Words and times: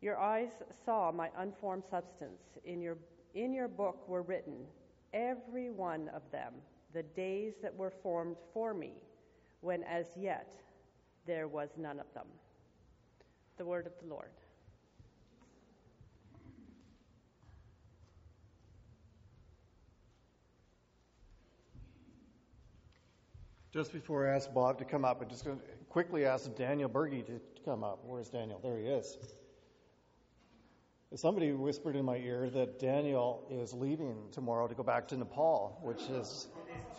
Your 0.00 0.18
eyes 0.18 0.50
saw 0.84 1.10
my 1.10 1.30
unformed 1.38 1.84
substance. 1.90 2.42
In 2.64 2.80
your, 2.80 2.98
in 3.34 3.52
your 3.52 3.68
book 3.68 4.08
were 4.08 4.22
written, 4.22 4.66
every 5.12 5.70
one 5.70 6.08
of 6.14 6.22
them, 6.30 6.52
the 6.92 7.02
days 7.02 7.54
that 7.62 7.74
were 7.74 7.92
formed 8.02 8.36
for 8.52 8.74
me, 8.74 8.92
when 9.60 9.82
as 9.84 10.06
yet 10.16 10.60
there 11.26 11.48
was 11.48 11.70
none 11.76 11.98
of 11.98 12.06
them. 12.14 12.26
The 13.56 13.64
word 13.64 13.86
of 13.86 13.92
the 14.02 14.08
Lord. 14.08 14.30
Just 23.72 23.92
before 23.92 24.26
I 24.26 24.34
ask 24.34 24.52
Bob 24.54 24.78
to 24.78 24.84
come 24.84 25.04
up, 25.04 25.20
I'm 25.20 25.28
just 25.28 25.44
going 25.44 25.58
to 25.58 25.64
quickly 25.90 26.24
ask 26.24 26.54
Daniel 26.54 26.88
Berge 26.88 27.26
to 27.26 27.40
come 27.64 27.84
up. 27.84 27.98
Where's 28.06 28.30
Daniel? 28.30 28.58
There 28.62 28.78
he 28.78 28.86
is. 28.86 29.18
Somebody 31.14 31.52
whispered 31.52 31.94
in 31.94 32.04
my 32.04 32.16
ear 32.16 32.50
that 32.50 32.80
Daniel 32.80 33.46
is 33.48 33.72
leaving 33.72 34.16
tomorrow 34.32 34.66
to 34.66 34.74
go 34.74 34.82
back 34.82 35.06
to 35.08 35.16
Nepal, 35.16 35.78
which 35.80 36.02
is 36.10 36.48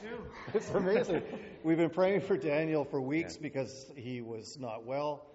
it's 0.53 0.69
amazing. 0.69 1.21
We've 1.63 1.77
been 1.77 1.89
praying 1.89 2.21
for 2.21 2.37
Daniel 2.37 2.85
for 2.85 3.01
weeks 3.01 3.35
yeah. 3.35 3.41
because 3.41 3.91
he 3.97 4.21
was 4.21 4.57
not 4.59 4.85
well. 4.85 5.25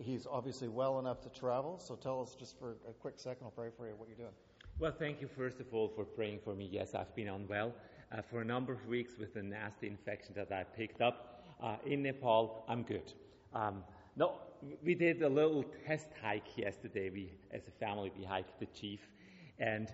He's 0.00 0.26
obviously 0.26 0.68
well 0.68 0.98
enough 0.98 1.20
to 1.22 1.28
travel. 1.28 1.78
So 1.78 1.96
tell 1.96 2.22
us 2.22 2.34
just 2.34 2.58
for 2.58 2.76
a 2.88 2.92
quick 2.92 3.14
second, 3.18 3.44
I'll 3.44 3.50
pray 3.50 3.68
for 3.76 3.86
you 3.86 3.94
what 3.96 4.08
you're 4.08 4.16
doing. 4.16 4.34
Well, 4.78 4.94
thank 4.98 5.20
you 5.20 5.28
first 5.28 5.60
of 5.60 5.66
all 5.72 5.88
for 5.88 6.04
praying 6.04 6.40
for 6.42 6.54
me. 6.54 6.68
Yes, 6.72 6.94
I've 6.94 7.14
been 7.14 7.28
unwell 7.28 7.74
uh, 8.10 8.22
for 8.22 8.40
a 8.40 8.44
number 8.44 8.72
of 8.72 8.86
weeks 8.86 9.18
with 9.18 9.36
a 9.36 9.42
nasty 9.42 9.86
infection 9.86 10.32
that 10.34 10.50
I 10.50 10.64
picked 10.64 11.02
up 11.02 11.44
uh, 11.62 11.76
in 11.84 12.02
Nepal. 12.02 12.64
I'm 12.68 12.84
good. 12.84 13.12
Um, 13.52 13.84
no, 14.16 14.34
we 14.82 14.94
did 14.94 15.22
a 15.22 15.28
little 15.28 15.64
test 15.86 16.08
hike 16.22 16.56
yesterday. 16.56 17.10
We, 17.10 17.32
as 17.52 17.66
a 17.68 17.70
family, 17.72 18.12
we 18.16 18.24
hiked 18.24 18.58
the 18.60 18.66
Chief, 18.66 19.00
and 19.58 19.92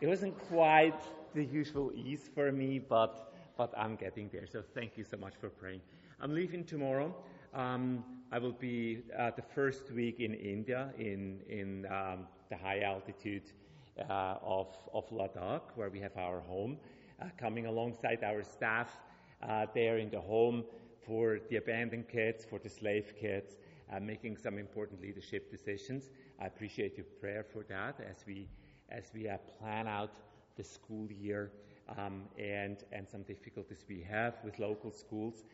it 0.00 0.06
wasn't 0.06 0.38
quite 0.48 1.02
the 1.34 1.44
usual 1.44 1.90
ease 1.94 2.30
for 2.34 2.52
me, 2.52 2.78
but 2.78 3.32
but 3.56 3.72
I'm 3.76 3.96
getting 3.96 4.28
there. 4.32 4.46
So 4.46 4.62
thank 4.74 4.98
you 4.98 5.04
so 5.04 5.16
much 5.16 5.34
for 5.40 5.48
praying. 5.48 5.80
I'm 6.20 6.34
leaving 6.34 6.64
tomorrow. 6.64 7.14
Um, 7.54 8.04
I 8.32 8.38
will 8.38 8.52
be 8.52 9.02
uh, 9.16 9.30
the 9.36 9.42
first 9.42 9.92
week 9.92 10.20
in 10.20 10.34
India 10.34 10.92
in 10.98 11.40
in 11.48 11.86
um, 11.86 12.26
the 12.50 12.56
high 12.56 12.80
altitude 12.80 13.52
uh, 14.10 14.36
of 14.42 14.68
of 14.92 15.08
Ladakh, 15.10 15.62
where 15.76 15.88
we 15.88 16.00
have 16.00 16.16
our 16.16 16.40
home, 16.40 16.76
uh, 17.20 17.26
coming 17.38 17.66
alongside 17.66 18.22
our 18.24 18.42
staff 18.42 18.98
uh, 19.42 19.66
there 19.74 19.98
in 19.98 20.10
the 20.10 20.20
home 20.20 20.64
for 21.06 21.38
the 21.50 21.56
abandoned 21.56 22.08
kids, 22.08 22.44
for 22.44 22.58
the 22.58 22.68
slave 22.68 23.14
kids, 23.20 23.58
uh, 23.92 24.00
making 24.00 24.36
some 24.36 24.58
important 24.58 25.00
leadership 25.00 25.50
decisions. 25.50 26.10
I 26.40 26.46
appreciate 26.46 26.96
your 26.96 27.06
prayer 27.20 27.44
for 27.44 27.64
that 27.68 28.00
as 28.00 28.24
we 28.26 28.48
as 28.90 29.04
we 29.14 29.28
uh, 29.28 29.38
plan 29.58 29.86
out 29.86 30.10
the 30.56 30.64
school 30.64 31.10
year 31.10 31.50
um, 31.96 32.22
and 32.38 32.84
and 32.92 33.08
some 33.08 33.22
difficulties 33.22 33.84
we 33.88 34.02
have 34.02 34.34
with 34.44 34.58
local 34.58 34.90
schools. 34.90 35.44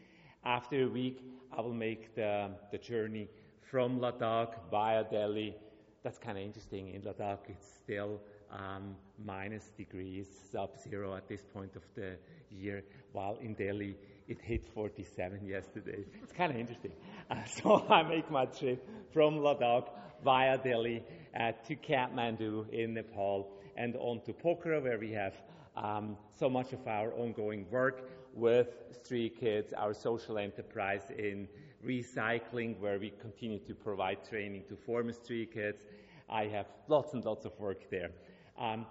After 0.45 0.85
a 0.85 0.89
week, 0.89 1.23
I 1.57 1.61
will 1.61 1.75
make 1.75 2.15
the 2.15 2.51
the 2.71 2.79
journey 2.79 3.29
from 3.71 4.01
Ladakh 4.01 4.55
via 4.71 5.05
Delhi. 5.05 5.55
That's 6.03 6.19
kind 6.19 6.39
of 6.39 6.45
interesting. 6.45 6.95
In 6.95 7.03
Ladakh, 7.03 7.49
it's 7.49 7.67
still 7.67 8.21
um, 8.51 8.97
minus 9.25 9.71
degrees, 9.77 10.27
sub-zero 10.51 11.15
at 11.15 11.29
this 11.29 11.45
point 11.45 11.77
of 11.77 11.83
the 11.95 12.17
year, 12.51 12.83
while 13.13 13.37
in 13.41 13.55
Delhi 13.55 13.97
it 14.31 14.41
hit 14.43 14.65
47 14.73 15.45
yesterday. 15.45 16.05
It's 16.23 16.33
kind 16.33 16.53
of 16.53 16.59
interesting. 16.59 16.93
Uh, 17.29 17.45
so 17.47 17.85
I 17.91 18.03
make 18.05 18.31
my 18.31 18.47
trip 18.47 18.89
from 19.13 19.39
Ladakh 19.39 19.89
via 20.25 20.57
Delhi 20.57 21.03
uh, 21.39 21.53
to 21.67 21.75
Kathmandu 21.75 22.71
in 22.71 22.95
Nepal 22.95 23.51
and 23.77 23.97
on 23.97 24.21
to 24.27 24.33
Pokhara, 24.33 24.83
where 24.83 24.99
we 24.99 25.11
have 25.13 25.35
um, 25.77 26.17
so 26.39 26.49
much 26.49 26.73
of 26.73 26.87
our 26.87 27.13
ongoing 27.15 27.67
work 27.71 28.09
with 28.35 28.69
Street 28.93 29.41
Kids, 29.41 29.73
our 29.73 29.93
social 29.93 30.39
enterprise 30.39 31.11
in 31.19 31.49
recycling, 31.85 32.79
where 32.79 33.01
we 33.01 33.13
continue 33.21 33.59
to 33.59 33.75
provide 33.75 34.19
training 34.29 34.63
to 34.69 34.77
former 34.77 35.13
Street 35.13 35.53
Kids. 35.53 35.83
I 36.29 36.45
have 36.45 36.67
lots 36.87 37.15
and 37.15 37.25
lots 37.25 37.47
of 37.47 37.59
work 37.59 37.91
there. 37.91 38.11
Um, 38.57 38.87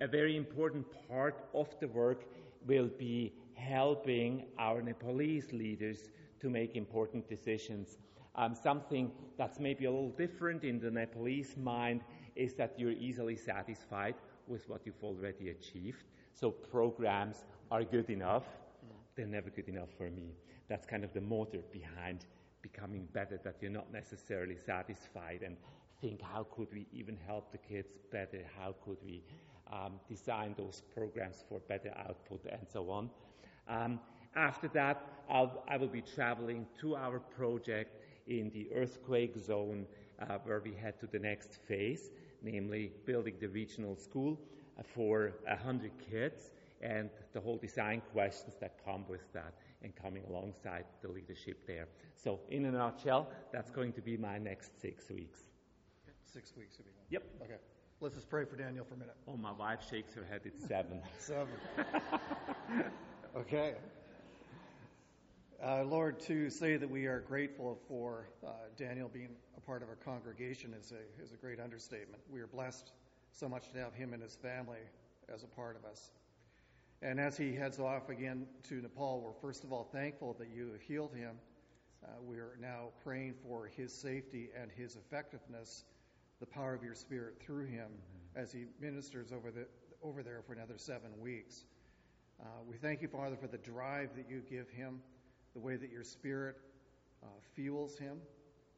a 0.00 0.06
very 0.06 0.36
important 0.36 0.86
part 1.08 1.44
of 1.52 1.68
the 1.80 1.88
work 1.88 2.24
will 2.66 2.88
be 2.98 3.32
helping 3.58 4.44
our 4.58 4.80
Nepalese 4.80 5.52
leaders 5.52 6.10
to 6.40 6.48
make 6.48 6.76
important 6.76 7.28
decisions. 7.28 7.98
Um, 8.34 8.54
something 8.54 9.10
that's 9.36 9.58
maybe 9.58 9.84
a 9.86 9.90
little 9.90 10.10
different 10.10 10.64
in 10.64 10.78
the 10.78 10.90
Nepalese 10.90 11.56
mind 11.56 12.02
is 12.36 12.54
that 12.54 12.74
you're 12.78 12.92
easily 12.92 13.36
satisfied 13.36 14.14
with 14.46 14.68
what 14.68 14.82
you've 14.86 15.02
already 15.02 15.50
achieved. 15.50 16.04
So 16.32 16.50
programs 16.50 17.44
are 17.70 17.82
good 17.82 18.10
enough. 18.10 18.44
They're 19.16 19.26
never 19.26 19.50
good 19.50 19.68
enough 19.68 19.90
for 19.98 20.08
me. 20.08 20.36
That's 20.68 20.86
kind 20.86 21.02
of 21.02 21.12
the 21.12 21.20
motor 21.20 21.58
behind 21.72 22.26
becoming 22.62 23.08
better, 23.12 23.40
that 23.44 23.56
you're 23.60 23.70
not 23.70 23.92
necessarily 23.92 24.56
satisfied 24.56 25.42
and 25.44 25.56
think, 26.00 26.20
how 26.22 26.46
could 26.54 26.68
we 26.72 26.86
even 26.92 27.16
help 27.26 27.50
the 27.50 27.58
kids 27.58 27.88
better? 28.12 28.42
How 28.58 28.74
could 28.84 28.98
we 29.04 29.22
um, 29.72 29.94
design 30.08 30.54
those 30.56 30.82
programs 30.94 31.44
for 31.48 31.60
better 31.60 31.92
output 32.08 32.44
and 32.50 32.66
so 32.72 32.90
on? 32.90 33.10
Um, 33.68 34.00
after 34.34 34.68
that, 34.68 35.04
I'll, 35.28 35.62
I 35.68 35.76
will 35.76 35.88
be 35.88 36.02
traveling 36.02 36.66
to 36.80 36.96
our 36.96 37.18
project 37.18 37.96
in 38.26 38.50
the 38.50 38.68
earthquake 38.74 39.36
zone 39.36 39.86
uh, 40.20 40.38
where 40.44 40.60
we 40.60 40.74
head 40.74 40.98
to 41.00 41.06
the 41.06 41.18
next 41.18 41.54
phase, 41.66 42.10
namely 42.42 42.92
building 43.04 43.34
the 43.40 43.48
regional 43.48 43.96
school 43.96 44.38
uh, 44.78 44.82
for 44.82 45.32
100 45.46 45.92
kids 46.10 46.52
and 46.80 47.10
the 47.32 47.40
whole 47.40 47.56
design 47.56 48.00
questions 48.12 48.54
that 48.60 48.78
come 48.84 49.04
with 49.08 49.32
that 49.32 49.54
and 49.82 49.94
coming 49.96 50.22
alongside 50.28 50.84
the 51.02 51.08
leadership 51.08 51.66
there. 51.66 51.88
So, 52.14 52.40
in 52.50 52.64
a 52.66 52.70
nutshell, 52.70 53.28
that's 53.52 53.70
going 53.70 53.92
to 53.94 54.00
be 54.00 54.16
my 54.16 54.38
next 54.38 54.80
six 54.80 55.10
weeks. 55.10 55.40
Six 56.24 56.52
weeks 56.56 56.78
will 56.78 56.84
be 56.84 56.90
Yep. 57.10 57.22
Okay. 57.42 57.54
Let's 58.00 58.14
just 58.14 58.28
pray 58.28 58.44
for 58.44 58.56
Daniel 58.56 58.84
for 58.84 58.94
a 58.94 58.98
minute. 58.98 59.16
Oh, 59.26 59.36
my 59.36 59.52
wife 59.52 59.80
shakes 59.88 60.14
her 60.14 60.24
head. 60.24 60.42
It's 60.44 60.64
seven. 60.66 61.00
seven. 61.18 61.48
Okay. 63.36 63.74
Uh, 65.62 65.84
Lord, 65.84 66.18
to 66.20 66.48
say 66.48 66.76
that 66.76 66.88
we 66.88 67.06
are 67.06 67.20
grateful 67.20 67.78
for 67.86 68.30
uh, 68.44 68.50
Daniel 68.76 69.08
being 69.08 69.28
a 69.56 69.60
part 69.60 69.82
of 69.82 69.88
our 69.88 69.96
congregation 69.96 70.74
is 70.80 70.92
a, 70.92 71.22
is 71.22 71.32
a 71.32 71.36
great 71.36 71.60
understatement. 71.60 72.22
We 72.30 72.40
are 72.40 72.46
blessed 72.46 72.90
so 73.32 73.48
much 73.48 73.70
to 73.72 73.78
have 73.78 73.92
him 73.92 74.14
and 74.14 74.22
his 74.22 74.34
family 74.36 74.78
as 75.32 75.42
a 75.42 75.46
part 75.46 75.76
of 75.76 75.84
us. 75.84 76.10
And 77.02 77.20
as 77.20 77.36
he 77.36 77.54
heads 77.54 77.78
off 77.78 78.08
again 78.08 78.46
to 78.70 78.76
Nepal, 78.76 79.20
we're 79.20 79.40
first 79.46 79.62
of 79.62 79.72
all 79.72 79.84
thankful 79.92 80.34
that 80.38 80.48
you 80.48 80.72
have 80.72 80.80
healed 80.80 81.14
him. 81.14 81.36
Uh, 82.02 82.08
we're 82.22 82.56
now 82.60 82.88
praying 83.04 83.34
for 83.46 83.66
his 83.66 83.92
safety 83.92 84.48
and 84.58 84.70
his 84.74 84.96
effectiveness, 84.96 85.84
the 86.40 86.46
power 86.46 86.72
of 86.72 86.82
your 86.82 86.94
Spirit 86.94 87.34
through 87.44 87.66
him 87.66 87.90
as 88.34 88.52
he 88.52 88.64
ministers 88.80 89.32
over, 89.32 89.50
the, 89.50 89.66
over 90.02 90.22
there 90.22 90.40
for 90.46 90.54
another 90.54 90.78
seven 90.78 91.10
weeks. 91.20 91.64
Uh, 92.40 92.44
we 92.68 92.76
thank 92.76 93.02
you, 93.02 93.08
Father, 93.08 93.36
for 93.36 93.48
the 93.48 93.58
drive 93.58 94.10
that 94.16 94.26
you 94.30 94.42
give 94.48 94.68
him, 94.70 95.00
the 95.54 95.60
way 95.60 95.76
that 95.76 95.90
your 95.90 96.04
Spirit 96.04 96.56
uh, 97.22 97.26
fuels 97.54 97.98
him, 97.98 98.18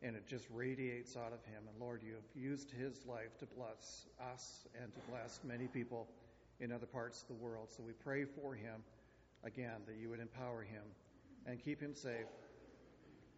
and 0.02 0.16
it 0.16 0.26
just 0.26 0.46
radiates 0.50 1.16
out 1.16 1.32
of 1.32 1.44
him. 1.44 1.62
And 1.68 1.78
Lord, 1.78 2.02
you 2.02 2.14
have 2.14 2.24
used 2.34 2.70
his 2.70 3.04
life 3.04 3.36
to 3.38 3.46
bless 3.46 4.06
us 4.32 4.66
and 4.80 4.92
to 4.94 5.00
bless 5.10 5.40
many 5.44 5.66
people 5.66 6.08
in 6.58 6.72
other 6.72 6.86
parts 6.86 7.22
of 7.22 7.28
the 7.28 7.34
world. 7.34 7.68
So 7.70 7.82
we 7.82 7.92
pray 7.92 8.24
for 8.24 8.54
him 8.54 8.82
again 9.44 9.82
that 9.86 9.96
you 9.96 10.08
would 10.08 10.20
empower 10.20 10.62
him 10.62 10.82
and 11.46 11.62
keep 11.62 11.80
him 11.80 11.94
safe 11.94 12.26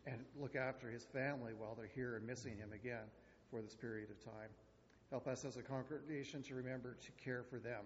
and 0.06 0.18
look 0.40 0.54
after 0.54 0.88
his 0.88 1.04
family 1.04 1.52
while 1.56 1.74
they're 1.76 1.90
here 1.94 2.16
and 2.16 2.26
missing 2.26 2.56
him 2.56 2.72
again 2.72 3.06
for 3.50 3.60
this 3.60 3.74
period 3.74 4.10
of 4.10 4.24
time. 4.24 4.50
Help 5.10 5.26
us 5.26 5.44
as 5.44 5.56
a 5.56 5.62
congregation 5.62 6.42
to 6.42 6.54
remember 6.54 6.96
to 7.04 7.24
care 7.24 7.42
for 7.42 7.58
them 7.58 7.84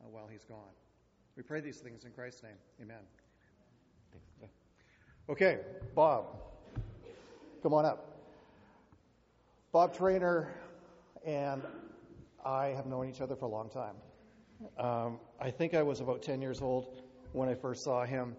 uh, 0.00 0.08
while 0.08 0.26
he's 0.30 0.44
gone. 0.44 0.72
We 1.36 1.42
pray 1.42 1.60
these 1.60 1.78
things 1.78 2.04
in 2.04 2.12
Christ's 2.12 2.42
name. 2.42 2.56
Amen. 2.82 4.50
Okay, 5.28 5.58
Bob, 5.94 6.26
come 7.62 7.72
on 7.72 7.86
up. 7.86 8.20
Bob 9.72 9.96
Trainer 9.96 10.54
and 11.24 11.62
I 12.44 12.68
have 12.68 12.86
known 12.86 13.08
each 13.08 13.20
other 13.20 13.34
for 13.34 13.46
a 13.46 13.48
long 13.48 13.70
time. 13.70 13.94
Um, 14.78 15.18
I 15.40 15.50
think 15.50 15.74
I 15.74 15.82
was 15.82 16.00
about 16.00 16.22
10 16.22 16.42
years 16.42 16.60
old 16.60 17.02
when 17.32 17.48
I 17.48 17.54
first 17.54 17.84
saw 17.84 18.04
him. 18.04 18.36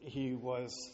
He 0.00 0.34
was 0.34 0.90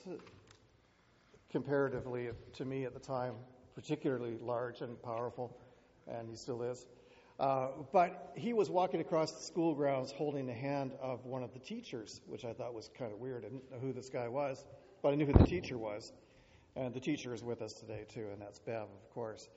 comparatively 1.50 2.28
to 2.54 2.64
me 2.64 2.84
at 2.84 2.92
the 2.92 3.00
time 3.00 3.34
particularly 3.78 4.36
large 4.42 4.80
and 4.80 5.00
powerful, 5.04 5.56
and 6.08 6.28
he 6.28 6.34
still 6.34 6.62
is. 6.62 6.84
Uh, 7.38 7.68
but 7.92 8.32
he 8.34 8.52
was 8.52 8.68
walking 8.68 9.00
across 9.00 9.30
the 9.32 9.42
school 9.42 9.74
grounds 9.74 10.10
holding 10.10 10.46
the 10.46 10.52
hand 10.52 10.92
of 11.00 11.24
one 11.24 11.44
of 11.44 11.52
the 11.52 11.60
teachers, 11.60 12.20
which 12.26 12.44
I 12.44 12.52
thought 12.52 12.74
was 12.74 12.90
kind 12.98 13.12
of 13.12 13.18
weird. 13.20 13.44
I 13.44 13.48
didn't 13.48 13.70
know 13.70 13.78
who 13.78 13.92
this 13.92 14.08
guy 14.08 14.26
was, 14.26 14.64
but 15.02 15.10
I 15.10 15.14
knew 15.14 15.26
who 15.26 15.32
the 15.32 15.46
teacher 15.46 15.78
was. 15.78 16.12
And 16.74 16.92
the 16.92 17.00
teacher 17.00 17.32
is 17.34 17.42
with 17.42 17.62
us 17.62 17.72
today, 17.74 18.04
too, 18.12 18.26
and 18.32 18.40
that's 18.40 18.58
Bev, 18.58 18.82
of 18.82 19.10
course. 19.14 19.48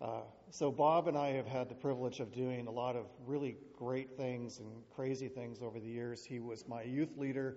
Uh, 0.00 0.20
so, 0.50 0.70
Bob 0.70 1.08
and 1.08 1.16
I 1.16 1.28
have 1.28 1.46
had 1.46 1.68
the 1.68 1.74
privilege 1.74 2.20
of 2.20 2.32
doing 2.32 2.66
a 2.66 2.70
lot 2.70 2.96
of 2.96 3.06
really 3.26 3.56
great 3.78 4.16
things 4.16 4.58
and 4.58 4.68
crazy 4.94 5.28
things 5.28 5.60
over 5.62 5.78
the 5.78 5.88
years. 5.88 6.24
He 6.24 6.40
was 6.40 6.66
my 6.68 6.82
youth 6.82 7.16
leader 7.16 7.56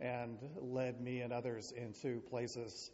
and 0.00 0.38
led 0.60 1.00
me 1.00 1.20
and 1.20 1.32
others 1.32 1.72
into 1.72 2.20
places 2.30 2.90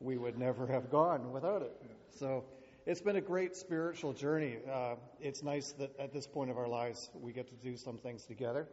we 0.00 0.16
would 0.16 0.38
never 0.38 0.66
have 0.66 0.90
gone 0.90 1.32
without 1.32 1.62
it. 1.62 1.72
So, 2.10 2.44
it's 2.86 3.00
been 3.00 3.16
a 3.16 3.20
great 3.20 3.54
spiritual 3.56 4.12
journey. 4.12 4.58
Uh, 4.70 4.94
it's 5.20 5.42
nice 5.42 5.72
that 5.72 5.98
at 5.98 6.12
this 6.12 6.26
point 6.26 6.50
of 6.50 6.58
our 6.58 6.68
lives 6.68 7.10
we 7.14 7.32
get 7.32 7.48
to 7.48 7.54
do 7.54 7.76
some 7.76 7.98
things 7.98 8.24
together, 8.24 8.68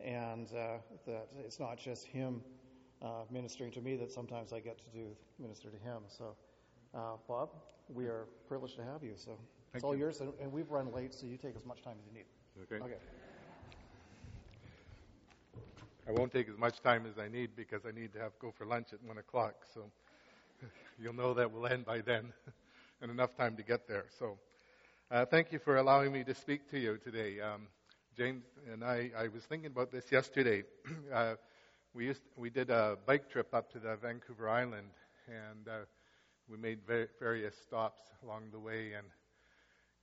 and 0.00 0.48
uh, 0.52 0.78
that 1.06 1.28
it's 1.38 1.58
not 1.58 1.78
just 1.78 2.06
him 2.06 2.42
uh, 3.02 3.24
ministering 3.30 3.72
to 3.72 3.80
me, 3.80 3.96
that 3.96 4.10
sometimes 4.12 4.52
I 4.52 4.60
get 4.60 4.78
to 4.78 4.90
do 4.94 5.08
minister 5.38 5.68
to 5.70 5.76
him. 5.78 6.02
So, 6.06 6.36
uh, 6.94 7.16
Bob, 7.26 7.50
we 7.88 8.06
are 8.06 8.26
privileged 8.46 8.76
to 8.76 8.84
have 8.84 9.02
you. 9.02 9.14
So, 9.16 9.32
Thank 9.32 9.38
it's 9.74 9.84
all 9.84 9.94
you. 9.94 10.00
yours, 10.00 10.20
and, 10.20 10.32
and, 10.40 10.52
we've 10.52 10.70
run 10.70 10.92
late, 10.92 11.12
so 11.12 11.26
you 11.26 11.36
take 11.36 11.56
as 11.56 11.64
much 11.64 11.82
time 11.82 11.96
as 11.98 12.06
you 12.06 12.12
need. 12.12 12.26
Okay. 12.62 12.84
Okay. 12.84 13.00
I 16.08 16.12
won't 16.12 16.32
take 16.32 16.48
as 16.48 16.58
much 16.58 16.80
time 16.80 17.06
as 17.06 17.18
I 17.18 17.28
need 17.28 17.50
because 17.56 17.86
I 17.86 17.92
need 17.92 18.12
to 18.12 18.18
have 18.18 18.32
go 18.40 18.52
for 18.56 18.66
lunch 18.66 18.92
at 18.92 19.02
one 19.02 19.18
o'clock. 19.18 19.54
So 19.72 19.82
you'll 20.98 21.14
know 21.14 21.32
that 21.34 21.50
we'll 21.50 21.66
end 21.66 21.84
by 21.84 22.00
then. 22.00 22.32
and 23.02 23.10
enough 23.10 23.36
time 23.36 23.56
to 23.56 23.62
get 23.64 23.88
there. 23.88 24.04
So, 24.18 24.38
uh, 25.10 25.26
thank 25.26 25.52
you 25.52 25.58
for 25.58 25.76
allowing 25.76 26.12
me 26.12 26.22
to 26.22 26.34
speak 26.34 26.70
to 26.70 26.78
you 26.78 26.98
today. 26.98 27.40
Um, 27.40 27.66
James 28.16 28.44
and 28.72 28.84
I, 28.84 29.10
I 29.18 29.28
was 29.28 29.42
thinking 29.42 29.66
about 29.66 29.90
this 29.90 30.04
yesterday. 30.12 30.62
uh, 31.12 31.34
we 31.92 32.06
used, 32.06 32.22
we 32.36 32.48
did 32.48 32.70
a 32.70 32.96
bike 33.04 33.28
trip 33.28 33.52
up 33.52 33.72
to 33.72 33.80
the 33.80 33.96
Vancouver 33.96 34.48
Island, 34.48 34.90
and 35.26 35.68
uh, 35.68 35.84
we 36.48 36.56
made 36.56 36.78
various 37.18 37.56
stops 37.56 38.02
along 38.22 38.50
the 38.52 38.60
way. 38.60 38.92
And 38.92 39.06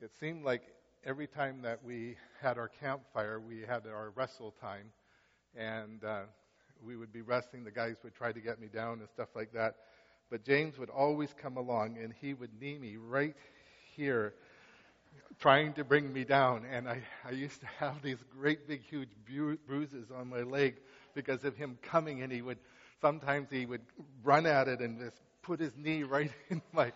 it 0.01 0.11
seemed 0.19 0.43
like 0.43 0.63
every 1.05 1.27
time 1.27 1.61
that 1.61 1.83
we 1.83 2.17
had 2.41 2.57
our 2.57 2.67
campfire, 2.67 3.39
we 3.39 3.61
had 3.61 3.87
our 3.87 4.11
wrestle 4.13 4.53
time, 4.59 4.87
and 5.55 6.03
uh, 6.03 6.23
we 6.85 6.97
would 6.97 7.13
be 7.13 7.21
wrestling. 7.21 7.63
The 7.63 7.71
guys 7.71 7.95
would 8.03 8.13
try 8.13 8.33
to 8.33 8.39
get 8.41 8.59
me 8.59 8.67
down 8.67 8.99
and 8.99 9.09
stuff 9.09 9.29
like 9.35 9.53
that. 9.53 9.75
But 10.29 10.43
James 10.45 10.77
would 10.77 10.89
always 10.89 11.33
come 11.41 11.57
along 11.57 11.97
and 11.97 12.13
he 12.21 12.33
would 12.33 12.51
knee 12.61 12.77
me 12.77 12.97
right 12.97 13.35
here, 13.95 14.33
trying 15.39 15.73
to 15.73 15.83
bring 15.83 16.11
me 16.13 16.23
down. 16.23 16.65
And 16.71 16.87
I, 16.87 17.01
I 17.27 17.31
used 17.31 17.59
to 17.61 17.67
have 17.79 18.01
these 18.01 18.19
great 18.37 18.67
big 18.67 18.83
huge 18.83 19.09
bu- 19.27 19.57
bruises 19.67 20.07
on 20.15 20.29
my 20.29 20.41
leg 20.41 20.75
because 21.15 21.43
of 21.43 21.55
him 21.55 21.77
coming 21.81 22.21
and 22.21 22.31
he 22.31 22.41
would, 22.41 22.59
sometimes 23.01 23.49
he 23.49 23.65
would 23.65 23.81
run 24.23 24.45
at 24.45 24.67
it 24.67 24.79
and 24.81 24.99
just 24.99 25.17
put 25.41 25.59
his 25.59 25.75
knee 25.75 26.03
right 26.03 26.31
in 26.49 26.61
my, 26.71 26.91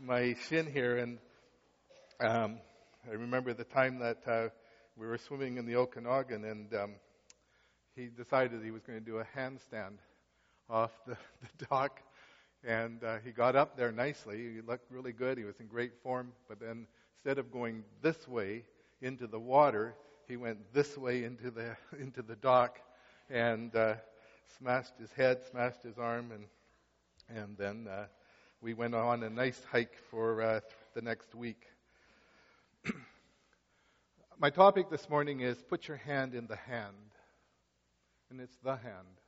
my 0.00 0.34
shin 0.48 0.70
here. 0.70 0.96
And, 0.96 1.18
um, 2.20 2.58
I 3.08 3.14
remember 3.14 3.52
the 3.52 3.64
time 3.64 3.98
that, 3.98 4.18
uh, 4.26 4.48
we 4.96 5.06
were 5.06 5.18
swimming 5.18 5.58
in 5.58 5.66
the 5.66 5.76
Okanagan 5.76 6.44
and, 6.44 6.74
um, 6.74 6.94
he 7.94 8.06
decided 8.06 8.62
he 8.62 8.70
was 8.70 8.82
going 8.82 8.98
to 8.98 9.04
do 9.04 9.18
a 9.18 9.26
handstand 9.36 9.98
off 10.70 10.92
the, 11.06 11.16
the 11.58 11.66
dock 11.66 12.00
and 12.64 13.02
uh, 13.04 13.16
he 13.24 13.30
got 13.30 13.56
up 13.56 13.76
there 13.76 13.92
nicely. 13.92 14.54
He 14.54 14.60
looked 14.60 14.90
really 14.90 15.12
good. 15.12 15.38
He 15.38 15.44
was 15.44 15.60
in 15.60 15.66
great 15.66 15.92
form. 16.02 16.32
But 16.48 16.60
then 16.60 16.86
instead 17.16 17.38
of 17.38 17.52
going 17.52 17.84
this 18.02 18.26
way 18.26 18.64
into 19.00 19.26
the 19.26 19.38
water, 19.38 19.94
he 20.26 20.36
went 20.36 20.72
this 20.72 20.96
way 20.96 21.24
into 21.24 21.50
the 21.50 21.76
into 21.98 22.22
the 22.22 22.36
dock, 22.36 22.78
and 23.30 23.74
uh, 23.74 23.94
smashed 24.58 24.98
his 24.98 25.12
head, 25.12 25.38
smashed 25.50 25.82
his 25.82 25.98
arm, 25.98 26.32
and 26.32 26.46
and 27.28 27.56
then 27.56 27.86
uh, 27.88 28.06
we 28.60 28.74
went 28.74 28.94
on 28.94 29.22
a 29.22 29.30
nice 29.30 29.60
hike 29.70 29.96
for 30.10 30.42
uh, 30.42 30.60
the 30.94 31.02
next 31.02 31.34
week. 31.34 31.62
My 34.38 34.50
topic 34.50 34.90
this 34.90 35.08
morning 35.08 35.40
is 35.40 35.62
put 35.62 35.88
your 35.88 35.96
hand 35.96 36.34
in 36.34 36.46
the 36.46 36.56
hand, 36.56 36.94
and 38.30 38.40
it's 38.40 38.56
the 38.62 38.76
hand 38.76 39.20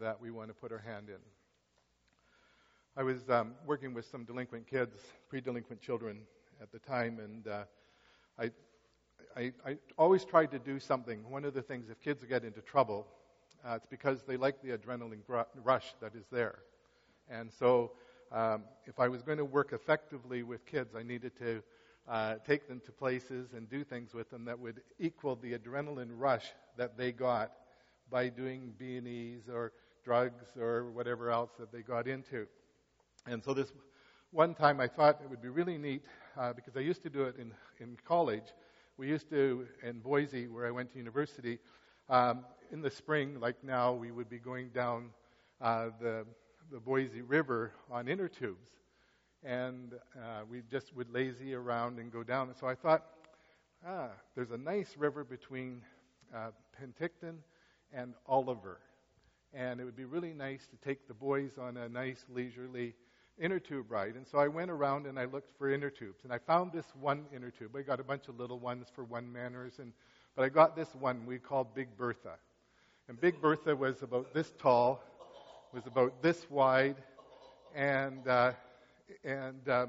that 0.00 0.20
we 0.20 0.30
want 0.30 0.48
to 0.48 0.54
put 0.54 0.72
our 0.72 0.78
hand 0.78 1.08
in. 1.08 1.20
I 2.96 3.02
was 3.02 3.28
um, 3.28 3.54
working 3.66 3.92
with 3.92 4.04
some 4.04 4.22
delinquent 4.22 4.68
kids, 4.68 4.96
pre-delinquent 5.28 5.80
children 5.80 6.20
at 6.62 6.70
the 6.70 6.78
time, 6.78 7.18
and 7.18 7.48
uh, 7.48 7.64
I, 8.38 8.50
I, 9.36 9.52
I, 9.66 9.78
always 9.98 10.24
tried 10.24 10.52
to 10.52 10.60
do 10.60 10.78
something. 10.78 11.28
One 11.28 11.44
of 11.44 11.54
the 11.54 11.62
things, 11.62 11.90
if 11.90 12.00
kids 12.00 12.22
get 12.24 12.44
into 12.44 12.60
trouble, 12.60 13.08
uh, 13.66 13.74
it's 13.74 13.86
because 13.86 14.22
they 14.22 14.36
like 14.36 14.62
the 14.62 14.78
adrenaline 14.78 15.22
rush 15.64 15.92
that 16.00 16.14
is 16.14 16.26
there. 16.30 16.60
And 17.28 17.50
so, 17.52 17.90
um, 18.30 18.62
if 18.86 19.00
I 19.00 19.08
was 19.08 19.22
going 19.22 19.38
to 19.38 19.44
work 19.44 19.72
effectively 19.72 20.44
with 20.44 20.64
kids, 20.64 20.94
I 20.96 21.02
needed 21.02 21.32
to 21.40 21.64
uh, 22.08 22.36
take 22.46 22.68
them 22.68 22.80
to 22.86 22.92
places 22.92 23.54
and 23.56 23.68
do 23.68 23.82
things 23.82 24.14
with 24.14 24.30
them 24.30 24.44
that 24.44 24.60
would 24.60 24.82
equal 25.00 25.34
the 25.34 25.58
adrenaline 25.58 26.10
rush 26.12 26.52
that 26.76 26.96
they 26.96 27.10
got 27.10 27.50
by 28.08 28.28
doing 28.28 28.72
B&Es 28.78 29.52
or 29.52 29.72
drugs 30.04 30.44
or 30.56 30.92
whatever 30.92 31.32
else 31.32 31.50
that 31.58 31.72
they 31.72 31.80
got 31.80 32.06
into. 32.06 32.46
And 33.26 33.42
so 33.42 33.54
this 33.54 33.72
one 34.32 34.54
time 34.54 34.80
I 34.80 34.88
thought 34.88 35.20
it 35.22 35.30
would 35.30 35.40
be 35.40 35.48
really 35.48 35.78
neat 35.78 36.02
uh, 36.38 36.52
because 36.52 36.76
I 36.76 36.80
used 36.80 37.02
to 37.04 37.10
do 37.10 37.22
it 37.24 37.36
in, 37.38 37.52
in 37.80 37.96
college. 38.06 38.52
We 38.98 39.08
used 39.08 39.30
to, 39.30 39.66
in 39.82 40.00
Boise, 40.00 40.46
where 40.46 40.66
I 40.66 40.70
went 40.70 40.92
to 40.92 40.98
university, 40.98 41.58
um, 42.10 42.44
in 42.70 42.82
the 42.82 42.90
spring, 42.90 43.40
like 43.40 43.56
now, 43.64 43.92
we 43.92 44.10
would 44.10 44.28
be 44.28 44.38
going 44.38 44.68
down 44.70 45.10
uh, 45.60 45.88
the, 46.00 46.26
the 46.70 46.78
Boise 46.78 47.22
River 47.22 47.72
on 47.90 48.08
inner 48.08 48.28
tubes. 48.28 48.68
And 49.42 49.94
uh, 50.16 50.42
we 50.50 50.62
just 50.70 50.94
would 50.94 51.10
lazy 51.10 51.54
around 51.54 51.98
and 51.98 52.12
go 52.12 52.22
down. 52.22 52.48
And 52.48 52.56
so 52.56 52.66
I 52.66 52.74
thought, 52.74 53.04
ah, 53.86 54.08
there's 54.34 54.50
a 54.50 54.58
nice 54.58 54.96
river 54.98 55.24
between 55.24 55.80
uh, 56.34 56.50
Penticton 56.78 57.36
and 57.92 58.14
Oliver. 58.26 58.80
And 59.54 59.80
it 59.80 59.84
would 59.84 59.96
be 59.96 60.04
really 60.04 60.34
nice 60.34 60.66
to 60.66 60.76
take 60.86 61.08
the 61.08 61.14
boys 61.14 61.52
on 61.58 61.78
a 61.78 61.88
nice 61.88 62.24
leisurely 62.28 62.94
inner 63.40 63.58
tube 63.58 63.90
ride. 63.90 64.14
And 64.14 64.26
so 64.26 64.38
I 64.38 64.48
went 64.48 64.70
around 64.70 65.06
and 65.06 65.18
I 65.18 65.24
looked 65.24 65.56
for 65.58 65.72
inner 65.72 65.90
tubes. 65.90 66.24
And 66.24 66.32
I 66.32 66.38
found 66.38 66.72
this 66.72 66.86
one 67.00 67.24
inner 67.34 67.50
tube. 67.50 67.74
I 67.76 67.82
got 67.82 68.00
a 68.00 68.04
bunch 68.04 68.28
of 68.28 68.38
little 68.38 68.58
ones 68.58 68.88
for 68.94 69.04
one 69.04 69.32
manners, 69.32 69.78
and, 69.78 69.92
but 70.36 70.44
I 70.44 70.48
got 70.48 70.76
this 70.76 70.94
one 70.98 71.26
we 71.26 71.38
called 71.38 71.74
Big 71.74 71.88
Bertha. 71.96 72.36
And 73.08 73.20
Big 73.20 73.40
Bertha 73.40 73.74
was 73.74 74.02
about 74.02 74.32
this 74.32 74.52
tall, 74.58 75.02
was 75.72 75.86
about 75.86 76.22
this 76.22 76.48
wide, 76.48 76.96
and, 77.74 78.26
uh, 78.28 78.52
and 79.24 79.68
uh, 79.68 79.86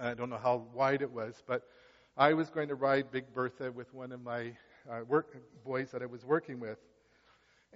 I 0.00 0.14
don't 0.14 0.30
know 0.30 0.38
how 0.38 0.64
wide 0.74 1.02
it 1.02 1.10
was, 1.10 1.42
but 1.46 1.62
I 2.16 2.32
was 2.32 2.50
going 2.50 2.68
to 2.68 2.74
ride 2.74 3.10
Big 3.10 3.32
Bertha 3.34 3.70
with 3.70 3.92
one 3.92 4.10
of 4.10 4.22
my 4.22 4.52
uh, 4.90 5.00
work 5.06 5.36
boys 5.64 5.90
that 5.90 6.02
I 6.02 6.06
was 6.06 6.24
working 6.24 6.58
with. 6.58 6.78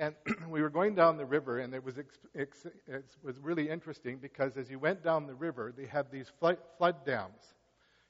And 0.00 0.16
we 0.48 0.62
were 0.62 0.70
going 0.70 0.96
down 0.96 1.18
the 1.18 1.26
river, 1.26 1.60
and 1.60 1.74
it 1.74 1.84
was, 1.84 1.98
ex- 1.98 2.18
ex- 2.34 2.66
it 2.88 3.04
was 3.22 3.38
really 3.38 3.68
interesting 3.68 4.18
because 4.18 4.56
as 4.56 4.70
you 4.70 4.80
went 4.80 5.04
down 5.04 5.26
the 5.28 5.34
river, 5.34 5.72
they 5.76 5.86
had 5.86 6.10
these 6.10 6.28
flood, 6.40 6.58
flood 6.78 7.04
dams. 7.06 7.54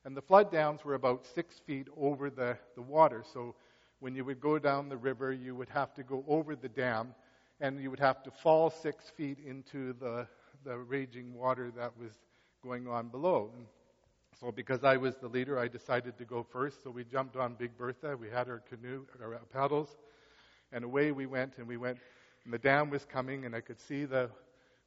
And 0.04 0.16
the 0.16 0.22
flood 0.22 0.52
dams 0.52 0.84
were 0.84 0.94
about 0.94 1.26
six 1.26 1.58
feet 1.58 1.88
over 1.98 2.30
the, 2.30 2.56
the 2.76 2.82
water. 2.82 3.24
So 3.34 3.56
when 3.98 4.14
you 4.14 4.24
would 4.24 4.40
go 4.40 4.58
down 4.58 4.88
the 4.88 4.96
river, 4.96 5.32
you 5.32 5.56
would 5.56 5.68
have 5.70 5.92
to 5.96 6.04
go 6.04 6.24
over 6.28 6.56
the 6.56 6.68
dam, 6.68 7.14
and 7.60 7.80
you 7.82 7.90
would 7.90 8.00
have 8.00 8.22
to 8.22 8.30
fall 8.30 8.70
six 8.70 9.10
feet 9.10 9.38
into 9.44 9.92
the, 9.94 10.28
the 10.64 10.78
raging 10.78 11.34
water 11.34 11.72
that 11.76 11.92
was 11.98 12.12
going 12.62 12.86
on 12.88 13.08
below. 13.08 13.50
And 13.56 13.66
so 14.40 14.52
because 14.52 14.84
I 14.84 14.96
was 14.96 15.16
the 15.16 15.28
leader, 15.28 15.58
I 15.58 15.68
decided 15.68 16.16
to 16.18 16.24
go 16.24 16.44
first. 16.44 16.84
So 16.84 16.90
we 16.90 17.04
jumped 17.04 17.36
on 17.36 17.54
Big 17.54 17.76
Bertha. 17.76 18.16
We 18.16 18.30
had 18.30 18.48
our 18.48 18.60
canoe, 18.60 19.06
our 19.22 19.40
paddles, 19.52 19.98
and 20.72 20.84
away 20.84 21.12
we 21.12 21.26
went. 21.26 21.58
And 21.58 21.66
we 21.66 21.76
went, 21.76 21.98
and 22.44 22.52
the 22.52 22.58
dam 22.58 22.90
was 22.90 23.04
coming, 23.04 23.44
and 23.44 23.54
I 23.54 23.60
could 23.60 23.80
see 23.80 24.04
the 24.04 24.30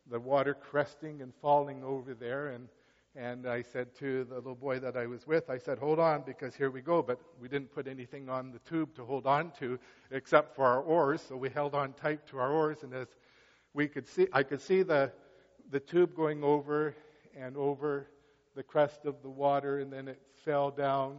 the 0.10 0.20
water 0.20 0.54
cresting 0.54 1.22
and 1.22 1.34
falling 1.42 1.84
over 1.84 2.14
there. 2.14 2.50
And 2.50 2.68
and 3.16 3.48
I 3.48 3.62
said 3.62 3.94
to 4.00 4.24
the 4.24 4.36
little 4.36 4.56
boy 4.56 4.80
that 4.80 4.98
I 4.98 5.06
was 5.06 5.28
with, 5.28 5.50
I 5.50 5.58
said, 5.58 5.78
"Hold 5.78 6.00
on, 6.00 6.24
because 6.26 6.56
here 6.56 6.72
we 6.72 6.82
go." 6.82 7.02
But 7.02 7.20
we 7.40 7.48
didn't 7.48 7.74
put 7.74 7.88
anything 7.88 8.30
on 8.30 8.52
the 8.52 8.60
tube 8.60 8.96
to 8.96 9.06
hold 9.06 9.26
on 9.26 9.52
to, 9.60 9.80
except 10.12 10.56
for 10.56 10.66
our 10.66 10.82
oars. 10.82 11.22
So 11.22 11.38
we 11.38 11.50
held 11.50 11.76
on 11.76 11.94
tight 11.94 12.26
to 12.28 12.40
our 12.40 12.52
oars, 12.52 12.84
and 12.84 12.94
as 12.94 13.08
we 13.74 13.88
could 13.88 14.08
see, 14.08 14.28
I 14.34 14.44
could 14.44 14.62
see 14.62 14.84
the 14.84 15.12
the 15.70 15.80
tube 15.80 16.16
going 16.16 16.44
over 16.44 16.96
and 17.36 17.56
over 17.58 18.08
the 18.56 18.64
crest 18.64 19.06
of 19.06 19.22
the 19.24 19.30
water, 19.30 19.80
and 19.80 19.92
then 19.92 20.08
it 20.08 20.22
fell 20.44 20.70
down 20.70 21.18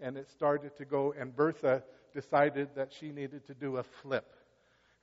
and 0.00 0.16
it 0.16 0.28
started 0.30 0.76
to 0.76 0.84
go. 0.84 1.14
And 1.18 1.34
Bertha 1.34 1.82
decided 2.12 2.68
that 2.76 2.92
she 2.92 3.10
needed 3.10 3.46
to 3.46 3.54
do 3.54 3.76
a 3.78 3.82
flip 3.82 4.34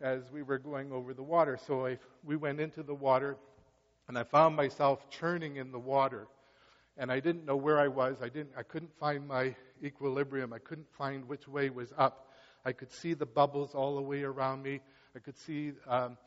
as 0.01 0.31
we 0.31 0.43
were 0.43 0.57
going 0.57 0.91
over 0.91 1.13
the 1.13 1.23
water. 1.23 1.57
So 1.67 1.85
I, 1.85 1.97
we 2.23 2.35
went 2.35 2.59
into 2.59 2.83
the 2.83 2.93
water, 2.93 3.37
and 4.07 4.17
I 4.17 4.23
found 4.23 4.55
myself 4.55 5.09
churning 5.09 5.57
in 5.57 5.71
the 5.71 5.79
water. 5.79 6.27
And 6.97 7.11
I 7.11 7.19
didn't 7.19 7.45
know 7.45 7.55
where 7.55 7.79
I 7.79 7.87
was. 7.87 8.17
I 8.21 8.29
didn't. 8.29 8.51
I 8.57 8.63
couldn't 8.63 8.91
find 8.99 9.27
my 9.27 9.55
equilibrium. 9.83 10.51
I 10.51 10.59
couldn't 10.59 10.87
find 10.97 11.27
which 11.27 11.47
way 11.47 11.69
was 11.69 11.93
up. 11.97 12.31
I 12.65 12.73
could 12.73 12.91
see 12.91 13.13
the 13.13 13.25
bubbles 13.25 13.73
all 13.73 13.95
the 13.95 14.01
way 14.01 14.23
around 14.23 14.63
me. 14.63 14.81
I 15.15 15.19
could 15.19 15.37
see 15.37 15.71
um, 15.87 16.17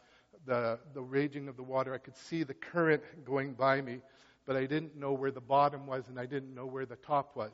the 0.47 0.79
the 0.95 1.03
raging 1.03 1.49
of 1.49 1.57
the 1.57 1.62
water. 1.62 1.93
I 1.93 1.99
could 1.99 2.17
see 2.17 2.43
the 2.43 2.55
current 2.55 3.03
going 3.25 3.53
by 3.53 3.83
me 3.83 4.01
but 4.47 4.57
I 4.57 4.67
didn't 4.67 4.97
know 4.97 5.12
where 5.12 5.31
the 5.31 5.41
bottom 5.41 5.87
was 5.87 6.09
and 6.09 6.19
I 6.19 6.27
didn't 6.27 6.55
know 6.55 6.67
where 6.67 6.87
the 6.87 6.97
top 6.97 7.37
was. 7.37 7.53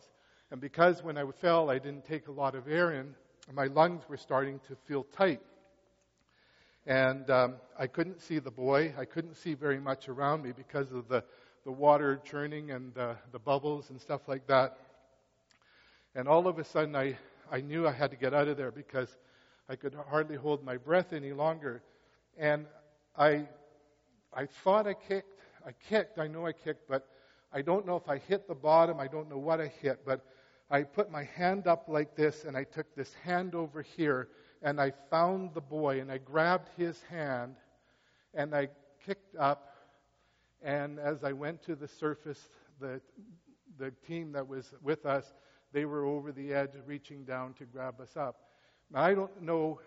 And 0.51 0.61
because 0.61 1.03
when 1.03 1.19
I 1.19 1.25
fell, 1.41 1.71
I 1.71 1.79
didn't 1.79 2.07
take 2.07 2.29
a 2.29 2.33
lot 2.33 2.55
of 2.55 2.69
air 2.69 2.93
in, 2.93 3.15
my 3.53 3.67
lungs 3.67 4.03
were 4.09 4.17
starting 4.17 4.61
to 4.69 4.77
feel 4.87 5.05
tight. 5.05 5.41
And 6.87 7.29
um, 7.31 7.55
I 7.79 7.87
couldn't 7.87 8.23
see 8.23 8.39
the 8.39 8.51
boy. 8.51 8.95
I 8.99 9.05
couldn't 9.05 9.37
see 9.37 9.53
very 9.53 9.79
much 9.79 10.09
around 10.09 10.43
me 10.43 10.53
because 10.57 10.91
of 10.91 11.07
the, 11.09 11.23
the 11.65 11.71
water 11.71 12.21
churning 12.25 12.71
and 12.71 12.97
uh, 12.97 13.15
the 13.31 13.39
bubbles 13.39 13.91
and 13.91 14.01
stuff 14.01 14.23
like 14.27 14.47
that. 14.47 14.79
And 16.15 16.27
all 16.27 16.47
of 16.49 16.59
a 16.59 16.65
sudden, 16.65 16.97
I, 16.97 17.19
I 17.53 17.61
knew 17.61 17.87
I 17.87 17.93
had 17.93 18.11
to 18.11 18.17
get 18.17 18.33
out 18.33 18.49
of 18.49 18.57
there 18.57 18.71
because 18.71 19.09
I 19.69 19.77
could 19.77 19.95
hardly 20.09 20.37
hold 20.37 20.65
my 20.65 20.79
breath 20.79 21.13
any 21.13 21.33
longer. 21.35 21.83
And 22.39 22.65
I, 23.17 23.47
I 24.35 24.47
thought 24.47 24.87
I 24.87 24.95
kicked, 24.95 25.41
I 25.67 25.73
kicked, 25.91 26.19
I 26.19 26.27
know 26.27 26.47
I 26.47 26.53
kicked, 26.53 26.89
but 26.89 27.07
I 27.53 27.61
don't 27.61 27.87
know 27.87 27.97
if 27.97 28.09
I 28.09 28.17
hit 28.17 28.49
the 28.49 28.55
bottom. 28.55 28.99
I 28.99 29.09
don't 29.09 29.29
know 29.29 29.39
what 29.39 29.61
I 29.61 29.67
hit, 29.67 30.01
but 30.07 30.25
I 30.71 30.83
put 30.83 31.11
my 31.11 31.25
hand 31.25 31.67
up 31.67 31.85
like 31.89 32.15
this 32.15 32.45
and 32.45 32.57
I 32.57 32.65
took 32.65 32.95
this 32.95 33.15
hand 33.15 33.55
over 33.55 33.81
here 33.83 34.29
and 34.63 34.81
I 34.81 34.93
found 35.11 35.55
the 35.55 35.61
boy 35.61 36.01
and 36.01 36.13
I 36.13 36.19
grabbed 36.19 36.69
his 36.77 37.03
hand 37.03 37.57
and 38.35 38.55
I 38.55 38.69
kicked 39.05 39.35
up. 39.37 39.75
And 40.63 40.99
as 40.99 41.25
I 41.25 41.33
went 41.33 41.63
to 41.65 41.77
the 41.77 41.89
surface, 41.89 42.49
the, 42.81 43.01
the 43.79 43.93
team 44.07 44.33
that 44.33 44.47
was 44.47 44.75
with 44.83 45.07
us, 45.07 45.33
they 45.73 45.85
were 45.85 46.05
over 46.05 46.33
the 46.33 46.53
edge 46.53 46.73
reaching 46.87 47.25
down 47.25 47.55
to 47.55 47.65
grab 47.65 48.01
us 48.01 48.17
up. 48.17 48.41
Now, 48.91 49.03
I 49.03 49.15
don't 49.15 49.43
know 49.43 49.81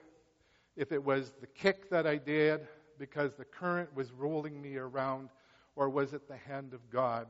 if 0.76 0.92
it 0.92 1.04
was 1.04 1.34
the 1.42 1.48
kick 1.48 1.90
that 1.90 2.08
I 2.08 2.18
did 2.18 2.68
because 2.98 3.36
the 3.36 3.46
current 3.46 3.94
was 3.96 4.12
rolling 4.12 4.62
me 4.62 4.78
around 4.78 5.30
or 5.76 5.90
was 5.90 6.14
it 6.14 6.28
the 6.28 6.38
hand 6.38 6.74
of 6.74 6.90
God 6.90 7.28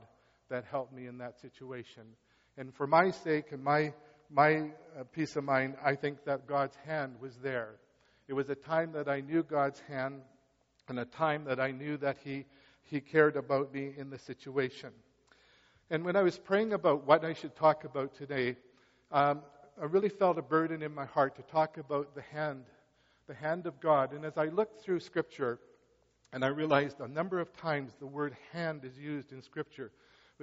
that 0.48 0.64
helped 0.64 0.92
me 0.92 1.06
in 1.06 1.18
that 1.18 1.40
situation? 1.40 2.04
And 2.56 2.74
for 2.74 2.86
my 2.86 3.10
sake 3.10 3.52
and 3.52 3.62
my, 3.62 3.92
my 4.30 4.70
uh, 4.98 5.04
peace 5.12 5.36
of 5.36 5.44
mind, 5.44 5.76
I 5.84 5.94
think 5.94 6.24
that 6.24 6.46
God's 6.46 6.76
hand 6.86 7.14
was 7.20 7.36
there. 7.42 7.76
It 8.28 8.34
was 8.34 8.50
a 8.50 8.54
time 8.54 8.92
that 8.92 9.08
I 9.08 9.20
knew 9.20 9.42
God's 9.42 9.80
hand 9.80 10.20
and 10.88 10.98
a 10.98 11.04
time 11.04 11.44
that 11.44 11.60
I 11.60 11.70
knew 11.70 11.96
that 11.98 12.18
He, 12.22 12.44
he 12.82 13.00
cared 13.00 13.36
about 13.36 13.72
me 13.72 13.92
in 13.96 14.10
the 14.10 14.18
situation. 14.18 14.90
And 15.90 16.04
when 16.04 16.16
I 16.16 16.22
was 16.22 16.38
praying 16.38 16.72
about 16.72 17.06
what 17.06 17.24
I 17.24 17.32
should 17.32 17.54
talk 17.56 17.84
about 17.84 18.14
today, 18.14 18.56
um, 19.10 19.42
I 19.80 19.84
really 19.84 20.08
felt 20.08 20.38
a 20.38 20.42
burden 20.42 20.82
in 20.82 20.94
my 20.94 21.06
heart 21.06 21.36
to 21.36 21.42
talk 21.42 21.78
about 21.78 22.14
the 22.14 22.22
hand, 22.22 22.64
the 23.26 23.34
hand 23.34 23.66
of 23.66 23.80
God. 23.80 24.12
And 24.12 24.24
as 24.24 24.36
I 24.36 24.46
looked 24.46 24.82
through 24.82 25.00
Scripture, 25.00 25.58
and 26.32 26.44
I 26.44 26.48
realized 26.48 27.00
a 27.00 27.08
number 27.08 27.40
of 27.40 27.54
times 27.56 27.92
the 27.98 28.06
word 28.06 28.36
hand 28.52 28.84
is 28.84 28.96
used 28.98 29.32
in 29.32 29.42
Scripture. 29.42 29.90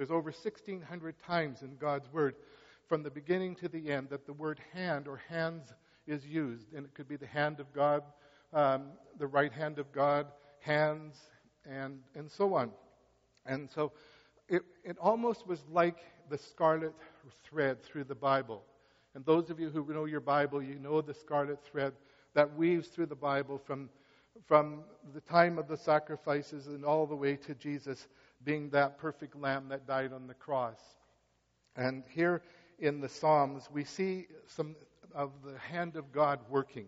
There's 0.00 0.10
over 0.10 0.30
1,600 0.30 1.14
times 1.26 1.60
in 1.60 1.76
God's 1.76 2.10
Word, 2.10 2.36
from 2.88 3.02
the 3.02 3.10
beginning 3.10 3.54
to 3.56 3.68
the 3.68 3.90
end, 3.90 4.08
that 4.08 4.24
the 4.24 4.32
word 4.32 4.58
hand 4.72 5.06
or 5.06 5.20
hands 5.28 5.74
is 6.06 6.24
used. 6.24 6.72
And 6.72 6.86
it 6.86 6.94
could 6.94 7.06
be 7.06 7.16
the 7.16 7.26
hand 7.26 7.60
of 7.60 7.70
God, 7.74 8.02
um, 8.54 8.92
the 9.18 9.26
right 9.26 9.52
hand 9.52 9.78
of 9.78 9.92
God, 9.92 10.28
hands, 10.60 11.18
and, 11.66 11.98
and 12.14 12.30
so 12.30 12.54
on. 12.54 12.70
And 13.44 13.68
so 13.68 13.92
it, 14.48 14.62
it 14.84 14.96
almost 14.96 15.46
was 15.46 15.60
like 15.70 15.98
the 16.30 16.38
scarlet 16.38 16.94
thread 17.44 17.82
through 17.82 18.04
the 18.04 18.14
Bible. 18.14 18.62
And 19.14 19.22
those 19.26 19.50
of 19.50 19.60
you 19.60 19.68
who 19.68 19.84
know 19.92 20.06
your 20.06 20.20
Bible, 20.20 20.62
you 20.62 20.78
know 20.78 21.02
the 21.02 21.12
scarlet 21.12 21.62
thread 21.62 21.92
that 22.32 22.56
weaves 22.56 22.88
through 22.88 23.06
the 23.06 23.14
Bible 23.14 23.58
from 23.58 23.90
from 24.46 24.84
the 25.12 25.20
time 25.20 25.58
of 25.58 25.68
the 25.68 25.76
sacrifices 25.76 26.68
and 26.68 26.84
all 26.84 27.06
the 27.06 27.14
way 27.14 27.36
to 27.36 27.54
Jesus 27.54 28.08
being 28.44 28.70
that 28.70 28.98
perfect 28.98 29.36
lamb 29.36 29.68
that 29.68 29.86
died 29.86 30.12
on 30.12 30.26
the 30.26 30.34
cross. 30.34 30.78
And 31.76 32.04
here 32.10 32.42
in 32.78 33.00
the 33.00 33.08
Psalms, 33.08 33.68
we 33.72 33.84
see 33.84 34.26
some 34.46 34.74
of 35.14 35.30
the 35.44 35.58
hand 35.58 35.96
of 35.96 36.12
God 36.12 36.40
working. 36.48 36.86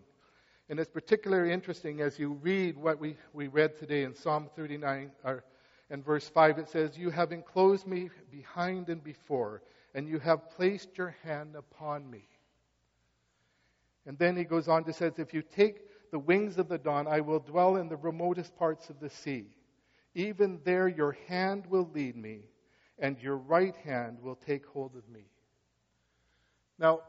And 0.69 0.79
it's 0.79 0.89
particularly 0.89 1.51
interesting 1.51 2.01
as 2.01 2.17
you 2.17 2.33
read 2.41 2.77
what 2.77 2.99
we, 2.99 3.15
we 3.33 3.47
read 3.47 3.77
today 3.77 4.03
in 4.03 4.15
Psalm 4.15 4.49
39 4.55 5.11
or, 5.23 5.43
and 5.89 6.03
verse 6.03 6.27
5. 6.27 6.57
It 6.57 6.69
says, 6.69 6.97
You 6.97 7.09
have 7.11 7.31
enclosed 7.31 7.85
me 7.85 8.09
behind 8.31 8.89
and 8.89 9.03
before, 9.03 9.61
and 9.93 10.07
you 10.07 10.19
have 10.19 10.49
placed 10.51 10.97
your 10.97 11.15
hand 11.23 11.55
upon 11.55 12.09
me. 12.09 12.27
And 14.05 14.17
then 14.17 14.35
he 14.35 14.43
goes 14.43 14.67
on 14.67 14.83
to 14.85 14.93
say, 14.93 15.11
If 15.17 15.33
you 15.33 15.41
take 15.41 16.11
the 16.11 16.19
wings 16.19 16.57
of 16.57 16.69
the 16.69 16.77
dawn, 16.77 17.07
I 17.07 17.21
will 17.21 17.39
dwell 17.39 17.75
in 17.75 17.89
the 17.89 17.97
remotest 17.97 18.55
parts 18.55 18.89
of 18.89 18.99
the 18.99 19.09
sea. 19.09 19.45
Even 20.15 20.59
there 20.63 20.87
your 20.87 21.17
hand 21.27 21.65
will 21.67 21.89
lead 21.93 22.15
me, 22.15 22.41
and 22.99 23.19
your 23.19 23.37
right 23.37 23.75
hand 23.77 24.17
will 24.21 24.35
take 24.35 24.65
hold 24.67 24.95
of 24.95 25.07
me. 25.09 25.25
Now, 26.77 27.01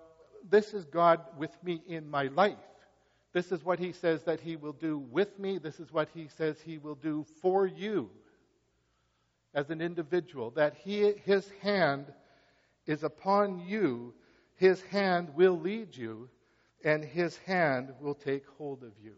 this 0.49 0.75
is 0.75 0.85
God 0.85 1.21
with 1.39 1.51
me 1.63 1.83
in 1.87 2.11
my 2.11 2.25
life. 2.29 2.57
This 3.33 3.51
is 3.51 3.65
what 3.65 3.79
he 3.79 3.93
says 3.93 4.23
that 4.25 4.41
he 4.41 4.57
will 4.57 4.73
do 4.73 4.99
with 4.99 5.39
me. 5.39 5.59
This 5.59 5.81
is 5.81 5.93
what 5.93 6.09
he 6.15 6.29
says 6.29 6.61
he 6.61 6.79
will 6.79 6.95
do 6.95 7.27
for 7.43 7.67
you 7.67 8.11
as 9.55 9.71
an 9.71 9.81
individual. 9.81 10.51
That 10.51 10.75
he, 10.75 11.13
his 11.25 11.51
hand 11.61 12.07
is 12.87 13.03
upon 13.03 13.61
you. 13.67 14.15
His 14.57 14.81
hand 14.83 15.35
will 15.35 15.59
lead 15.59 15.97
you 15.97 16.29
and 16.85 17.05
his 17.05 17.37
hand 17.39 17.93
will 18.01 18.15
take 18.15 18.45
hold 18.59 18.83
of 18.83 18.93
you. 19.03 19.15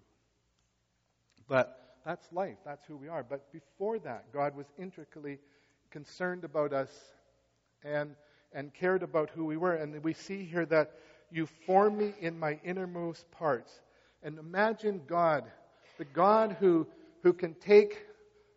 But 1.49 1.86
that's 2.07 2.33
life. 2.33 2.57
That's 2.65 2.87
who 2.87 2.97
we 2.97 3.09
are. 3.09 3.25
But 3.25 3.53
before 3.53 3.99
that, 3.99 4.33
God 4.33 4.57
was 4.57 4.67
intricately 4.79 5.39
concerned 5.91 6.45
about 6.45 6.73
us 6.73 6.89
and, 7.83 8.15
and 8.53 8.73
cared 8.73 9.03
about 9.03 9.29
who 9.31 9.45
we 9.45 9.57
were. 9.57 9.75
And 9.75 10.03
we 10.05 10.13
see 10.13 10.45
here 10.45 10.65
that 10.67 10.93
you 11.33 11.47
form 11.67 11.99
me 11.99 12.15
in 12.21 12.39
my 12.39 12.61
innermost 12.65 13.29
parts. 13.33 13.73
And 14.23 14.39
imagine 14.39 15.03
God, 15.09 15.45
the 15.99 16.05
God 16.05 16.57
who, 16.61 16.87
who 17.25 17.33
can 17.33 17.55
take 17.55 18.07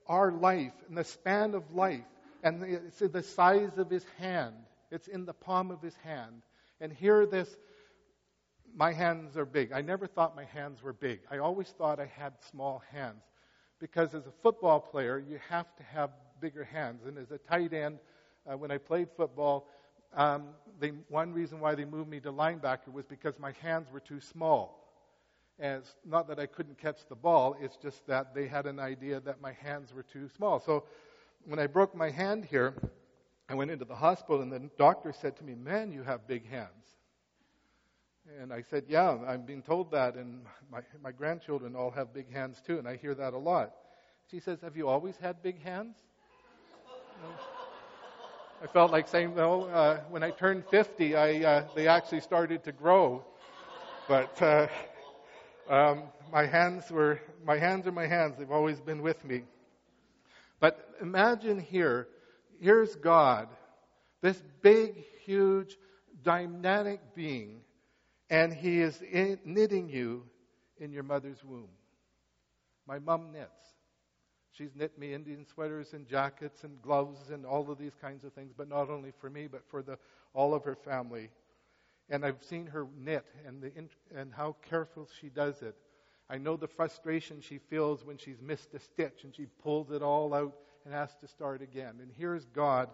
our 0.05 0.31
life 0.31 0.73
and 0.87 0.95
the 0.95 1.03
span 1.03 1.55
of 1.55 1.73
life, 1.73 2.05
and 2.43 2.63
it's 2.63 2.99
the 2.99 3.23
size 3.23 3.77
of 3.77 3.89
his 3.89 4.05
hand. 4.19 4.53
It's 4.91 5.07
in 5.07 5.25
the 5.25 5.33
palm 5.33 5.71
of 5.71 5.81
his 5.81 5.95
hand. 6.03 6.43
And 6.79 6.93
here 6.93 7.25
this 7.25 7.49
my 8.75 8.93
hands 8.93 9.35
are 9.35 9.45
big. 9.45 9.71
I 9.71 9.81
never 9.81 10.05
thought 10.05 10.35
my 10.35 10.45
hands 10.45 10.83
were 10.83 10.93
big. 10.93 11.21
I 11.31 11.39
always 11.39 11.67
thought 11.67 11.99
I 11.99 12.05
had 12.05 12.33
small 12.51 12.83
hands. 12.91 13.23
Because 13.79 14.13
as 14.13 14.27
a 14.27 14.31
football 14.43 14.79
player, 14.79 15.19
you 15.19 15.39
have 15.49 15.75
to 15.77 15.83
have 15.83 16.11
bigger 16.41 16.63
hands. 16.63 17.05
And 17.05 17.17
as 17.17 17.31
a 17.31 17.37
tight 17.37 17.73
end, 17.73 17.99
uh, 18.49 18.57
when 18.57 18.71
I 18.71 18.77
played 18.77 19.07
football, 19.15 19.67
um, 20.13 20.49
they, 20.79 20.89
one 21.07 21.33
reason 21.33 21.59
why 21.59 21.75
they 21.75 21.85
moved 21.85 22.09
me 22.09 22.19
to 22.21 22.31
linebacker 22.31 22.91
was 22.91 23.05
because 23.05 23.37
my 23.39 23.53
hands 23.61 23.91
were 23.91 23.99
too 23.99 24.19
small. 24.19 24.75
And 25.59 25.81
it's 25.81 25.95
not 26.05 26.27
that 26.29 26.39
I 26.39 26.45
couldn't 26.45 26.77
catch 26.77 26.99
the 27.09 27.15
ball, 27.15 27.55
it's 27.59 27.75
just 27.75 28.07
that 28.07 28.33
they 28.33 28.47
had 28.47 28.65
an 28.65 28.79
idea 28.79 29.19
that 29.21 29.41
my 29.41 29.51
hands 29.53 29.93
were 29.93 30.03
too 30.03 30.29
small. 30.35 30.59
So 30.59 30.85
when 31.45 31.59
I 31.59 31.67
broke 31.67 31.93
my 31.93 32.09
hand 32.09 32.45
here, 32.45 32.73
I 33.49 33.55
went 33.55 33.71
into 33.71 33.85
the 33.85 33.95
hospital, 33.95 34.41
and 34.41 34.51
the 34.51 34.69
doctor 34.77 35.11
said 35.11 35.35
to 35.37 35.43
me, 35.43 35.55
Man, 35.55 35.91
you 35.91 36.03
have 36.03 36.27
big 36.27 36.49
hands. 36.49 36.98
And 38.37 38.53
I 38.53 38.61
said, 38.69 38.83
Yeah, 38.87 39.17
I'm 39.27 39.41
being 39.41 39.61
told 39.61 39.91
that, 39.91 40.15
and 40.15 40.43
my, 40.71 40.81
my 41.03 41.11
grandchildren 41.11 41.75
all 41.75 41.91
have 41.91 42.13
big 42.13 42.31
hands 42.31 42.61
too, 42.65 42.77
and 42.77 42.87
I 42.87 42.95
hear 42.95 43.15
that 43.15 43.33
a 43.33 43.37
lot. 43.37 43.71
She 44.29 44.39
says, 44.39 44.61
Have 44.61 44.77
you 44.77 44.87
always 44.87 45.17
had 45.17 45.41
big 45.41 45.61
hands? 45.63 45.95
I 48.61 48.67
felt 48.67 48.91
like 48.91 49.07
saying, 49.07 49.35
No, 49.35 49.63
uh, 49.63 50.01
when 50.09 50.21
I 50.21 50.29
turned 50.31 50.65
50, 50.69 51.15
I, 51.15 51.43
uh, 51.43 51.63
they 51.75 51.87
actually 51.87 52.21
started 52.21 52.63
to 52.65 52.71
grow. 52.71 53.23
But 54.07 54.41
uh, 54.41 54.67
um, 55.69 56.03
my 56.31 56.45
hands 56.45 56.91
were, 56.91 57.19
my 57.45 57.57
hands 57.57 57.87
are 57.87 57.91
my 57.91 58.07
hands. 58.07 58.35
They've 58.37 58.51
always 58.51 58.79
been 58.79 59.01
with 59.01 59.23
me. 59.25 59.43
But 60.59 60.95
imagine 61.01 61.59
here, 61.59 62.07
here's 62.59 62.95
God, 62.95 63.47
this 64.21 64.41
big, 64.61 65.03
huge, 65.23 65.77
dynamic 66.23 66.99
being, 67.15 67.61
and 68.29 68.53
He 68.53 68.81
is 68.81 69.01
in, 69.01 69.39
knitting 69.43 69.89
you 69.89 70.23
in 70.77 70.91
your 70.91 71.03
mother's 71.03 71.43
womb. 71.43 71.69
My 72.87 72.99
mom 72.99 73.31
knits. 73.31 73.49
She's 74.51 74.75
knit 74.75 74.97
me 74.97 75.13
Indian 75.13 75.45
sweaters 75.45 75.93
and 75.93 76.07
jackets 76.07 76.63
and 76.63 76.81
gloves 76.81 77.29
and 77.29 77.45
all 77.45 77.69
of 77.71 77.77
these 77.77 77.95
kinds 78.01 78.23
of 78.23 78.33
things, 78.33 78.51
but 78.55 78.67
not 78.67 78.89
only 78.89 79.13
for 79.19 79.29
me, 79.29 79.47
but 79.47 79.63
for 79.69 79.81
the, 79.81 79.97
all 80.33 80.53
of 80.53 80.63
her 80.63 80.75
family. 80.75 81.29
And 82.09 82.25
I've 82.25 82.43
seen 82.43 82.65
her 82.67 82.87
knit 82.97 83.25
and, 83.45 83.61
the, 83.61 83.71
and 84.15 84.33
how 84.33 84.55
careful 84.67 85.07
she 85.21 85.29
does 85.29 85.61
it. 85.61 85.75
I 86.29 86.37
know 86.37 86.57
the 86.57 86.67
frustration 86.67 87.41
she 87.41 87.57
feels 87.57 88.03
when 88.03 88.17
she's 88.17 88.41
missed 88.41 88.73
a 88.73 88.79
stitch 88.79 89.23
and 89.23 89.33
she 89.33 89.45
pulls 89.63 89.91
it 89.91 90.01
all 90.01 90.33
out 90.33 90.55
and 90.83 90.93
has 90.93 91.09
to 91.21 91.27
start 91.27 91.61
again. 91.61 91.95
And 92.01 92.11
here's 92.17 92.45
God, 92.45 92.89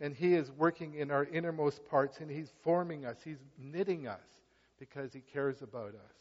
and 0.00 0.14
He 0.14 0.34
is 0.34 0.50
working 0.52 0.94
in 0.94 1.10
our 1.10 1.24
innermost 1.24 1.84
parts, 1.86 2.18
and 2.20 2.30
He's 2.30 2.52
forming 2.62 3.04
us, 3.04 3.16
He's 3.24 3.42
knitting 3.58 4.06
us 4.06 4.20
because 4.80 5.12
He 5.12 5.20
cares 5.20 5.62
about 5.62 5.94
us. 5.94 6.16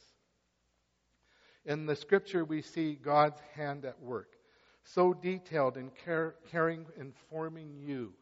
In 1.66 1.88
the 1.88 1.96
scripture, 1.96 2.46
we 2.46 2.62
see 2.62 2.94
God's 2.94 3.40
hand 3.56 3.86
at 3.86 4.00
work, 4.00 4.36
so 4.84 5.14
detailed 5.14 5.78
in 5.78 5.90
care, 6.06 6.36
caring 6.52 6.86
and 7.00 7.14
forming 7.30 7.80
you. 7.80 8.14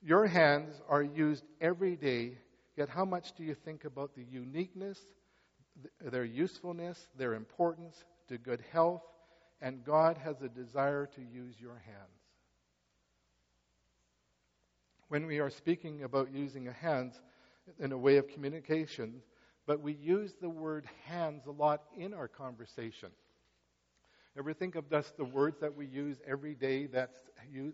Your 0.00 0.26
hands 0.26 0.80
are 0.88 1.02
used 1.02 1.44
every 1.60 1.96
day, 1.96 2.38
yet 2.76 2.88
how 2.88 3.04
much 3.04 3.32
do 3.32 3.42
you 3.42 3.54
think 3.54 3.84
about 3.84 4.14
the 4.14 4.24
uniqueness, 4.24 4.98
their 6.00 6.24
usefulness, 6.24 7.08
their 7.16 7.34
importance 7.34 8.04
to 8.28 8.38
good 8.38 8.62
health, 8.72 9.02
and 9.60 9.84
God 9.84 10.16
has 10.18 10.40
a 10.40 10.48
desire 10.48 11.06
to 11.06 11.20
use 11.20 11.54
your 11.60 11.82
hands. 11.84 12.18
When 15.08 15.26
we 15.26 15.40
are 15.40 15.50
speaking 15.50 16.04
about 16.04 16.32
using 16.32 16.66
hands 16.66 17.20
in 17.78 17.92
a 17.92 17.98
way 17.98 18.16
of 18.16 18.28
communication, 18.28 19.22
but 19.66 19.80
we 19.80 19.92
use 19.92 20.34
the 20.40 20.48
word 20.48 20.86
hands 21.04 21.46
a 21.46 21.50
lot 21.50 21.82
in 21.96 22.14
our 22.14 22.28
conversation. 22.28 23.10
Ever 24.36 24.52
think 24.52 24.76
of 24.76 24.88
just 24.88 25.16
the 25.16 25.24
words 25.24 25.58
that 25.60 25.74
we 25.74 25.86
use 25.86 26.18
every 26.26 26.54
day 26.54 26.86
that 26.86 27.10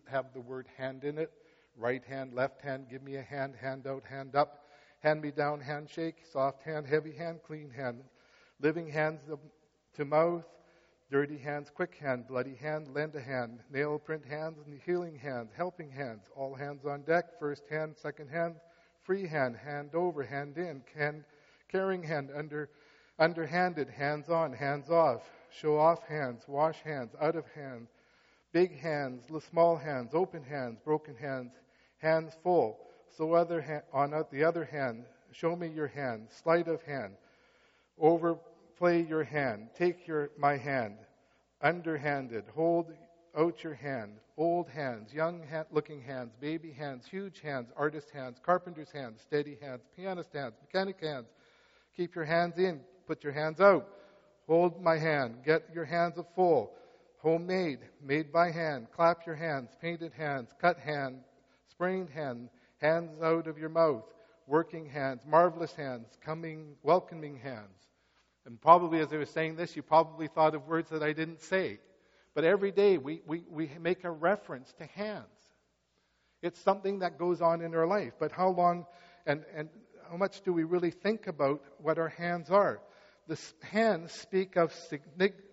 have 0.07 0.33
the 0.33 0.41
word 0.41 0.67
hand 0.77 1.05
in 1.05 1.19
it? 1.19 1.31
Right 1.77 2.05
hand, 2.05 2.33
left 2.35 2.63
hand, 2.63 2.87
give 2.89 3.03
me 3.03 3.17
a 3.17 3.23
hand, 3.23 3.55
hand 3.61 3.87
out, 3.87 4.05
hand 4.05 4.35
up, 4.35 4.67
hand 5.01 5.21
me 5.21 5.31
down, 5.31 5.61
handshake, 5.61 6.23
soft 6.33 6.63
hand, 6.63 6.87
heavy 6.87 7.13
hand, 7.13 7.41
clean 7.47 7.69
hand, 7.71 8.05
living 8.61 8.89
hands 8.89 9.21
to 9.97 10.05
mouth, 10.05 10.45
dirty 11.11 11.37
hands, 11.37 11.71
quick 11.75 11.97
hand, 12.01 12.27
bloody 12.27 12.55
hand, 12.55 12.89
lend 12.95 13.15
a 13.15 13.21
hand, 13.21 13.61
nail 13.71 13.99
print 13.99 14.25
hands, 14.25 14.59
and 14.67 14.81
healing 14.87 15.17
hands, 15.17 15.51
helping 15.57 15.91
hands, 15.91 16.23
all 16.35 16.55
hands 16.55 16.87
on 16.87 17.03
deck, 17.03 17.39
first 17.39 17.65
hand, 17.69 17.95
second 17.97 18.29
hand, 18.29 18.55
free 19.05 19.27
hand, 19.27 19.57
hand 19.57 19.95
over, 19.95 20.23
hand 20.23 20.57
in, 20.57 20.83
hand, 20.97 21.25
carrying 21.71 22.03
hand, 22.03 22.31
under, 22.35 22.71
underhanded, 23.19 23.89
hands 23.89 24.29
on, 24.29 24.53
hands 24.53 24.91
off, 24.91 25.23
show 25.51 25.79
off 25.79 26.03
hands, 26.09 26.43
wash 26.49 26.77
hands, 26.81 27.15
out 27.21 27.37
of 27.37 27.45
hand, 27.55 27.87
big 28.53 28.79
hands, 28.79 29.25
small 29.51 29.77
hands, 29.77 30.11
open 30.15 30.43
hands, 30.43 30.79
broken 30.85 31.15
hands, 31.17 31.53
hands 31.99 32.33
full. 32.43 32.79
So 33.17 33.35
other 33.35 33.85
on 33.93 34.11
the 34.33 34.45
other 34.45 34.65
hand, 34.65 35.05
show 35.33 35.55
me 35.55 35.69
your 35.69 35.89
hand, 35.89 36.29
sleight 36.31 36.69
of 36.69 36.83
hand, 36.83 37.15
overplay 38.01 39.05
your 39.05 39.25
hand, 39.25 39.69
take 39.77 40.07
your, 40.07 40.31
my 40.39 40.57
hand, 40.57 40.97
underhanded, 41.61 42.45
hold 42.55 42.93
out 43.37 43.63
your 43.63 43.75
hand, 43.75 44.13
old 44.37 44.69
hands, 44.69 45.13
young 45.13 45.43
looking 45.71 46.01
hands, 46.01 46.33
baby 46.41 46.73
hands, 46.73 47.07
huge 47.07 47.41
hands, 47.41 47.71
artist 47.77 48.11
hands, 48.11 48.39
carpenter's 48.45 48.91
hands, 48.91 49.21
steady 49.21 49.57
hands, 49.61 49.83
pianist 49.97 50.33
hands, 50.33 50.55
mechanic 50.63 51.01
hands. 51.01 51.27
Keep 51.97 52.15
your 52.15 52.25
hands 52.25 52.59
in, 52.59 52.81
put 53.07 53.23
your 53.23 53.33
hands 53.33 53.61
out. 53.61 53.89
Hold 54.47 54.83
my 54.83 54.99
hand, 54.99 55.37
get 55.45 55.69
your 55.75 55.85
hands 55.85 56.19
full. 56.35 56.73
Homemade, 57.23 57.79
made 58.03 58.33
by 58.33 58.51
hand, 58.51 58.89
clap 58.95 59.27
your 59.27 59.37
hands, 59.37 59.71
painted 59.81 60.13
hands, 60.13 60.51
cut 60.61 60.79
hand, 60.79 61.21
sprained 61.71 62.11
hand, 62.11 62.51
hands 62.81 63.11
out 63.23 63.47
of 63.47 63.59
your 63.59 63.71
mouth, 63.71 64.05
working 64.47 64.87
hands, 64.87 65.23
marvelous 65.27 65.73
hands, 65.73 66.19
coming, 66.23 66.75
welcoming 66.83 67.39
hands. 67.39 67.89
And 68.45 68.61
probably 68.61 69.01
as 69.01 69.13
I 69.13 69.17
was 69.17 69.31
saying 69.31 69.57
this, 69.57 69.75
you 69.75 69.83
probably 69.83 70.29
thought 70.29 70.55
of 70.55 70.69
words 70.69 70.91
that 70.91 71.03
I 71.03 71.15
didn't 71.15 71.41
say. 71.41 71.79
But 72.35 72.45
every 72.45 72.73
day 72.73 72.99
we, 72.99 73.23
we, 73.27 73.45
we 73.49 73.71
make 73.81 74.05
a 74.05 74.11
reference 74.11 74.73
to 74.79 74.87
hands. 74.87 75.25
It's 76.43 76.61
something 76.61 76.99
that 76.99 77.19
goes 77.19 77.41
on 77.41 77.63
in 77.63 77.75
our 77.75 77.87
life. 77.87 78.13
But 78.19 78.33
how 78.33 78.51
long 78.51 78.87
and, 79.25 79.45
and 79.55 79.69
how 80.11 80.17
much 80.17 80.43
do 80.43 80.53
we 80.53 80.65
really 80.65 80.91
think 80.91 81.27
about 81.27 81.63
what 81.79 81.99
our 81.99 82.09
hands 82.09 82.51
are? 82.51 82.81
The 83.29 83.41
hands 83.63 84.13
speak 84.13 84.57
of 84.57 84.75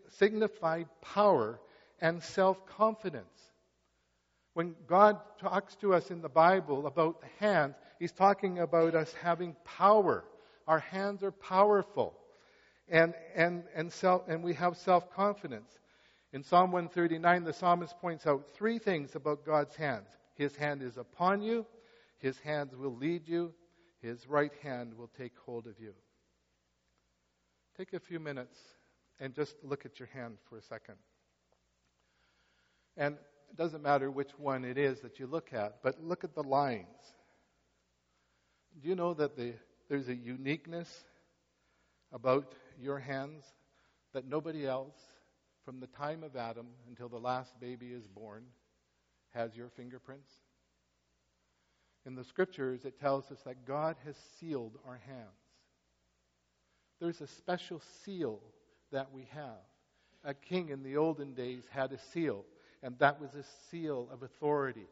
signified 0.10 0.88
power 1.02 1.60
and 2.02 2.22
self 2.22 2.66
confidence. 2.66 3.26
When 4.54 4.76
God 4.88 5.18
talks 5.40 5.76
to 5.78 5.94
us 5.94 6.12
in 6.12 6.22
the 6.22 6.30
Bible 6.30 6.86
about 6.88 7.22
the 7.22 7.46
hands, 7.46 7.76
He's 8.00 8.12
talking 8.12 8.60
about 8.60 8.96
us 8.96 9.14
having 9.22 9.56
power. 9.64 10.26
Our 10.68 10.80
hands 10.80 11.24
are 11.24 11.32
powerful 11.32 12.14
and, 12.90 13.14
and, 13.36 13.64
and, 13.74 13.94
self, 13.94 14.28
and 14.28 14.44
we 14.44 14.56
have 14.56 14.76
self 14.76 15.10
confidence. 15.14 15.72
In 16.34 16.44
Psalm 16.44 16.72
139, 16.72 17.44
the 17.44 17.52
psalmist 17.52 17.98
points 18.00 18.26
out 18.26 18.48
three 18.54 18.80
things 18.80 19.16
about 19.16 19.46
God's 19.46 19.76
hands 19.76 20.08
His 20.36 20.56
hand 20.56 20.82
is 20.82 20.98
upon 20.98 21.42
you, 21.42 21.66
His 22.20 22.40
hands 22.40 22.76
will 22.76 22.96
lead 22.96 23.28
you, 23.28 23.54
His 24.02 24.28
right 24.28 24.54
hand 24.64 24.94
will 24.98 25.10
take 25.18 25.34
hold 25.46 25.68
of 25.68 25.80
you. 25.80 25.94
Take 27.78 27.94
a 27.94 28.00
few 28.00 28.20
minutes 28.20 28.58
and 29.20 29.34
just 29.34 29.56
look 29.64 29.86
at 29.86 30.00
your 30.00 30.10
hand 30.14 30.38
for 30.50 30.58
a 30.58 30.62
second. 30.62 30.96
And 32.96 33.16
it 33.50 33.58
doesn't 33.58 33.84
matter 33.84 34.10
which 34.10 34.32
one 34.38 34.64
it 34.64 34.78
is 34.78 35.02
that 35.02 35.20
you 35.20 35.28
look 35.28 35.54
at, 35.54 35.84
but 35.84 36.02
look 36.02 36.24
at 36.24 36.34
the 36.34 36.44
lines. 36.44 36.88
Do 38.82 38.88
you 38.88 38.96
know 38.96 39.14
that 39.16 39.36
the, 39.36 39.54
there's 39.90 40.08
a 40.08 40.16
uniqueness 40.16 41.04
about 42.14 42.54
your 42.80 43.00
hands 43.00 43.44
that 44.14 44.26
nobody 44.26 44.66
else, 44.66 44.96
from 45.64 45.80
the 45.80 45.88
time 45.88 46.24
of 46.24 46.36
Adam 46.36 46.68
until 46.90 47.10
the 47.10 47.20
last 47.20 47.60
baby 47.60 47.88
is 47.88 48.08
born, 48.08 48.44
has 49.34 49.56
your 49.56 49.70
fingerprints? 49.70 50.30
In 52.06 52.16
the 52.16 52.24
scriptures, 52.24 52.86
it 52.86 53.00
tells 53.00 53.32
us 53.32 53.40
that 53.46 53.66
God 53.66 53.96
has 54.06 54.16
sealed 54.40 54.78
our 54.88 55.00
hands. 55.06 55.28
There's 57.00 57.22
a 57.22 57.28
special 57.28 57.82
seal 58.04 58.40
that 58.92 59.12
we 59.12 59.28
have. 59.34 59.62
A 60.24 60.34
king 60.34 60.70
in 60.70 60.84
the 60.84 60.98
olden 60.98 61.34
days 61.34 61.64
had 61.70 61.92
a 61.92 61.98
seal, 61.98 62.46
and 62.84 62.98
that 63.00 63.20
was 63.20 63.34
a 63.34 63.44
seal 63.70 64.08
of 64.12 64.24
authority. 64.24 64.88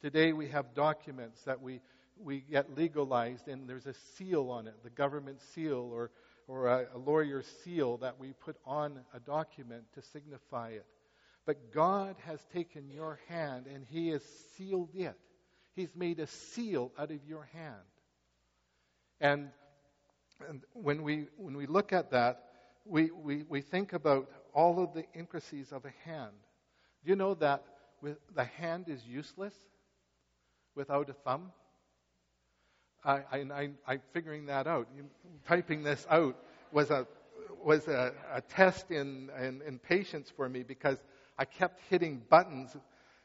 Today 0.00 0.32
we 0.32 0.48
have 0.48 0.74
documents 0.74 1.42
that 1.42 1.60
we, 1.60 1.80
we 2.18 2.40
get 2.40 2.76
legalized, 2.76 3.48
and 3.48 3.68
there's 3.68 3.86
a 3.86 3.94
seal 4.16 4.50
on 4.50 4.66
it, 4.66 4.74
the 4.82 4.90
government 4.90 5.40
seal 5.54 5.90
or 5.92 6.10
or 6.50 6.66
a, 6.66 6.86
a 6.96 6.98
lawyer's 6.98 7.46
seal 7.62 7.96
that 7.98 8.18
we 8.18 8.32
put 8.32 8.56
on 8.66 8.98
a 9.14 9.20
document 9.20 9.84
to 9.94 10.02
signify 10.02 10.70
it. 10.70 10.84
But 11.46 11.72
God 11.72 12.16
has 12.26 12.40
taken 12.52 12.90
your 12.90 13.20
hand 13.28 13.66
and 13.72 13.86
He 13.88 14.08
has 14.08 14.22
sealed 14.56 14.90
it. 14.94 15.16
He's 15.76 15.94
made 15.94 16.18
a 16.18 16.26
seal 16.26 16.90
out 16.98 17.12
of 17.12 17.20
your 17.24 17.48
hand. 17.52 17.76
And, 19.20 19.50
and 20.48 20.62
when, 20.72 21.04
we, 21.04 21.26
when 21.36 21.56
we 21.56 21.66
look 21.66 21.92
at 21.92 22.10
that, 22.10 22.46
we, 22.84 23.12
we, 23.12 23.44
we 23.48 23.60
think 23.60 23.92
about 23.92 24.28
all 24.52 24.82
of 24.82 24.92
the 24.92 25.04
intricacies 25.14 25.70
of 25.70 25.84
a 25.84 25.92
hand. 26.04 26.32
Do 27.04 27.10
you 27.10 27.16
know 27.16 27.34
that 27.34 27.62
with, 28.02 28.16
the 28.34 28.44
hand 28.44 28.88
is 28.88 29.04
useless 29.06 29.54
without 30.74 31.08
a 31.10 31.12
thumb? 31.12 31.52
I, 33.04 33.12
I, 33.32 33.36
I, 33.36 33.70
I 33.86 33.98
figuring 34.12 34.46
that 34.46 34.66
out, 34.66 34.88
typing 35.46 35.82
this 35.82 36.06
out 36.10 36.36
was 36.72 36.90
a 36.90 37.06
was 37.64 37.88
a, 37.88 38.12
a 38.32 38.40
test 38.40 38.90
in, 38.90 39.30
in, 39.40 39.60
in 39.66 39.78
patience 39.78 40.32
for 40.34 40.48
me 40.48 40.62
because 40.62 40.98
I 41.38 41.44
kept 41.44 41.80
hitting 41.88 42.22
buttons 42.28 42.76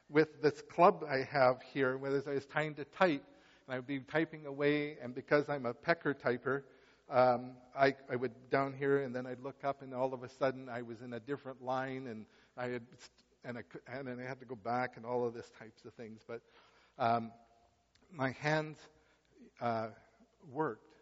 with 0.10 0.42
this 0.42 0.62
club 0.62 1.06
I 1.10 1.18
have 1.32 1.62
here, 1.74 1.98
where 1.98 2.12
I 2.12 2.34
was 2.34 2.46
trying 2.46 2.76
to 2.76 2.86
type, 2.86 3.24
and 3.66 3.74
I 3.74 3.78
would 3.78 3.88
be 3.88 4.00
typing 4.00 4.46
away, 4.46 4.98
and 5.02 5.16
because 5.16 5.50
I'm 5.50 5.66
a 5.66 5.74
pecker 5.74 6.14
typer, 6.14 6.64
um, 7.10 7.52
I, 7.78 7.96
I 8.12 8.16
would 8.16 8.32
down 8.50 8.74
here, 8.74 9.02
and 9.02 9.16
then 9.16 9.26
I'd 9.26 9.42
look 9.42 9.64
up, 9.64 9.82
and 9.82 9.94
all 9.94 10.14
of 10.14 10.24
a 10.24 10.30
sudden 10.30 10.70
I 10.70 10.82
was 10.82 11.02
in 11.02 11.14
a 11.14 11.20
different 11.20 11.64
line, 11.64 12.08
and 12.08 12.26
I 12.58 12.68
had, 12.68 12.84
and, 13.44 13.58
I, 13.58 13.64
and 13.92 14.22
I 14.22 14.28
had 14.28 14.40
to 14.40 14.46
go 14.46 14.56
back, 14.56 14.98
and 14.98 15.06
all 15.06 15.26
of 15.26 15.34
this 15.34 15.50
types 15.58 15.86
of 15.86 15.94
things. 15.94 16.22
But 16.28 16.42
um, 17.00 17.32
my 18.12 18.32
hands 18.32 18.78
uh, 19.62 19.88
worked, 20.52 20.96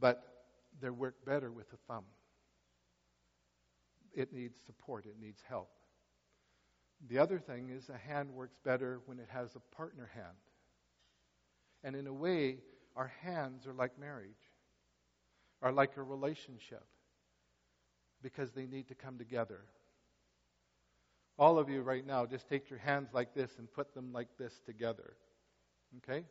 but 0.00 0.22
they 0.80 0.90
work 0.90 1.24
better 1.24 1.50
with 1.50 1.70
the 1.70 1.76
thumb. 1.88 2.04
It 4.14 4.32
needs 4.32 4.58
support, 4.66 5.06
it 5.06 5.16
needs 5.20 5.42
help. 5.48 5.70
The 7.08 7.18
other 7.18 7.38
thing 7.38 7.70
is 7.70 7.88
a 7.88 7.98
hand 7.98 8.30
works 8.30 8.56
better 8.64 9.00
when 9.06 9.18
it 9.18 9.28
has 9.30 9.54
a 9.56 9.76
partner 9.76 10.10
hand. 10.14 10.36
And 11.82 11.96
in 11.96 12.06
a 12.06 12.12
way, 12.12 12.58
our 12.94 13.12
hands 13.22 13.66
are 13.66 13.72
like 13.72 13.98
marriage, 13.98 14.30
are 15.62 15.72
like 15.72 15.96
a 15.96 16.02
relationship, 16.02 16.84
because 18.22 18.52
they 18.52 18.66
need 18.66 18.88
to 18.88 18.94
come 18.94 19.18
together. 19.18 19.60
All 21.38 21.58
of 21.58 21.68
you 21.68 21.82
right 21.82 22.06
now, 22.06 22.26
just 22.26 22.48
take 22.48 22.70
your 22.70 22.78
hands 22.78 23.08
like 23.12 23.34
this 23.34 23.50
and 23.58 23.72
put 23.72 23.94
them 23.94 24.12
like 24.12 24.28
this 24.38 24.60
together. 24.64 25.14
Okay? 25.98 26.24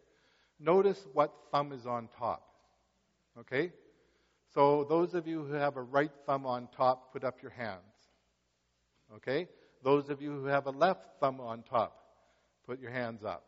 Notice 0.63 1.07
what 1.13 1.33
thumb 1.51 1.71
is 1.71 1.85
on 1.85 2.07
top. 2.17 2.43
Okay? 3.39 3.71
So, 4.53 4.85
those 4.87 5.13
of 5.13 5.27
you 5.27 5.43
who 5.43 5.53
have 5.53 5.77
a 5.77 5.81
right 5.81 6.11
thumb 6.25 6.45
on 6.45 6.67
top, 6.75 7.13
put 7.13 7.23
up 7.23 7.41
your 7.41 7.51
hands. 7.51 7.79
Okay? 9.15 9.47
Those 9.83 10.09
of 10.09 10.21
you 10.21 10.31
who 10.31 10.45
have 10.45 10.67
a 10.67 10.71
left 10.71 11.07
thumb 11.19 11.39
on 11.39 11.63
top, 11.63 11.97
put 12.67 12.79
your 12.79 12.91
hands 12.91 13.23
up. 13.23 13.45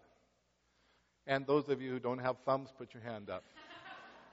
And 1.27 1.45
those 1.45 1.69
of 1.69 1.81
you 1.81 1.91
who 1.91 1.99
don't 1.99 2.19
have 2.19 2.37
thumbs, 2.45 2.69
put 2.77 2.93
your 2.93 3.03
hand 3.03 3.29
up. 3.29 3.43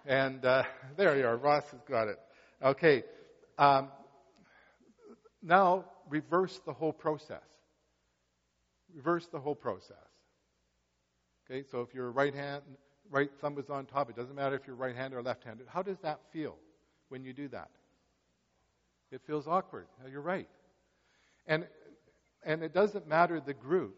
and 0.07 0.45
uh, 0.45 0.62
there 0.97 1.16
you 1.16 1.27
are. 1.27 1.37
Ross 1.37 1.64
has 1.71 1.81
got 1.88 2.09
it. 2.09 2.19
Okay. 2.62 3.05
Um, 3.59 3.88
now, 5.43 5.85
reverse 6.09 6.61
the 6.64 6.73
whole 6.73 6.93
process. 6.93 7.43
Reverse 8.95 9.27
the 9.27 9.38
whole 9.38 9.55
process. 9.55 10.10
Okay, 11.51 11.65
so 11.69 11.81
if 11.81 11.93
your 11.93 12.13
right 12.13 12.35
hand, 12.35 12.63
right 13.11 13.31
thumb 13.41 13.59
is 13.59 13.71
on 13.71 13.87
top. 13.87 14.09
It 14.09 14.17
doesn't 14.17 14.37
matter 14.37 14.55
if 14.55 14.67
you're 14.67 14.77
right 14.77 14.95
handed 14.95 15.17
or 15.17 15.23
left 15.23 15.43
handed. 15.43 15.67
How 15.69 15.83
does 15.83 15.99
that 15.99 16.21
feel 16.33 16.57
when 17.09 17.25
you 17.25 17.33
do 17.33 17.49
that? 17.49 17.71
It 19.11 19.21
feels 19.27 19.49
awkward. 19.49 19.87
Now 20.01 20.09
you're 20.09 20.21
right. 20.21 20.49
And, 21.49 21.67
and 22.45 22.63
it 22.63 22.73
doesn't 22.73 23.09
matter 23.09 23.41
the 23.41 23.55
group. 23.55 23.97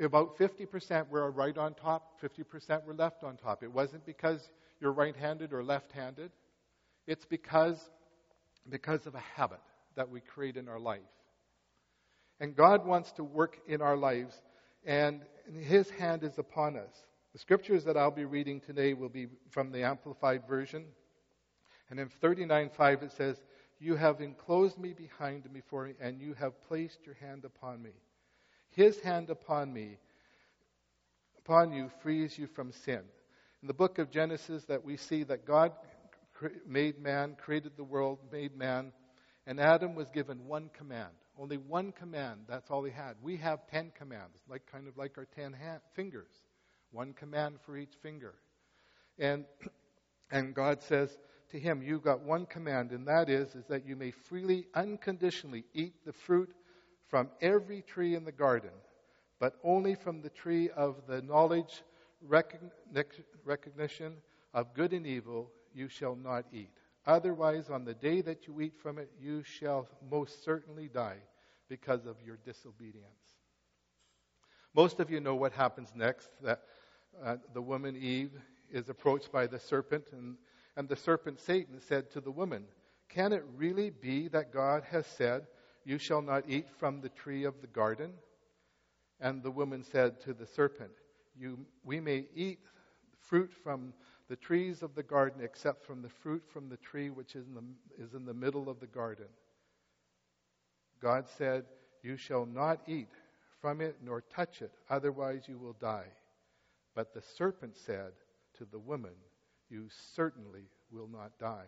About 0.00 0.38
50% 0.38 1.08
were 1.08 1.30
right 1.30 1.58
on 1.58 1.74
top, 1.74 2.20
50% 2.22 2.84
were 2.84 2.94
left 2.94 3.24
on 3.24 3.36
top. 3.36 3.62
It 3.62 3.72
wasn't 3.72 4.06
because 4.06 4.48
you're 4.80 4.92
right 4.92 5.14
handed 5.14 5.52
or 5.52 5.62
left 5.62 5.92
handed, 5.92 6.30
it's 7.06 7.26
because, 7.26 7.78
because 8.68 9.06
of 9.06 9.14
a 9.14 9.22
habit 9.36 9.60
that 9.96 10.08
we 10.08 10.20
create 10.20 10.56
in 10.56 10.68
our 10.68 10.78
life. 10.78 11.00
And 12.38 12.56
God 12.56 12.86
wants 12.86 13.12
to 13.12 13.24
work 13.24 13.58
in 13.66 13.82
our 13.82 13.96
lives, 13.96 14.40
and 14.84 15.22
His 15.60 15.90
hand 15.90 16.24
is 16.24 16.38
upon 16.38 16.76
us. 16.76 16.92
The 17.32 17.38
scriptures 17.38 17.84
that 17.84 17.96
I'll 17.96 18.10
be 18.10 18.24
reading 18.24 18.60
today 18.60 18.94
will 18.94 19.08
be 19.08 19.28
from 19.50 19.70
the 19.70 19.84
Amplified 19.84 20.42
Version. 20.48 20.84
And 21.88 22.00
in 22.00 22.08
39.5 22.22 23.02
it 23.02 23.12
says, 23.12 23.36
You 23.78 23.96
have 23.96 24.20
enclosed 24.20 24.78
me 24.78 24.92
behind 24.92 25.50
me 25.52 25.62
for, 25.68 25.90
and 26.00 26.20
you 26.20 26.34
have 26.34 26.60
placed 26.66 26.98
your 27.04 27.14
hand 27.16 27.44
upon 27.44 27.82
me. 27.82 27.90
His 28.70 29.00
hand 29.00 29.30
upon 29.30 29.72
me, 29.72 29.98
upon 31.38 31.72
you, 31.72 31.90
frees 32.02 32.38
you 32.38 32.46
from 32.46 32.72
sin. 32.72 33.02
In 33.62 33.68
the 33.68 33.74
book 33.74 33.98
of 33.98 34.10
Genesis, 34.10 34.64
that 34.64 34.84
we 34.84 34.96
see 34.96 35.22
that 35.24 35.44
God 35.44 35.72
made 36.66 36.98
man, 36.98 37.36
created 37.40 37.72
the 37.76 37.84
world, 37.84 38.18
made 38.32 38.56
man, 38.56 38.92
and 39.46 39.60
Adam 39.60 39.94
was 39.94 40.08
given 40.10 40.46
one 40.46 40.70
command. 40.72 41.12
Only 41.40 41.56
one 41.56 41.92
command. 41.92 42.40
That's 42.46 42.70
all 42.70 42.84
he 42.84 42.92
had. 42.92 43.14
We 43.22 43.38
have 43.38 43.66
ten 43.66 43.92
commands, 43.96 44.36
like 44.48 44.66
kind 44.70 44.86
of 44.86 44.98
like 44.98 45.16
our 45.16 45.26
ten 45.34 45.56
fingers 45.94 46.42
one 46.92 47.12
command 47.12 47.58
for 47.64 47.76
each 47.76 47.94
finger. 48.02 48.34
And, 49.18 49.44
and 50.30 50.54
God 50.54 50.82
says 50.82 51.18
to 51.50 51.58
him, 51.58 51.82
You've 51.82 52.02
got 52.02 52.20
one 52.20 52.46
command, 52.46 52.92
and 52.92 53.06
that 53.06 53.28
is, 53.28 53.54
is 53.54 53.66
that 53.66 53.86
you 53.86 53.96
may 53.96 54.10
freely, 54.10 54.66
unconditionally 54.74 55.64
eat 55.74 56.04
the 56.04 56.12
fruit 56.12 56.52
from 57.08 57.28
every 57.40 57.82
tree 57.82 58.14
in 58.14 58.24
the 58.24 58.32
garden, 58.32 58.70
but 59.38 59.54
only 59.64 59.94
from 59.94 60.20
the 60.20 60.30
tree 60.30 60.70
of 60.70 60.96
the 61.08 61.22
knowledge, 61.22 61.82
recognition 63.44 64.16
of 64.54 64.74
good 64.74 64.92
and 64.92 65.06
evil, 65.06 65.50
you 65.74 65.88
shall 65.88 66.16
not 66.16 66.44
eat. 66.52 66.70
Otherwise, 67.06 67.70
on 67.70 67.84
the 67.84 67.94
day 67.94 68.20
that 68.20 68.46
you 68.46 68.60
eat 68.60 68.74
from 68.76 68.98
it, 68.98 69.10
you 69.18 69.42
shall 69.42 69.88
most 70.10 70.44
certainly 70.44 70.88
die 70.88 71.16
because 71.70 72.04
of 72.04 72.16
your 72.26 72.36
disobedience. 72.44 73.06
Most 74.74 75.00
of 75.00 75.10
you 75.10 75.20
know 75.20 75.34
what 75.34 75.52
happens 75.52 75.88
next. 75.94 76.28
That 76.42 76.60
uh, 77.24 77.36
the 77.54 77.62
woman 77.62 77.96
Eve 77.96 78.32
is 78.70 78.90
approached 78.90 79.32
by 79.32 79.46
the 79.46 79.58
serpent, 79.58 80.04
and, 80.12 80.36
and 80.76 80.88
the 80.88 80.96
serpent 80.96 81.40
Satan 81.40 81.80
said 81.80 82.10
to 82.10 82.20
the 82.20 82.30
woman, 82.30 82.64
Can 83.08 83.32
it 83.32 83.44
really 83.56 83.90
be 83.90 84.28
that 84.28 84.52
God 84.52 84.82
has 84.90 85.06
said, 85.06 85.46
You 85.84 85.96
shall 85.96 86.20
not 86.20 86.44
eat 86.46 86.66
from 86.78 87.00
the 87.00 87.08
tree 87.08 87.44
of 87.44 87.60
the 87.62 87.66
garden? 87.68 88.12
And 89.20 89.42
the 89.42 89.50
woman 89.50 89.82
said 89.82 90.20
to 90.22 90.34
the 90.34 90.46
serpent, 90.46 90.92
you, 91.38 91.58
We 91.84 92.00
may 92.00 92.26
eat 92.34 92.60
fruit 93.18 93.52
from 93.52 93.94
the 94.28 94.36
trees 94.36 94.82
of 94.82 94.94
the 94.94 95.02
garden, 95.02 95.40
except 95.42 95.84
from 95.84 96.02
the 96.02 96.08
fruit 96.08 96.42
from 96.52 96.68
the 96.68 96.76
tree 96.76 97.10
which 97.10 97.34
is 97.34 97.46
in 97.46 97.54
the, 97.54 98.04
is 98.04 98.14
in 98.14 98.24
the 98.24 98.34
middle 98.34 98.68
of 98.68 98.80
the 98.80 98.86
garden. 98.86 99.26
God 101.02 101.26
said, 101.38 101.64
You 102.02 102.16
shall 102.16 102.46
not 102.46 102.80
eat 102.86 103.08
from 103.60 103.80
it 103.80 103.96
nor 104.02 104.22
touch 104.22 104.62
it, 104.62 104.72
otherwise 104.88 105.42
you 105.46 105.58
will 105.58 105.76
die. 105.80 106.08
But 106.94 107.14
the 107.14 107.22
serpent 107.36 107.76
said 107.76 108.12
to 108.58 108.64
the 108.64 108.78
woman, 108.78 109.14
You 109.68 109.88
certainly 110.14 110.64
will 110.90 111.08
not 111.08 111.38
die. 111.38 111.66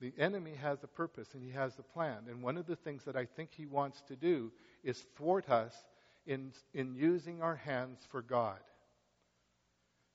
The 0.00 0.12
enemy 0.18 0.54
has 0.60 0.82
a 0.82 0.88
purpose 0.88 1.28
and 1.34 1.42
he 1.42 1.50
has 1.50 1.78
a 1.78 1.82
plan. 1.82 2.24
And 2.28 2.42
one 2.42 2.56
of 2.56 2.66
the 2.66 2.76
things 2.76 3.04
that 3.04 3.16
I 3.16 3.24
think 3.24 3.50
he 3.52 3.66
wants 3.66 4.02
to 4.08 4.16
do 4.16 4.52
is 4.82 5.06
thwart 5.16 5.48
us 5.48 5.74
in, 6.26 6.52
in 6.74 6.94
using 6.94 7.42
our 7.42 7.56
hands 7.56 8.00
for 8.10 8.22
God. 8.22 8.58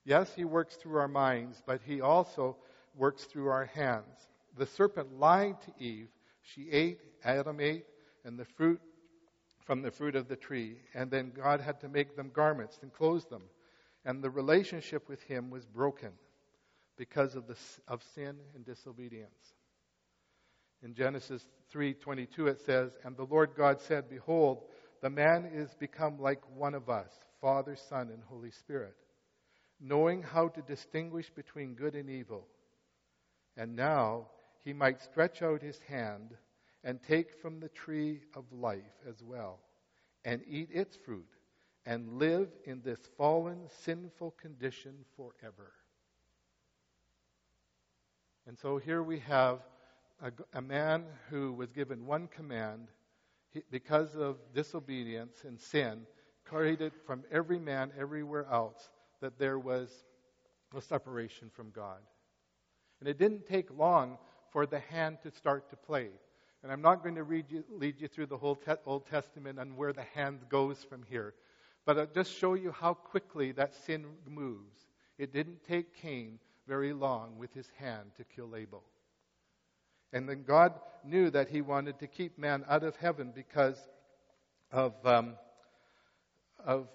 Yes, 0.05 0.31
he 0.35 0.43
works 0.43 0.75
through 0.75 0.97
our 0.97 1.07
minds, 1.07 1.61
but 1.65 1.81
he 1.85 2.01
also 2.01 2.57
works 2.95 3.23
through 3.25 3.47
our 3.47 3.65
hands. 3.65 4.27
The 4.57 4.65
serpent 4.65 5.19
lied 5.19 5.61
to 5.61 5.83
Eve. 5.83 6.07
She 6.41 6.69
ate, 6.71 6.99
Adam 7.23 7.59
ate, 7.59 7.85
and 8.25 8.37
the 8.37 8.45
fruit 8.45 8.81
from 9.65 9.81
the 9.81 9.91
fruit 9.91 10.15
of 10.15 10.27
the 10.27 10.35
tree. 10.35 10.77
And 10.93 11.11
then 11.11 11.31
God 11.35 11.61
had 11.61 11.79
to 11.81 11.89
make 11.89 12.15
them 12.15 12.31
garments 12.33 12.79
and 12.81 12.91
clothe 12.91 13.27
them 13.29 13.43
and 14.05 14.23
the 14.23 14.29
relationship 14.29 15.07
with 15.09 15.21
him 15.23 15.49
was 15.49 15.65
broken 15.65 16.11
because 16.97 17.35
of, 17.35 17.47
the, 17.47 17.55
of 17.87 18.03
sin 18.15 18.35
and 18.55 18.65
disobedience. 18.65 19.53
In 20.81 20.93
Genesis 20.93 21.45
3:22 21.73 22.47
it 22.47 22.61
says, 22.61 22.97
"And 23.03 23.15
the 23.17 23.25
Lord 23.25 23.51
God 23.55 23.81
said, 23.81 24.09
behold, 24.09 24.63
the 25.01 25.09
man 25.09 25.45
is 25.45 25.73
become 25.75 26.19
like 26.19 26.41
one 26.55 26.73
of 26.73 26.89
us, 26.89 27.11
Father, 27.41 27.75
Son, 27.75 28.09
and 28.09 28.23
Holy 28.23 28.51
Spirit, 28.51 28.95
knowing 29.79 30.23
how 30.23 30.47
to 30.49 30.61
distinguish 30.61 31.29
between 31.29 31.75
good 31.75 31.95
and 31.95 32.09
evil. 32.09 32.47
And 33.55 33.75
now 33.75 34.29
he 34.63 34.73
might 34.73 35.01
stretch 35.01 35.41
out 35.41 35.61
his 35.61 35.79
hand 35.79 36.35
and 36.83 37.01
take 37.01 37.33
from 37.41 37.59
the 37.59 37.69
tree 37.69 38.21
of 38.35 38.45
life 38.51 39.03
as 39.07 39.21
well, 39.23 39.59
and 40.25 40.41
eat 40.47 40.69
its 40.71 40.95
fruit 40.95 41.27
and 41.85 42.19
live 42.19 42.49
in 42.65 42.81
this 42.83 42.99
fallen, 43.17 43.59
sinful 43.83 44.31
condition 44.31 44.93
forever. 45.15 45.71
And 48.47 48.57
so 48.57 48.77
here 48.77 49.03
we 49.03 49.19
have 49.19 49.59
a, 50.21 50.31
a 50.53 50.61
man 50.61 51.05
who 51.29 51.53
was 51.53 51.71
given 51.71 52.05
one 52.05 52.27
command 52.27 52.87
he, 53.51 53.63
because 53.71 54.15
of 54.15 54.37
disobedience 54.53 55.43
and 55.45 55.59
sin, 55.59 56.05
created 56.45 56.93
from 57.05 57.23
every 57.31 57.59
man 57.59 57.91
everywhere 57.97 58.45
else 58.51 58.89
that 59.21 59.37
there 59.37 59.59
was 59.59 60.03
a 60.75 60.81
separation 60.81 61.49
from 61.53 61.71
God. 61.71 61.99
And 62.99 63.09
it 63.09 63.17
didn't 63.17 63.47
take 63.47 63.75
long 63.77 64.17
for 64.51 64.65
the 64.65 64.79
hand 64.79 65.17
to 65.23 65.31
start 65.31 65.69
to 65.69 65.75
play. 65.75 66.09
And 66.61 66.71
I'm 66.71 66.81
not 66.81 67.03
going 67.03 67.15
to 67.15 67.23
read 67.23 67.45
you, 67.49 67.63
lead 67.69 68.01
you 68.01 68.07
through 68.07 68.27
the 68.27 68.37
whole 68.37 68.55
te- 68.55 68.73
Old 68.85 69.05
Testament 69.07 69.59
and 69.59 69.77
where 69.77 69.93
the 69.93 70.03
hand 70.13 70.39
goes 70.49 70.83
from 70.83 71.03
here. 71.09 71.33
But 71.85 71.97
I'll 71.97 72.05
just 72.05 72.37
show 72.37 72.53
you 72.53 72.71
how 72.71 72.93
quickly 72.93 73.53
that 73.53 73.73
sin 73.73 74.05
moves. 74.27 74.79
It 75.17 75.31
didn't 75.31 75.63
take 75.67 75.95
Cain 75.95 76.39
very 76.67 76.93
long 76.93 77.37
with 77.37 77.53
his 77.53 77.69
hand 77.77 78.11
to 78.17 78.23
kill 78.23 78.55
Abel. 78.55 78.83
And 80.11 80.27
then 80.27 80.43
God 80.43 80.73
knew 81.03 81.29
that 81.29 81.49
he 81.49 81.61
wanted 81.61 81.99
to 81.99 82.07
keep 82.07 82.37
man 82.37 82.65
out 82.67 82.83
of 82.83 82.95
heaven 82.97 83.31
because 83.33 83.77
of, 84.71 84.93
um, 85.05 85.35
of 86.63 86.87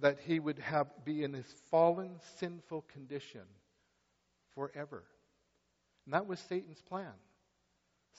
that 0.00 0.18
he 0.20 0.40
would 0.40 0.58
have 0.58 0.86
be 1.04 1.22
in 1.22 1.32
his 1.32 1.46
fallen, 1.70 2.16
sinful 2.38 2.84
condition 2.92 3.42
forever. 4.54 5.04
And 6.04 6.14
that 6.14 6.26
was 6.26 6.40
Satan's 6.40 6.80
plan. 6.82 7.12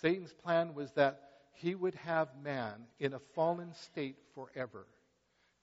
Satan's 0.02 0.34
plan 0.34 0.74
was 0.74 0.92
that 0.94 1.22
he 1.54 1.76
would 1.76 1.96
have 1.96 2.30
man 2.44 2.74
in 3.00 3.14
a 3.14 3.20
fallen 3.34 3.74
state 3.74 4.18
forever. 4.36 4.86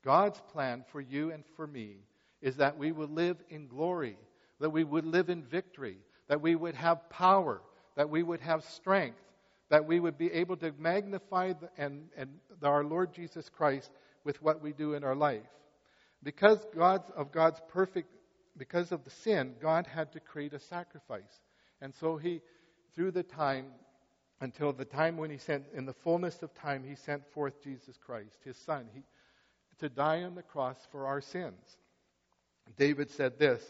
God's 0.05 0.41
plan 0.53 0.85
for 0.91 1.01
you 1.01 1.31
and 1.31 1.45
for 1.57 1.67
me 1.67 1.99
is 2.43 2.57
that 2.57 2.77
we 2.77 2.93
would 2.93 3.11
live 3.11 3.37
in 3.49 3.69
glory, 3.69 4.19
that 4.61 4.71
we 4.71 4.85
would 4.85 5.07
live 5.07 5.31
in 5.31 5.43
victory, 5.43 5.99
that 6.29 6.41
we 6.41 6.57
would 6.57 6.75
have 6.75 7.09
power, 7.11 7.63
that 7.97 8.11
we 8.11 8.23
would 8.23 8.41
have 8.41 8.65
strength, 8.65 9.19
that 9.71 9.87
we 9.87 10.01
would 10.01 10.19
be 10.19 10.31
able 10.33 10.57
to 10.57 10.73
magnify 10.79 11.53
the, 11.53 11.71
and, 11.79 12.09
and 12.17 12.29
our 12.63 12.85
Lord 12.85 13.15
Jesus 13.15 13.49
Christ 13.49 13.91
with 14.25 14.43
what 14.43 14.61
we 14.61 14.73
do 14.73 14.95
in 14.95 15.05
our 15.05 15.15
life. 15.15 15.43
Because 16.23 16.59
God's, 16.77 17.09
of 17.17 17.31
God's 17.31 17.61
perfect, 17.69 18.09
because 18.57 18.93
of 18.93 19.05
the 19.05 19.11
sin, 19.11 19.55
God 19.61 19.87
had 19.87 20.13
to 20.13 20.21
create 20.21 20.55
a 20.55 20.59
sacrifice. 20.59 21.41
And 21.81 21.95
so 21.95 22.17
he, 22.17 22.41
through 22.95 23.13
the 23.13 23.23
time, 23.23 23.67
until 24.45 24.75
the 24.75 24.85
time 24.85 25.17
when 25.17 25.31
he 25.31 25.39
sent, 25.39 25.65
in 25.75 25.87
the 25.87 25.95
fullness 25.95 26.43
of 26.43 26.55
time, 26.55 26.85
he 26.87 26.95
sent 26.95 27.27
forth 27.33 27.63
Jesus 27.65 27.97
Christ, 27.97 28.37
his 28.45 28.59
son, 28.59 28.87
he, 28.93 29.03
to 29.79 29.89
die 29.89 30.23
on 30.23 30.35
the 30.35 30.43
cross 30.43 30.77
for 30.93 31.07
our 31.07 31.23
sins. 31.23 31.79
David 32.77 33.11
said 33.11 33.39
this 33.39 33.63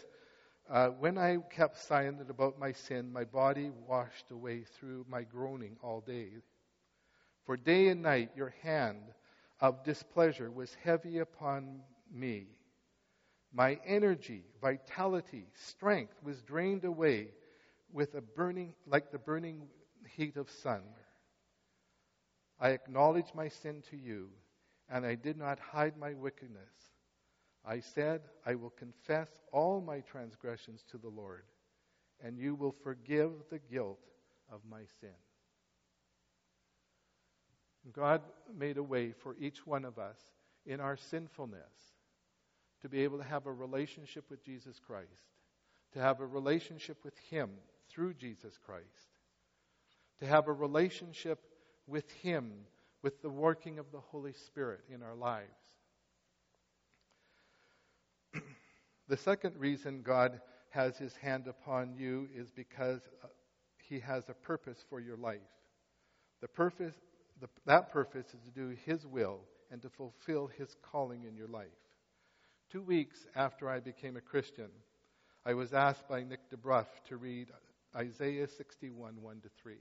uh, 0.69 0.89
When 0.89 1.17
I 1.17 1.39
kept 1.49 1.79
silent 1.79 2.29
about 2.29 2.59
my 2.59 2.73
sin, 2.73 3.13
my 3.13 3.23
body 3.23 3.71
washed 3.87 4.33
away 4.33 4.65
through 4.79 5.07
my 5.09 5.23
groaning 5.23 5.77
all 5.81 6.01
day. 6.01 6.31
For 7.47 7.57
day 7.57 7.89
and 7.89 8.03
night 8.03 8.31
your 8.35 8.53
hand 8.63 8.99
of 9.61 9.85
displeasure 9.85 10.51
was 10.51 10.77
heavy 10.83 11.19
upon 11.19 11.83
me. 12.13 12.49
My 13.53 13.79
energy, 13.87 14.43
vitality, 14.61 15.47
strength 15.55 16.15
was 16.25 16.43
drained 16.43 16.85
away 16.85 17.29
with 17.93 18.17
a 18.17 18.21
burning, 18.21 18.75
like 18.89 19.13
the 19.13 19.19
burning 19.19 19.69
heat 20.17 20.37
of 20.37 20.51
sun. 20.51 20.83
I 22.61 22.71
acknowledged 22.71 23.35
my 23.35 23.49
sin 23.49 23.83
to 23.91 23.97
you, 23.97 24.29
and 24.89 25.05
I 25.05 25.15
did 25.15 25.37
not 25.37 25.59
hide 25.59 25.97
my 25.97 26.15
wickedness. 26.15 26.73
I 27.65 27.81
said, 27.81 28.23
I 28.45 28.55
will 28.55 28.71
confess 28.71 29.29
all 29.53 29.81
my 29.81 30.01
transgressions 30.01 30.85
to 30.91 30.99
the 30.99 31.09
Lord, 31.09 31.45
and 32.23 32.39
you 32.39 32.55
will 32.55 32.75
forgive 32.83 33.33
the 33.51 33.59
guilt 33.59 33.99
of 34.53 34.61
my 34.71 34.83
sin. 35.01 35.11
God 37.93 38.23
made 38.57 38.79
a 38.79 38.83
way 38.83 39.13
for 39.13 39.37
each 39.39 39.67
one 39.67 39.85
of 39.85 39.99
us 39.99 40.19
in 40.65 40.81
our 40.81 40.97
sinfulness 40.97 41.93
to 42.83 42.89
be 42.89 43.03
able 43.03 43.19
to 43.19 43.25
have 43.25 43.47
a 43.47 43.53
relationship 43.53 44.25
with 44.31 44.45
Jesus 44.45 44.79
Christ, 44.79 45.09
to 45.93 45.99
have 45.99 46.21
a 46.21 46.27
relationship 46.27 46.99
with 47.05 47.17
Him 47.31 47.51
through 47.89 48.15
Jesus 48.15 48.59
Christ, 48.65 49.14
to 50.21 50.27
have 50.27 50.49
a 50.49 50.53
relationship 50.53 51.41
with 51.87 52.11
Him 52.13 52.53
with 53.03 53.21
the 53.21 53.31
working 53.31 53.79
of 53.79 53.93
the 53.93 54.01
Holy 54.01 54.33
Spirit 54.33 54.81
in 54.93 55.03
our 55.03 55.15
lives. 55.15 55.49
the 59.09 59.17
second 59.17 59.57
reason 59.59 60.03
God 60.03 60.41
has 60.71 60.97
His 60.97 61.15
hand 61.17 61.47
upon 61.47 61.95
you 61.97 62.29
is 62.35 62.51
because 62.51 63.01
uh, 63.23 63.27
He 63.77 64.01
has 64.01 64.29
a 64.29 64.35
purpose 64.35 64.85
for 64.89 65.01
your 65.01 65.17
life. 65.17 65.41
The 66.41 66.49
purpose, 66.49 66.95
the, 67.41 67.49
that 67.67 67.93
purpose 67.93 68.27
is 68.29 68.41
to 68.45 68.51
do 68.51 68.75
His 68.85 69.07
will 69.07 69.41
and 69.71 69.83
to 69.83 69.91
fulfill 69.91 70.47
His 70.47 70.75
calling 70.83 71.25
in 71.25 71.37
your 71.37 71.49
life. 71.49 71.67
Two 72.73 72.83
weeks 72.83 73.27
after 73.37 73.69
I 73.69 73.81
became 73.81 74.17
a 74.17 74.21
Christian, 74.21 74.71
I 75.45 75.53
was 75.55 75.75
asked 75.75 76.09
by 76.09 76.23
Nick 76.25 76.41
DeBruff 76.51 76.87
to 77.09 77.19
read 77.19 77.49
Isaiah 77.95 78.49
61 78.49 79.21
1 79.21 79.41
to 79.43 79.49
3. 79.63 79.75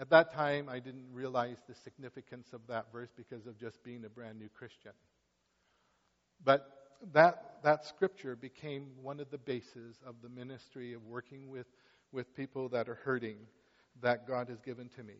At 0.00 0.08
that 0.10 0.32
time, 0.32 0.70
I 0.70 0.78
didn't 0.78 1.04
realize 1.12 1.58
the 1.68 1.74
significance 1.74 2.48
of 2.54 2.62
that 2.68 2.86
verse 2.90 3.10
because 3.14 3.46
of 3.46 3.58
just 3.58 3.84
being 3.84 4.06
a 4.06 4.08
brand 4.08 4.38
new 4.38 4.48
Christian. 4.48 4.92
But 6.42 6.66
that, 7.12 7.58
that 7.64 7.84
scripture 7.84 8.34
became 8.34 8.86
one 9.02 9.20
of 9.20 9.30
the 9.30 9.36
bases 9.36 9.96
of 10.06 10.14
the 10.22 10.30
ministry 10.30 10.94
of 10.94 11.04
working 11.04 11.50
with, 11.50 11.66
with 12.12 12.34
people 12.34 12.70
that 12.70 12.88
are 12.88 12.94
hurting 12.94 13.36
that 14.00 14.26
God 14.26 14.48
has 14.48 14.58
given 14.62 14.88
to 14.96 15.02
me. 15.02 15.16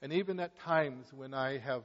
And 0.00 0.10
even 0.10 0.40
at 0.40 0.58
times 0.58 1.12
when 1.12 1.34
I 1.34 1.58
have 1.58 1.82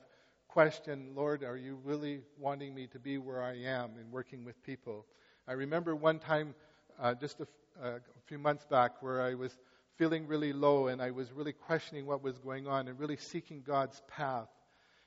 questioned, 0.48 1.18
Lord, 1.18 1.44
are 1.44 1.58
you 1.58 1.78
really 1.84 2.22
wanting 2.40 2.74
me 2.74 2.88
to 2.88 3.00
be 3.00 3.18
where 3.18 3.44
I 3.44 3.56
am 3.58 3.98
and 4.00 4.10
working 4.14 4.46
with 4.46 4.64
people? 4.64 5.06
I 5.46 5.54
remember 5.54 5.94
one 5.94 6.20
time, 6.20 6.56
uh, 7.02 7.16
just 7.16 7.42
a, 7.42 7.48
uh, 7.84 7.96
a 7.96 8.22
few 8.28 8.40
months 8.40 8.66
back, 8.66 9.04
where 9.04 9.22
I 9.22 9.34
was 9.34 9.58
feeling 9.98 10.28
really 10.28 10.54
low 10.54 10.88
and 10.88 11.02
I 11.02 11.12
was 11.12 11.32
really 11.32 11.54
questioning 11.54 12.06
what 12.06 12.24
was 12.24 12.38
going 12.40 12.68
on 12.68 12.88
and 12.88 13.00
really 13.00 13.18
seeking 13.18 13.62
God's 13.66 14.02
path. 14.08 14.50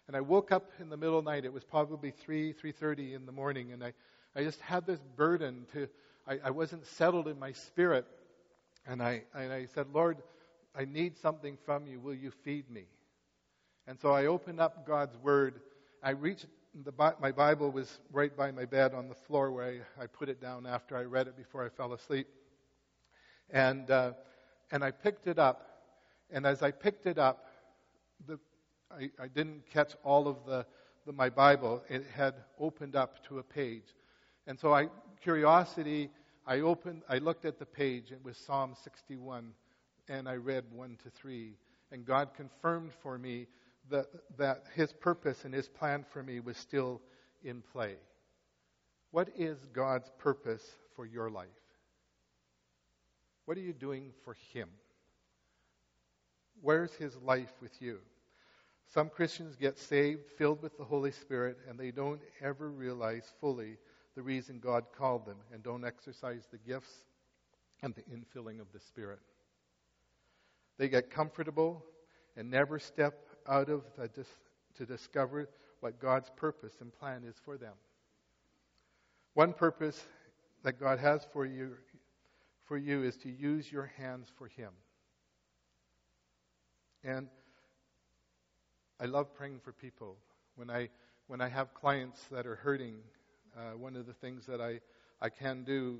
And 0.07 0.17
I 0.17 0.21
woke 0.21 0.53
up 0.53 0.71
in 0.79 0.89
the 0.89 0.97
middle 0.97 1.19
of 1.19 1.25
the 1.25 1.31
night. 1.31 1.45
It 1.45 1.53
was 1.53 1.65
probably 1.65 2.13
3, 2.13 2.53
3.30 2.55 3.15
in 3.15 3.27
the 3.27 3.33
morning. 3.33 3.73
And 3.73 3.83
I, 3.83 3.93
I 4.37 4.45
just 4.45 4.61
had 4.61 4.87
this 4.87 5.01
burden 5.17 5.67
to, 5.73 5.89
I, 6.29 6.39
I 6.45 6.51
wasn't 6.51 6.87
settled 6.87 7.27
in 7.27 7.39
my 7.39 7.53
spirit. 7.53 8.07
And 8.87 9.03
I, 9.03 9.25
and 9.35 9.53
I 9.53 9.67
said, 9.75 9.87
Lord, 9.93 10.19
I 10.77 10.85
need 10.85 11.19
something 11.19 11.59
from 11.65 11.87
you. 11.89 11.99
Will 11.99 12.15
you 12.15 12.31
feed 12.31 12.71
me? 12.71 12.85
And 13.89 13.99
so 14.01 14.13
I 14.13 14.27
opened 14.27 14.61
up 14.61 14.87
God's 14.87 15.17
Word. 15.17 15.61
I 16.05 16.11
reached, 16.11 16.47
the, 16.85 16.93
my 17.21 17.33
Bible 17.33 17.73
was 17.73 17.99
right 18.13 18.37
by 18.37 18.53
my 18.53 18.65
bed 18.65 18.95
on 18.95 19.09
the 19.09 19.15
floor 19.15 19.51
where 19.51 19.83
I, 19.99 20.05
I 20.05 20.07
put 20.07 20.29
it 20.29 20.41
down 20.41 20.67
after 20.67 20.97
I 20.97 21.03
read 21.03 21.27
it 21.27 21.37
before 21.37 21.65
I 21.65 21.69
fell 21.69 21.93
asleep. 21.93 22.29
And, 23.51 23.91
uh, 23.91 24.13
and 24.71 24.85
I 24.85 24.91
picked 24.91 25.27
it 25.27 25.39
up. 25.39 25.63
And 26.31 26.47
as 26.47 26.63
I 26.63 26.71
picked 26.71 27.07
it 27.07 27.19
up, 27.19 27.47
the, 28.27 28.39
I, 28.91 29.11
I 29.21 29.29
didn't 29.29 29.69
catch 29.71 29.95
all 30.03 30.29
of 30.29 30.37
the, 30.47 30.67
the, 31.07 31.13
my 31.13 31.29
Bible. 31.29 31.83
It 31.89 32.05
had 32.15 32.35
opened 32.59 32.97
up 32.97 33.25
to 33.29 33.39
a 33.39 33.43
page. 33.43 33.95
And 34.47 34.59
so 34.59 34.75
I, 34.75 34.89
curiosity, 35.23 36.11
I 36.47 36.61
opened, 36.61 37.03
I 37.09 37.19
looked 37.19 37.45
at 37.45 37.59
the 37.59 37.67
page. 37.67 38.13
It 38.13 38.25
was 38.25 38.37
Psalm 38.37 38.75
61, 38.83 39.53
and 40.09 40.29
I 40.29 40.35
read 40.35 40.65
1 40.73 40.99
to 41.05 41.11
3. 41.11 41.55
And 41.93 42.05
God 42.05 42.31
confirmed 42.35 42.93
for 43.03 43.19
me 43.19 43.47
that, 43.91 44.07
that 44.39 44.65
his 44.75 44.93
purpose 44.93 45.45
and 45.45 45.55
his 45.55 45.69
plan 45.69 46.05
for 46.13 46.23
me 46.23 46.41
was 46.41 46.57
still 46.57 47.01
in 47.45 47.63
play. 47.73 47.95
What 49.11 49.29
is 49.37 49.59
God's 49.73 50.11
purpose 50.19 50.63
for 50.95 51.07
your 51.07 51.31
life? 51.31 51.47
What 53.47 53.57
are 53.57 53.63
you 53.63 53.73
doing 53.73 54.13
for 54.25 54.37
him? 54.53 54.69
Where's 56.61 56.93
his 56.95 57.17
life 57.17 57.53
with 57.63 57.81
you? 57.81 58.01
Some 58.93 59.09
Christians 59.09 59.57
get 59.57 59.79
saved, 59.79 60.31
filled 60.37 60.63
with 60.63 60.77
the 60.77 60.85
Holy 60.85 61.13
Spirit, 61.13 61.59
and 61.69 61.79
they 61.79 61.91
don't 61.91 62.21
ever 62.41 62.71
realize 62.71 63.33
fully 63.41 63.79
the 64.15 64.23
reason 64.23 64.59
God 64.59 64.85
called 64.97 65.27
them 65.27 65.37
and 65.53 65.63
don't 65.63 65.85
exercise 65.85 66.47
the 66.51 66.59
gifts 66.59 66.93
and 67.83 67.95
the 67.95 68.03
infilling 68.03 68.61
of 68.61 68.73
the 68.73 68.81
Spirit. 68.81 69.21
They 70.79 70.89
get 70.89 71.11
comfortable 71.11 71.85
and 72.37 72.51
never 72.51 72.79
step 72.79 73.15
out 73.49 73.69
of 73.69 73.85
the 73.97 74.09
dis- 74.09 74.27
to 74.77 74.87
discover 74.87 75.49
what 75.81 76.01
God's 76.01 76.31
purpose 76.37 76.75
and 76.81 76.93
plan 76.93 77.23
is 77.25 77.37
for 77.45 77.57
them. 77.57 77.75
One 79.35 79.53
purpose 79.53 80.05
that 80.63 80.81
God 80.81 80.99
has 80.99 81.27
for 81.33 81.45
you 81.45 81.77
for 82.67 82.77
you 82.77 83.03
is 83.03 83.17
to 83.19 83.31
use 83.31 83.71
your 83.71 83.91
hands 83.97 84.29
for 84.37 84.49
him. 84.49 84.71
And 87.05 87.29
I 89.01 89.07
love 89.07 89.35
praying 89.35 89.61
for 89.65 89.73
people. 89.73 90.17
When 90.57 90.71
I 90.71 90.89
when 91.29 91.41
I 91.41 91.49
have 91.49 91.75
clients 91.75 92.21
that 92.31 92.47
are 92.47 92.57
hurting, 92.57 92.97
uh, 93.57 93.77
one 93.77 93.97
of 93.97 94.07
the 94.07 94.13
things 94.13 94.47
that 94.47 94.61
I, 94.61 94.81
I 95.21 95.29
can 95.29 95.65
do 95.65 95.99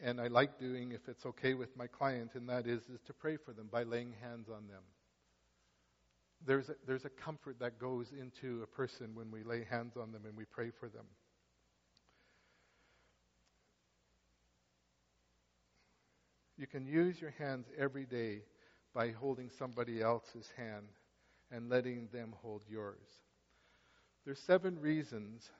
and 0.00 0.20
I 0.20 0.28
like 0.28 0.58
doing 0.58 0.92
if 0.92 1.08
it's 1.08 1.26
okay 1.26 1.54
with 1.54 1.76
my 1.76 1.86
client, 1.86 2.30
and 2.34 2.48
that 2.48 2.66
is, 2.66 2.82
is 2.84 3.00
to 3.06 3.12
pray 3.12 3.36
for 3.36 3.52
them 3.52 3.68
by 3.70 3.82
laying 3.82 4.14
hands 4.20 4.48
on 4.48 4.66
them 4.66 4.82
there's 6.46 6.68
a, 6.68 6.74
there's 6.86 7.04
a 7.04 7.10
comfort 7.10 7.58
that 7.60 7.78
goes 7.78 8.12
into 8.18 8.62
a 8.62 8.66
person 8.66 9.14
when 9.14 9.30
we 9.30 9.42
lay 9.42 9.64
hands 9.68 9.96
on 9.96 10.12
them 10.12 10.22
and 10.26 10.36
we 10.36 10.44
pray 10.44 10.70
for 10.70 10.88
them. 10.88 11.04
You 16.62 16.68
can 16.68 16.86
use 16.86 17.20
your 17.20 17.34
hands 17.40 17.66
every 17.76 18.04
day 18.04 18.42
by 18.94 19.10
holding 19.10 19.50
somebody 19.58 20.00
else's 20.00 20.48
hand 20.56 20.86
and 21.50 21.68
letting 21.68 22.08
them 22.12 22.34
hold 22.40 22.62
yours. 22.70 23.02
There's 24.24 24.38
seven 24.38 24.78
reasons 24.78 25.50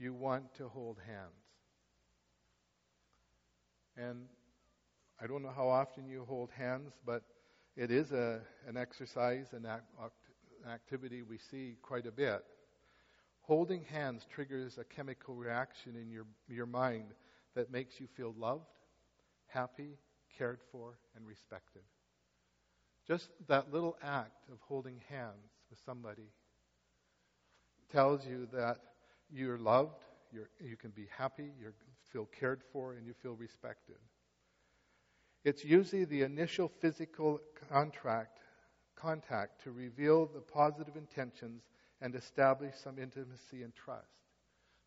you 0.00 0.12
want 0.12 0.52
to 0.56 0.66
hold 0.66 0.98
hands. 1.06 1.30
And 3.96 4.26
I 5.22 5.28
don't 5.28 5.44
know 5.44 5.52
how 5.54 5.68
often 5.68 6.08
you 6.08 6.24
hold 6.28 6.50
hands, 6.50 6.90
but 7.06 7.22
it 7.76 7.92
is 7.92 8.10
a, 8.10 8.40
an 8.66 8.76
exercise, 8.76 9.46
an 9.52 9.64
act, 9.64 9.84
activity 10.68 11.22
we 11.22 11.38
see 11.52 11.76
quite 11.82 12.04
a 12.04 12.10
bit. 12.10 12.42
Holding 13.42 13.84
hands 13.84 14.26
triggers 14.34 14.76
a 14.76 14.82
chemical 14.82 15.36
reaction 15.36 15.94
in 15.94 16.10
your, 16.10 16.26
your 16.48 16.66
mind 16.66 17.14
that 17.54 17.70
makes 17.70 18.00
you 18.00 18.08
feel 18.16 18.34
loved, 18.36 18.64
happy, 19.46 19.90
cared 20.36 20.60
for, 20.72 20.98
and 21.16 21.26
respected. 21.26 21.82
Just 23.06 23.30
that 23.48 23.72
little 23.72 23.96
act 24.02 24.48
of 24.50 24.58
holding 24.60 25.00
hands 25.08 25.52
with 25.70 25.78
somebody 25.84 26.30
tells 27.92 28.26
you 28.26 28.48
that 28.52 28.78
you're 29.30 29.58
loved, 29.58 30.02
you're, 30.32 30.48
you 30.60 30.76
can 30.76 30.90
be 30.90 31.06
happy, 31.16 31.52
you 31.60 31.72
feel 32.12 32.28
cared 32.38 32.62
for, 32.72 32.94
and 32.94 33.06
you 33.06 33.14
feel 33.22 33.34
respected. 33.34 33.96
It's 35.44 35.64
usually 35.64 36.04
the 36.04 36.22
initial 36.22 36.68
physical 36.80 37.40
contract, 37.70 38.38
contact 38.96 39.62
to 39.62 39.70
reveal 39.70 40.26
the 40.26 40.40
positive 40.40 40.96
intentions 40.96 41.62
and 42.00 42.14
establish 42.14 42.74
some 42.82 42.98
intimacy 42.98 43.62
and 43.62 43.72
trust. 43.74 44.06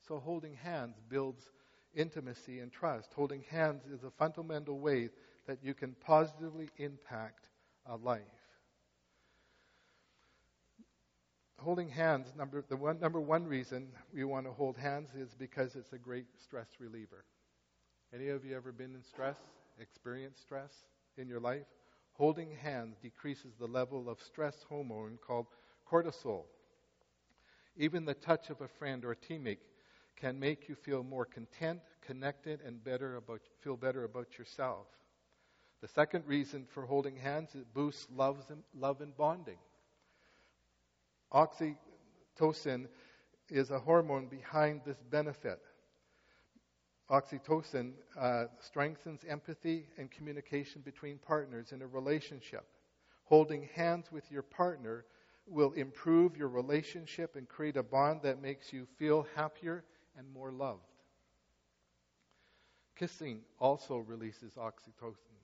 So 0.08 0.20
holding 0.20 0.56
hands 0.56 0.96
builds 1.08 1.52
intimacy 1.96 2.60
and 2.60 2.72
trust. 2.72 3.14
Holding 3.14 3.44
hands 3.50 3.84
is 3.86 4.04
a 4.04 4.12
fundamental 4.12 4.80
way 4.80 5.10
that 5.50 5.64
you 5.64 5.74
can 5.74 5.96
positively 6.06 6.70
impact 6.78 7.48
a 7.88 7.96
life. 7.96 8.22
Holding 11.58 11.90
hands, 11.90 12.28
number, 12.38 12.64
the 12.70 12.78
one, 12.78 13.00
number 13.00 13.20
one 13.20 13.48
reason 13.48 13.88
we 14.14 14.24
want 14.24 14.46
to 14.46 14.52
hold 14.52 14.78
hands 14.78 15.10
is 15.18 15.34
because 15.34 15.76
it's 15.76 15.92
a 15.92 15.98
great 15.98 16.28
stress 16.40 16.68
reliever. 16.80 17.26
Any 18.14 18.28
of 18.28 18.46
you 18.46 18.56
ever 18.56 18.72
been 18.72 18.94
in 18.94 19.04
stress, 19.04 19.38
experienced 19.82 20.40
stress 20.40 20.72
in 21.18 21.28
your 21.28 21.40
life? 21.40 21.66
Holding 22.14 22.52
hands 22.52 22.98
decreases 23.02 23.56
the 23.60 23.66
level 23.66 24.08
of 24.08 24.22
stress 24.22 24.64
hormone 24.70 25.18
called 25.26 25.48
cortisol. 25.92 26.44
Even 27.76 28.06
the 28.06 28.14
touch 28.14 28.52
of 28.52 28.62
a 28.62 28.68
friend 28.68 29.04
or 29.04 29.14
a 29.14 29.16
teammate 29.16 29.66
can 30.16 30.40
make 30.40 30.70
you 30.70 30.76
feel 30.76 31.02
more 31.02 31.26
content, 31.26 31.80
connected, 32.06 32.60
and 32.64 32.84
better 32.84 33.16
about, 33.16 33.42
feel 33.64 33.78
better 33.78 34.04
about 34.04 34.38
yourself. 34.38 34.86
The 35.82 35.88
second 35.88 36.26
reason 36.28 36.66
for 36.70 36.86
holding 36.86 37.16
hands 37.16 37.56
is 37.56 37.62
it 37.62 37.74
boosts 37.74 38.08
love 38.14 38.46
and, 38.50 38.64
love 38.78 39.02
and 39.02 39.16
bonding. 39.16 39.58
Oxytocin 41.32 42.88
is 43.50 43.72
a 43.72 43.80
hormone 43.80 44.28
behind 44.28 44.82
this 44.86 45.02
benefit. 45.10 45.60
Oxytocin 47.10 47.94
uh, 48.20 48.46
strengthens 48.60 49.24
empathy 49.28 49.88
and 49.98 50.12
communication 50.12 50.82
between 50.82 51.18
partners 51.18 51.72
in 51.72 51.82
a 51.82 51.88
relationship. 51.88 52.66
Holding 53.24 53.70
hands 53.74 54.12
with 54.12 54.30
your 54.32 54.44
partner 54.44 55.06
will 55.48 55.72
improve 55.74 56.38
your 56.38 56.50
relationship 56.50 57.36
and 57.36 57.48
create 57.48 57.78
a 57.78 57.84
bond 57.84 58.22
that 58.24 58.42
makes 58.42 58.72
you 58.72 58.86
feel 58.98 59.26
happier 59.36 59.84
and 60.18 60.32
more 60.32 60.52
loved. 60.52 60.84
Kissing 62.96 63.42
also 63.60 63.98
releases 63.98 64.54
oxytocin. 64.54 65.39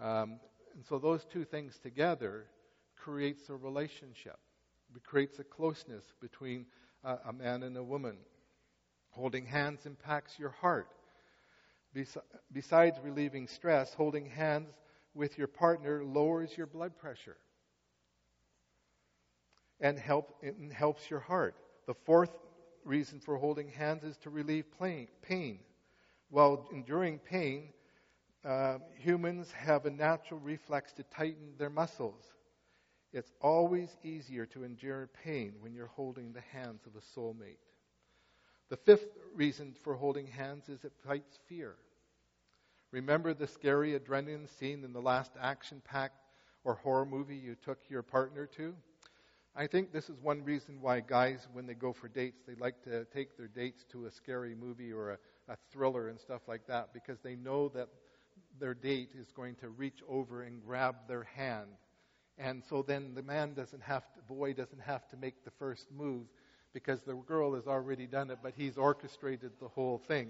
Um, 0.00 0.40
and 0.74 0.84
so 0.84 0.98
those 0.98 1.24
two 1.24 1.44
things 1.44 1.78
together 1.78 2.46
creates 2.96 3.48
a 3.48 3.54
relationship. 3.54 4.38
It 4.94 5.04
creates 5.04 5.38
a 5.38 5.44
closeness 5.44 6.04
between 6.20 6.66
a 7.04 7.32
man 7.32 7.62
and 7.62 7.76
a 7.76 7.82
woman. 7.82 8.16
Holding 9.10 9.46
hands 9.46 9.86
impacts 9.86 10.38
your 10.38 10.50
heart. 10.50 10.88
Bes- 11.94 12.18
besides 12.52 12.98
relieving 13.02 13.48
stress, 13.48 13.94
holding 13.94 14.26
hands 14.26 14.74
with 15.14 15.38
your 15.38 15.46
partner 15.46 16.04
lowers 16.04 16.56
your 16.56 16.66
blood 16.66 16.96
pressure 16.98 17.36
and 19.80 19.98
help, 19.98 20.42
helps 20.72 21.10
your 21.10 21.20
heart. 21.20 21.54
The 21.86 21.94
fourth 21.94 22.30
reason 22.84 23.20
for 23.20 23.36
holding 23.36 23.68
hands 23.68 24.04
is 24.04 24.16
to 24.18 24.30
relieve 24.30 24.66
pain. 25.22 25.58
While 26.28 26.68
enduring 26.72 27.18
pain, 27.18 27.68
uh, 28.46 28.78
humans 28.96 29.52
have 29.52 29.86
a 29.86 29.90
natural 29.90 30.40
reflex 30.40 30.92
to 30.94 31.02
tighten 31.04 31.54
their 31.58 31.70
muscles. 31.70 32.22
It's 33.12 33.32
always 33.40 33.96
easier 34.04 34.46
to 34.46 34.64
endure 34.64 35.08
pain 35.24 35.54
when 35.60 35.74
you're 35.74 35.86
holding 35.86 36.32
the 36.32 36.42
hands 36.52 36.86
of 36.86 36.96
a 36.96 37.00
soulmate. 37.00 37.58
The 38.68 38.76
fifth 38.76 39.16
reason 39.34 39.74
for 39.74 39.94
holding 39.94 40.26
hands 40.26 40.68
is 40.68 40.84
it 40.84 40.92
fights 41.06 41.38
fear. 41.48 41.76
Remember 42.92 43.34
the 43.34 43.46
scary 43.46 43.98
adrenaline 43.98 44.48
scene 44.48 44.84
in 44.84 44.92
the 44.92 45.02
last 45.02 45.32
action 45.40 45.82
packed 45.84 46.22
or 46.64 46.74
horror 46.74 47.06
movie 47.06 47.36
you 47.36 47.54
took 47.56 47.78
your 47.88 48.02
partner 48.02 48.46
to? 48.56 48.74
I 49.54 49.66
think 49.66 49.92
this 49.92 50.10
is 50.10 50.20
one 50.20 50.44
reason 50.44 50.80
why 50.80 51.00
guys, 51.00 51.48
when 51.52 51.66
they 51.66 51.74
go 51.74 51.92
for 51.92 52.08
dates, 52.08 52.42
they 52.46 52.54
like 52.54 52.82
to 52.84 53.04
take 53.06 53.36
their 53.36 53.48
dates 53.48 53.84
to 53.92 54.06
a 54.06 54.10
scary 54.10 54.54
movie 54.54 54.92
or 54.92 55.12
a, 55.12 55.18
a 55.48 55.56
thriller 55.72 56.08
and 56.08 56.20
stuff 56.20 56.42
like 56.48 56.66
that 56.66 56.92
because 56.92 57.20
they 57.20 57.36
know 57.36 57.68
that 57.70 57.88
their 58.58 58.74
date 58.74 59.10
is 59.18 59.30
going 59.32 59.54
to 59.56 59.68
reach 59.68 60.02
over 60.08 60.42
and 60.42 60.62
grab 60.64 60.96
their 61.08 61.24
hand. 61.24 61.68
And 62.38 62.62
so 62.68 62.82
then 62.82 63.14
the 63.14 63.22
man 63.22 63.54
doesn't 63.54 63.82
have 63.82 64.04
to, 64.14 64.20
boy 64.28 64.52
doesn't 64.52 64.82
have 64.82 65.08
to 65.08 65.16
make 65.16 65.44
the 65.44 65.50
first 65.58 65.86
move 65.90 66.26
because 66.72 67.00
the 67.02 67.14
girl 67.14 67.54
has 67.54 67.66
already 67.66 68.06
done 68.06 68.30
it, 68.30 68.38
but 68.42 68.52
he's 68.56 68.76
orchestrated 68.76 69.52
the 69.60 69.68
whole 69.68 69.98
thing. 70.06 70.28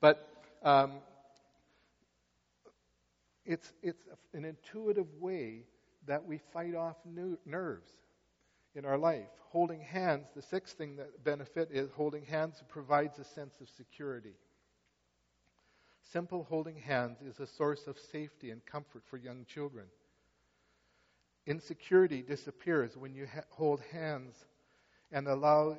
But 0.00 0.28
um, 0.62 0.92
it's, 3.44 3.72
it's 3.82 4.04
an 4.32 4.44
intuitive 4.44 5.12
way 5.20 5.64
that 6.06 6.24
we 6.24 6.38
fight 6.52 6.74
off 6.74 6.96
new, 7.04 7.38
nerves 7.44 7.90
in 8.74 8.84
our 8.84 8.98
life. 8.98 9.26
Holding 9.50 9.80
hands, 9.80 10.26
the 10.34 10.42
sixth 10.42 10.76
thing 10.76 10.96
that 10.96 11.24
benefit 11.24 11.70
is 11.72 11.90
holding 11.90 12.24
hands 12.24 12.62
provides 12.68 13.18
a 13.18 13.24
sense 13.24 13.54
of 13.60 13.68
security. 13.68 14.34
Simple 16.12 16.44
holding 16.48 16.76
hands 16.76 17.20
is 17.22 17.40
a 17.40 17.46
source 17.46 17.86
of 17.86 17.98
safety 17.98 18.50
and 18.50 18.64
comfort 18.64 19.02
for 19.08 19.16
young 19.16 19.44
children. 19.46 19.86
Insecurity 21.46 22.22
disappears 22.22 22.96
when 22.96 23.14
you 23.14 23.26
ha- 23.26 23.42
hold 23.50 23.80
hands 23.92 24.34
and 25.12 25.28
allow 25.28 25.78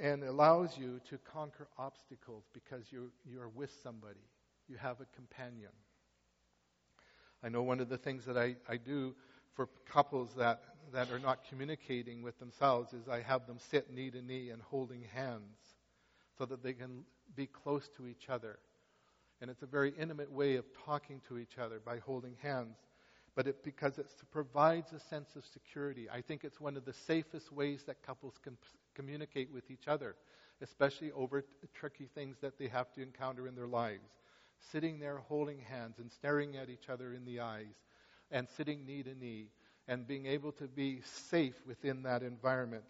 and 0.00 0.22
allows 0.22 0.78
you 0.78 1.00
to 1.10 1.18
conquer 1.18 1.66
obstacles 1.76 2.44
because 2.52 2.92
you 2.92 3.10
you're 3.24 3.48
with 3.48 3.70
somebody. 3.82 4.20
You 4.68 4.76
have 4.76 5.00
a 5.00 5.06
companion. 5.16 5.72
I 7.42 7.48
know 7.48 7.62
one 7.62 7.80
of 7.80 7.88
the 7.88 7.98
things 7.98 8.24
that 8.26 8.36
I, 8.36 8.56
I 8.68 8.76
do 8.76 9.14
for 9.54 9.68
couples 9.90 10.30
that, 10.36 10.62
that 10.92 11.10
are 11.10 11.18
not 11.18 11.40
communicating 11.48 12.22
with 12.22 12.38
themselves 12.38 12.92
is 12.92 13.08
I 13.08 13.22
have 13.22 13.46
them 13.46 13.58
sit 13.70 13.92
knee 13.92 14.10
to 14.10 14.22
knee 14.22 14.50
and 14.50 14.60
holding 14.62 15.02
hands 15.14 15.58
so 16.36 16.46
that 16.46 16.62
they 16.62 16.72
can 16.72 17.04
be 17.34 17.46
close 17.46 17.88
to 17.96 18.06
each 18.06 18.28
other. 18.28 18.58
And 19.40 19.50
it's 19.50 19.62
a 19.62 19.66
very 19.66 19.92
intimate 19.98 20.30
way 20.32 20.56
of 20.56 20.64
talking 20.84 21.20
to 21.28 21.38
each 21.38 21.58
other 21.58 21.80
by 21.84 21.98
holding 21.98 22.34
hands. 22.42 22.76
But 23.34 23.46
it, 23.46 23.62
because 23.62 23.98
it 23.98 24.06
provides 24.32 24.92
a 24.92 24.98
sense 24.98 25.36
of 25.36 25.44
security, 25.46 26.08
I 26.10 26.20
think 26.20 26.42
it's 26.42 26.60
one 26.60 26.76
of 26.76 26.84
the 26.84 26.92
safest 26.92 27.52
ways 27.52 27.84
that 27.86 28.02
couples 28.02 28.34
can 28.42 28.56
communicate 28.94 29.52
with 29.52 29.70
each 29.70 29.86
other, 29.86 30.16
especially 30.60 31.12
over 31.12 31.42
t- 31.42 31.46
tricky 31.72 32.08
things 32.12 32.38
that 32.40 32.58
they 32.58 32.66
have 32.66 32.92
to 32.94 33.02
encounter 33.02 33.46
in 33.46 33.54
their 33.54 33.68
lives. 33.68 34.10
Sitting 34.72 34.98
there 34.98 35.18
holding 35.18 35.60
hands 35.60 35.98
and 36.00 36.10
staring 36.10 36.56
at 36.56 36.68
each 36.68 36.88
other 36.88 37.12
in 37.12 37.24
the 37.24 37.38
eyes 37.38 37.76
and 38.32 38.48
sitting 38.56 38.84
knee 38.84 39.04
to 39.04 39.14
knee 39.14 39.50
and 39.86 40.06
being 40.06 40.26
able 40.26 40.50
to 40.52 40.66
be 40.66 41.00
safe 41.02 41.54
within 41.64 42.02
that 42.02 42.22
environment. 42.22 42.84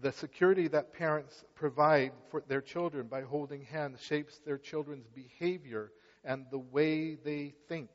The 0.00 0.12
security 0.12 0.68
that 0.68 0.92
parents 0.92 1.44
provide 1.54 2.12
for 2.30 2.42
their 2.48 2.62
children 2.62 3.06
by 3.06 3.22
holding 3.22 3.64
hands 3.64 4.00
shapes 4.00 4.40
their 4.46 4.56
children's 4.56 5.06
behavior 5.08 5.92
and 6.24 6.46
the 6.50 6.58
way 6.58 7.16
they 7.16 7.54
think. 7.68 7.90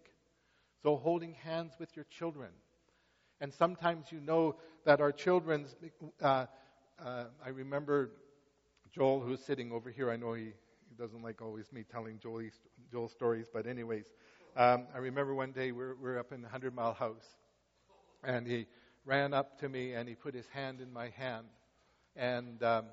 So, 0.84 0.98
holding 0.98 1.34
hands 1.34 1.74
with 1.80 1.96
your 1.96 2.06
children. 2.06 2.50
And 3.42 3.52
sometimes 3.54 4.12
you 4.12 4.20
know 4.20 4.56
that 4.86 5.02
our 5.02 5.12
children's. 5.12 5.76
Uh, 6.22 6.46
uh, 7.04 7.26
I 7.44 7.50
remember 7.50 8.12
Joel, 8.94 9.20
who's 9.20 9.44
sitting 9.44 9.72
over 9.72 9.90
here. 9.90 10.12
I 10.12 10.16
know 10.16 10.34
he, 10.34 10.54
he 10.90 10.96
doesn't 10.98 11.22
like 11.22 11.42
always 11.42 11.72
me 11.74 11.84
telling 11.92 12.20
Joel, 12.20 12.44
Joel 12.92 13.10
stories, 13.10 13.48
but, 13.52 13.66
anyways, 13.66 14.06
um, 14.56 14.86
I 14.94 15.00
remember 15.00 15.34
one 15.34 15.52
day 15.52 15.72
we 15.72 15.80
were, 15.80 15.96
we 15.96 16.10
were 16.10 16.20
up 16.20 16.32
in 16.32 16.42
the 16.42 16.48
Hundred 16.48 16.74
Mile 16.74 16.94
House, 16.94 17.26
and 18.24 18.48
he 18.48 18.68
ran 19.06 19.34
up 19.34 19.60
to 19.60 19.70
me 19.70 19.94
and 19.94 20.08
he 20.08 20.16
put 20.16 20.34
his 20.34 20.48
hand 20.48 20.82
in 20.82 20.94
my 20.94 21.10
hand, 21.10 21.48
and 22.16 22.62
um, 22.64 22.86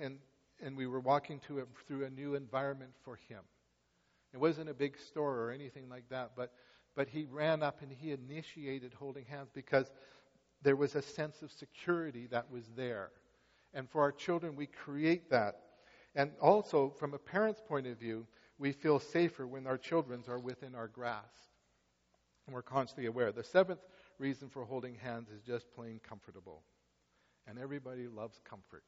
and 0.00 0.18
and 0.62 0.76
we 0.76 0.86
were 0.86 1.00
walking 1.00 1.40
to 1.40 1.66
through 1.86 2.04
a 2.04 2.10
new 2.10 2.34
environment 2.34 2.92
for 3.04 3.16
him. 3.28 3.40
It 4.32 4.38
wasn't 4.38 4.70
a 4.70 4.74
big 4.74 4.98
store 4.98 5.40
or 5.40 5.50
anything 5.50 5.88
like 5.88 6.08
that, 6.10 6.32
but 6.36 6.52
but 6.94 7.08
he 7.08 7.26
ran 7.30 7.62
up 7.62 7.82
and 7.82 7.92
he 7.92 8.12
initiated 8.12 8.92
holding 8.94 9.24
hands 9.24 9.50
because 9.52 9.90
there 10.62 10.76
was 10.76 10.94
a 10.94 11.02
sense 11.02 11.42
of 11.42 11.50
security 11.50 12.26
that 12.30 12.50
was 12.50 12.64
there. 12.76 13.10
And 13.74 13.88
for 13.88 14.02
our 14.02 14.12
children, 14.12 14.54
we 14.54 14.66
create 14.66 15.30
that. 15.30 15.60
And 16.14 16.30
also, 16.40 16.90
from 16.90 17.14
a 17.14 17.18
parent's 17.18 17.62
point 17.66 17.86
of 17.86 17.98
view, 17.98 18.26
we 18.58 18.72
feel 18.72 19.00
safer 19.00 19.46
when 19.46 19.66
our 19.66 19.78
children 19.78 20.22
are 20.28 20.38
within 20.38 20.74
our 20.74 20.88
grasp. 20.88 21.48
And 22.46 22.54
we're 22.54 22.62
constantly 22.62 23.06
aware. 23.06 23.32
The 23.32 23.42
seventh 23.42 23.80
reason 24.18 24.48
for 24.50 24.64
holding 24.64 24.94
hands 24.94 25.30
is 25.30 25.42
just 25.42 25.72
plain 25.74 26.00
comfortable. 26.06 26.62
And 27.48 27.58
everybody 27.58 28.06
loves 28.06 28.40
comfort. 28.48 28.84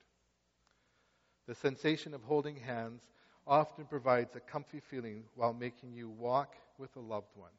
The 1.47 1.55
sensation 1.55 2.15
of 2.15 2.23
holding 2.23 2.57
hands 2.57 3.03
often 3.47 3.85
provides 3.85 4.35
a 4.35 4.41
comfy 4.41 4.81
feeling 4.81 5.25
while 5.35 5.53
making 5.53 5.93
you 5.93 6.09
walk 6.09 6.55
with 6.79 6.95
a 6.97 7.01
loved 7.01 7.37
one. 7.37 7.51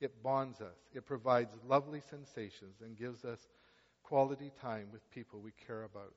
It 0.00 0.22
bonds 0.22 0.60
us, 0.60 0.76
it 0.92 1.06
provides 1.06 1.52
lovely 1.68 2.00
sensations, 2.10 2.80
and 2.82 2.98
gives 2.98 3.24
us 3.24 3.38
quality 4.02 4.50
time 4.60 4.88
with 4.92 5.08
people 5.10 5.40
we 5.40 5.52
care 5.66 5.84
about. 5.84 6.14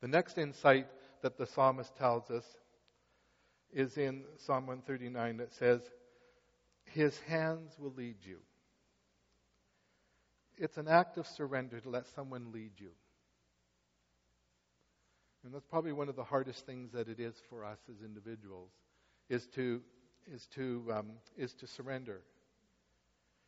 The 0.00 0.08
next 0.08 0.36
insight 0.36 0.86
that 1.22 1.38
the 1.38 1.46
psalmist 1.46 1.96
tells 1.96 2.30
us 2.30 2.44
is 3.72 3.96
in 3.96 4.24
Psalm 4.36 4.66
139 4.66 5.36
that 5.38 5.52
says, 5.52 5.80
His 6.84 7.18
hands 7.20 7.76
will 7.78 7.92
lead 7.92 8.16
you. 8.22 8.38
It's 10.60 10.76
an 10.76 10.88
act 10.88 11.16
of 11.16 11.26
surrender 11.26 11.80
to 11.80 11.88
let 11.88 12.06
someone 12.14 12.52
lead 12.52 12.72
you. 12.76 12.90
And 15.42 15.54
that's 15.54 15.64
probably 15.64 15.92
one 15.92 16.10
of 16.10 16.16
the 16.16 16.22
hardest 16.24 16.66
things 16.66 16.92
that 16.92 17.08
it 17.08 17.18
is 17.18 17.34
for 17.48 17.64
us 17.64 17.78
as 17.88 18.04
individuals, 18.04 18.70
is 19.30 19.46
to, 19.54 19.80
is 20.30 20.46
to, 20.54 20.84
um, 20.94 21.06
is 21.38 21.54
to 21.54 21.66
surrender. 21.66 22.20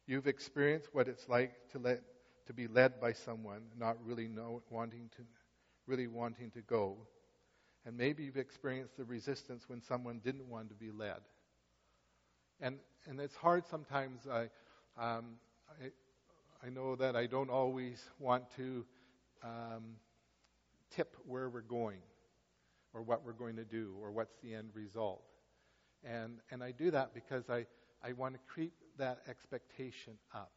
You've 0.07 0.27
experienced 0.27 0.89
what 0.93 1.07
it's 1.07 1.29
like 1.29 1.53
to, 1.73 1.79
let, 1.79 2.01
to 2.47 2.55
be 2.55 2.67
led 2.67 2.99
by 2.99 3.13
someone, 3.13 3.61
not 3.79 3.99
really 4.03 4.27
know, 4.27 4.63
wanting 4.71 5.11
to, 5.17 5.23
really 5.87 6.07
wanting 6.07 6.51
to 6.53 6.63
go. 6.63 6.97
And 7.85 7.95
maybe 7.95 8.25
you've 8.25 8.39
experienced 8.39 8.97
the 8.97 9.05
resistance 9.05 9.65
when 9.69 9.83
someone 9.83 10.23
didn't 10.25 10.49
want 10.49 10.71
to 10.71 10.75
be 10.75 10.91
led. 10.91 11.21
And, 12.59 12.79
and 13.07 13.21
it's 13.21 13.37
hard 13.37 13.67
sometimes. 13.67 14.21
I, 14.27 14.49
um, 14.99 15.25
I, 16.65 16.71
know 16.71 16.97
that 16.97 17.17
I 17.17 17.27
don't 17.27 17.51
always 17.51 18.03
want 18.19 18.45
to 18.57 18.85
um, 19.43 19.97
tip 20.95 21.17
where 21.27 21.49
we're 21.49 21.61
going 21.61 21.99
or 22.95 23.03
what 23.03 23.25
we're 23.25 23.33
going 23.33 23.57
to 23.57 23.65
do 23.65 23.95
or 24.01 24.11
what's 24.11 24.35
the 24.43 24.55
end 24.55 24.71
result. 24.75 25.23
And, 26.05 26.39
and 26.51 26.63
I 26.63 26.73
do 26.73 26.91
that 26.91 27.15
because 27.15 27.49
I, 27.49 27.67
I 28.03 28.13
want 28.13 28.35
to 28.35 28.41
creep 28.47 28.75
that 28.99 29.19
expectation 29.29 30.15
up. 30.35 30.53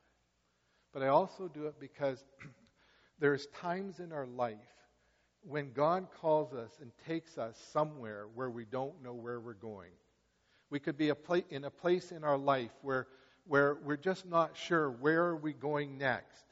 But 0.93 1.03
I 1.03 1.07
also 1.07 1.47
do 1.47 1.65
it 1.67 1.79
because 1.79 2.23
there's 3.19 3.47
times 3.47 3.99
in 3.99 4.11
our 4.11 4.25
life 4.25 4.57
when 5.41 5.71
God 5.73 6.07
calls 6.19 6.53
us 6.53 6.71
and 6.81 6.91
takes 7.07 7.37
us 7.37 7.57
somewhere 7.71 8.25
where 8.33 8.49
we 8.49 8.65
don't 8.65 9.03
know 9.03 9.13
where 9.13 9.39
we're 9.39 9.53
going. 9.53 9.91
We 10.69 10.79
could 10.79 10.97
be 10.97 11.09
a 11.09 11.15
pla- 11.15 11.41
in 11.49 11.65
a 11.65 11.69
place 11.69 12.11
in 12.11 12.23
our 12.23 12.37
life 12.37 12.71
where, 12.81 13.07
where 13.47 13.77
we're 13.83 13.97
just 13.97 14.25
not 14.25 14.57
sure 14.57 14.89
where 14.89 15.23
are 15.23 15.35
we 15.35 15.53
going 15.53 15.97
next? 15.97 16.43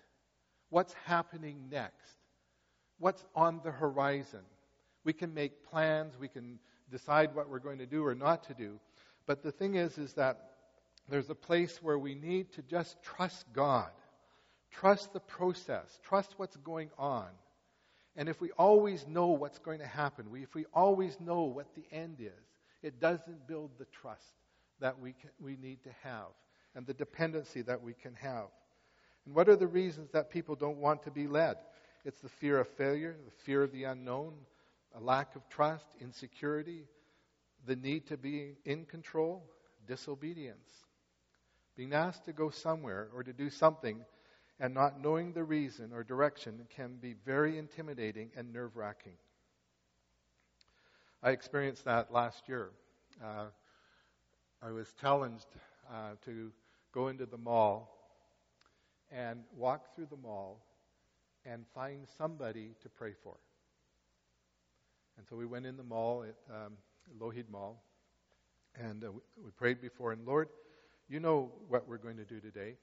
What's 0.69 0.93
happening 1.05 1.67
next? 1.71 2.17
What's 2.99 3.23
on 3.35 3.61
the 3.63 3.71
horizon? 3.71 4.41
We 5.03 5.13
can 5.13 5.33
make 5.33 5.63
plans, 5.65 6.17
we 6.19 6.27
can 6.27 6.59
decide 6.89 7.35
what 7.35 7.49
we're 7.49 7.59
going 7.59 7.79
to 7.79 7.85
do 7.85 8.05
or 8.05 8.15
not 8.15 8.43
to 8.45 8.53
do. 8.53 8.79
But 9.25 9.43
the 9.43 9.51
thing 9.51 9.75
is 9.75 9.97
is 9.97 10.13
that 10.13 10.51
there's 11.09 11.29
a 11.29 11.35
place 11.35 11.81
where 11.81 11.99
we 11.99 12.15
need 12.15 12.51
to 12.53 12.61
just 12.61 13.01
trust 13.03 13.45
God. 13.53 13.89
Trust 14.71 15.13
the 15.13 15.19
process. 15.19 15.99
Trust 16.03 16.33
what's 16.37 16.55
going 16.57 16.89
on. 16.97 17.27
And 18.15 18.29
if 18.29 18.39
we 18.39 18.51
always 18.51 19.05
know 19.07 19.27
what's 19.27 19.59
going 19.59 19.79
to 19.79 19.87
happen, 19.87 20.29
we, 20.29 20.43
if 20.43 20.53
we 20.53 20.65
always 20.73 21.19
know 21.19 21.43
what 21.43 21.67
the 21.75 21.83
end 21.91 22.17
is, 22.19 22.45
it 22.81 22.99
doesn't 22.99 23.47
build 23.47 23.71
the 23.77 23.85
trust 23.85 24.33
that 24.79 24.99
we, 24.99 25.13
can, 25.13 25.29
we 25.41 25.57
need 25.57 25.83
to 25.83 25.89
have 26.03 26.27
and 26.75 26.85
the 26.85 26.93
dependency 26.93 27.61
that 27.61 27.81
we 27.81 27.93
can 27.93 28.13
have. 28.15 28.47
And 29.25 29.35
what 29.35 29.49
are 29.49 29.55
the 29.55 29.67
reasons 29.67 30.11
that 30.11 30.29
people 30.29 30.55
don't 30.55 30.77
want 30.77 31.03
to 31.03 31.11
be 31.11 31.27
led? 31.27 31.57
It's 32.05 32.21
the 32.21 32.29
fear 32.29 32.59
of 32.59 32.67
failure, 32.67 33.15
the 33.25 33.43
fear 33.45 33.63
of 33.63 33.71
the 33.71 33.85
unknown, 33.85 34.33
a 34.95 34.99
lack 34.99 35.35
of 35.35 35.47
trust, 35.49 35.85
insecurity, 36.01 36.83
the 37.65 37.75
need 37.75 38.07
to 38.07 38.17
be 38.17 38.55
in 38.65 38.85
control, 38.85 39.43
disobedience. 39.87 40.69
Being 41.75 41.93
asked 41.93 42.25
to 42.25 42.33
go 42.33 42.49
somewhere 42.49 43.09
or 43.15 43.23
to 43.23 43.33
do 43.33 43.49
something 43.49 44.03
and 44.59 44.73
not 44.73 45.01
knowing 45.01 45.33
the 45.33 45.43
reason 45.43 45.91
or 45.93 46.03
direction 46.03 46.67
can 46.75 46.97
be 47.01 47.15
very 47.25 47.57
intimidating 47.57 48.31
and 48.35 48.53
nerve 48.53 48.75
wracking. 48.75 49.13
I 51.23 51.31
experienced 51.31 51.85
that 51.85 52.11
last 52.11 52.47
year. 52.47 52.71
Uh, 53.23 53.45
I 54.61 54.71
was 54.71 54.93
challenged 54.99 55.47
uh, 55.91 56.11
to 56.25 56.51
go 56.93 57.07
into 57.07 57.25
the 57.25 57.37
mall 57.37 57.89
and 59.11 59.43
walk 59.55 59.93
through 59.95 60.07
the 60.09 60.17
mall 60.17 60.63
and 61.45 61.65
find 61.73 62.07
somebody 62.17 62.71
to 62.81 62.89
pray 62.89 63.13
for. 63.23 63.35
And 65.17 65.27
so 65.27 65.35
we 65.35 65.45
went 65.45 65.65
in 65.65 65.77
the 65.77 65.83
mall 65.83 66.23
at 66.23 66.35
um, 66.53 66.73
Lougheed 67.19 67.49
Mall, 67.51 67.83
and 68.75 69.03
uh, 69.03 69.11
we, 69.11 69.19
we 69.45 69.51
prayed 69.51 69.81
before. 69.81 70.11
And 70.11 70.25
Lord, 70.25 70.49
you 71.09 71.19
know 71.19 71.51
what 71.67 71.87
we're 71.87 71.97
going 71.97 72.17
to 72.17 72.25
do 72.25 72.39
today 72.39 72.75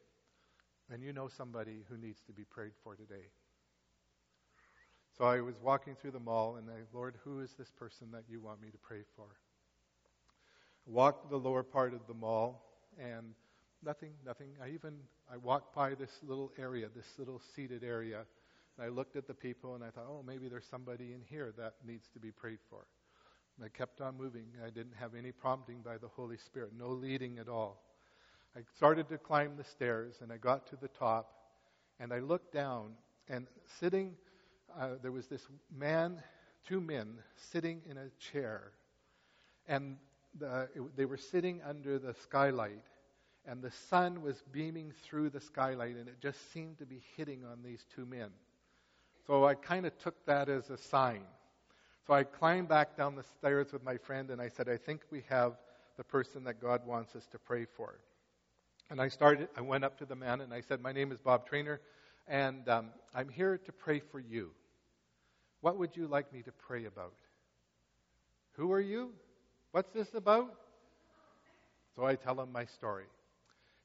and 0.92 1.02
you 1.02 1.12
know 1.12 1.28
somebody 1.28 1.84
who 1.88 1.96
needs 1.96 2.20
to 2.26 2.32
be 2.32 2.44
prayed 2.44 2.72
for 2.82 2.96
today. 2.96 3.28
So 5.16 5.24
I 5.24 5.40
was 5.40 5.54
walking 5.62 5.94
through 5.94 6.12
the 6.12 6.20
mall, 6.20 6.56
and 6.56 6.68
I, 6.68 6.80
Lord, 6.92 7.16
who 7.24 7.40
is 7.40 7.52
this 7.58 7.70
person 7.70 8.08
that 8.12 8.24
you 8.28 8.40
want 8.40 8.60
me 8.60 8.70
to 8.70 8.78
pray 8.78 9.02
for? 9.16 9.26
Walked 10.86 11.30
the 11.30 11.36
lower 11.36 11.62
part 11.62 11.94
of 11.94 12.00
the 12.08 12.14
mall, 12.14 12.64
and 12.98 13.34
nothing, 13.84 14.12
nothing. 14.24 14.48
I 14.62 14.68
even 14.70 14.94
I 15.32 15.36
walked 15.36 15.74
by 15.74 15.94
this 15.94 16.10
little 16.22 16.52
area, 16.58 16.88
this 16.94 17.06
little 17.18 17.40
seated 17.54 17.84
area, 17.84 18.24
and 18.76 18.86
I 18.86 18.88
looked 18.88 19.16
at 19.16 19.26
the 19.26 19.34
people, 19.34 19.74
and 19.74 19.84
I 19.84 19.90
thought, 19.90 20.06
oh, 20.08 20.22
maybe 20.26 20.48
there's 20.48 20.66
somebody 20.70 21.12
in 21.12 21.20
here 21.28 21.52
that 21.58 21.74
needs 21.86 22.08
to 22.14 22.18
be 22.18 22.30
prayed 22.30 22.58
for. 22.68 22.86
And 23.56 23.64
I 23.64 23.68
kept 23.76 24.00
on 24.00 24.16
moving. 24.16 24.46
I 24.64 24.70
didn't 24.70 24.94
have 24.98 25.14
any 25.14 25.32
prompting 25.32 25.82
by 25.82 25.98
the 25.98 26.08
Holy 26.08 26.38
Spirit, 26.38 26.72
no 26.78 26.88
leading 26.88 27.38
at 27.38 27.48
all. 27.48 27.82
I 28.56 28.60
started 28.76 29.08
to 29.10 29.18
climb 29.18 29.56
the 29.56 29.64
stairs, 29.64 30.14
and 30.22 30.32
I 30.32 30.36
got 30.36 30.66
to 30.68 30.76
the 30.76 30.88
top, 30.88 31.32
and 32.00 32.12
I 32.12 32.18
looked 32.18 32.52
down, 32.52 32.92
and 33.28 33.46
sitting, 33.78 34.16
uh, 34.78 34.90
there 35.02 35.12
was 35.12 35.26
this 35.26 35.46
man, 35.76 36.22
two 36.66 36.80
men, 36.80 37.18
sitting 37.52 37.82
in 37.88 37.96
a 37.96 38.08
chair, 38.18 38.72
and 39.68 39.96
the, 40.38 40.68
it, 40.74 40.96
they 40.96 41.04
were 41.04 41.16
sitting 41.16 41.60
under 41.62 41.98
the 41.98 42.14
skylight, 42.14 42.84
and 43.46 43.62
the 43.62 43.70
sun 43.70 44.22
was 44.22 44.42
beaming 44.52 44.92
through 45.04 45.30
the 45.30 45.40
skylight, 45.40 45.96
and 45.96 46.08
it 46.08 46.20
just 46.20 46.52
seemed 46.52 46.78
to 46.78 46.86
be 46.86 47.02
hitting 47.16 47.44
on 47.44 47.62
these 47.64 47.84
two 47.94 48.06
men. 48.06 48.30
So 49.26 49.44
I 49.44 49.54
kind 49.54 49.86
of 49.86 49.96
took 49.98 50.24
that 50.26 50.48
as 50.48 50.70
a 50.70 50.76
sign. 50.76 51.22
So 52.06 52.14
I 52.14 52.24
climbed 52.24 52.68
back 52.68 52.96
down 52.96 53.14
the 53.14 53.24
stairs 53.38 53.72
with 53.72 53.84
my 53.84 53.96
friend, 53.96 54.30
and 54.30 54.40
I 54.40 54.48
said, 54.48 54.68
I 54.68 54.76
think 54.76 55.02
we 55.10 55.22
have 55.28 55.54
the 55.96 56.04
person 56.04 56.44
that 56.44 56.60
God 56.60 56.86
wants 56.86 57.14
us 57.14 57.26
to 57.32 57.38
pray 57.38 57.64
for. 57.64 57.98
And 58.90 59.00
I 59.00 59.08
started, 59.08 59.48
I 59.56 59.60
went 59.60 59.84
up 59.84 59.98
to 59.98 60.04
the 60.04 60.16
man 60.16 60.40
and 60.40 60.52
I 60.52 60.60
said, 60.60 60.80
My 60.80 60.92
name 60.92 61.12
is 61.12 61.18
Bob 61.18 61.46
Trainer, 61.46 61.80
and 62.26 62.68
um, 62.68 62.86
I'm 63.14 63.28
here 63.28 63.58
to 63.58 63.72
pray 63.72 64.00
for 64.00 64.18
you. 64.18 64.50
What 65.60 65.78
would 65.78 65.96
you 65.96 66.06
like 66.06 66.32
me 66.32 66.42
to 66.42 66.52
pray 66.52 66.86
about? 66.86 67.14
Who 68.52 68.72
are 68.72 68.80
you? 68.80 69.12
What's 69.70 69.90
this 69.90 70.14
about? 70.14 70.54
So 71.94 72.04
I 72.04 72.16
tell 72.16 72.40
him 72.40 72.50
my 72.50 72.64
story. 72.64 73.04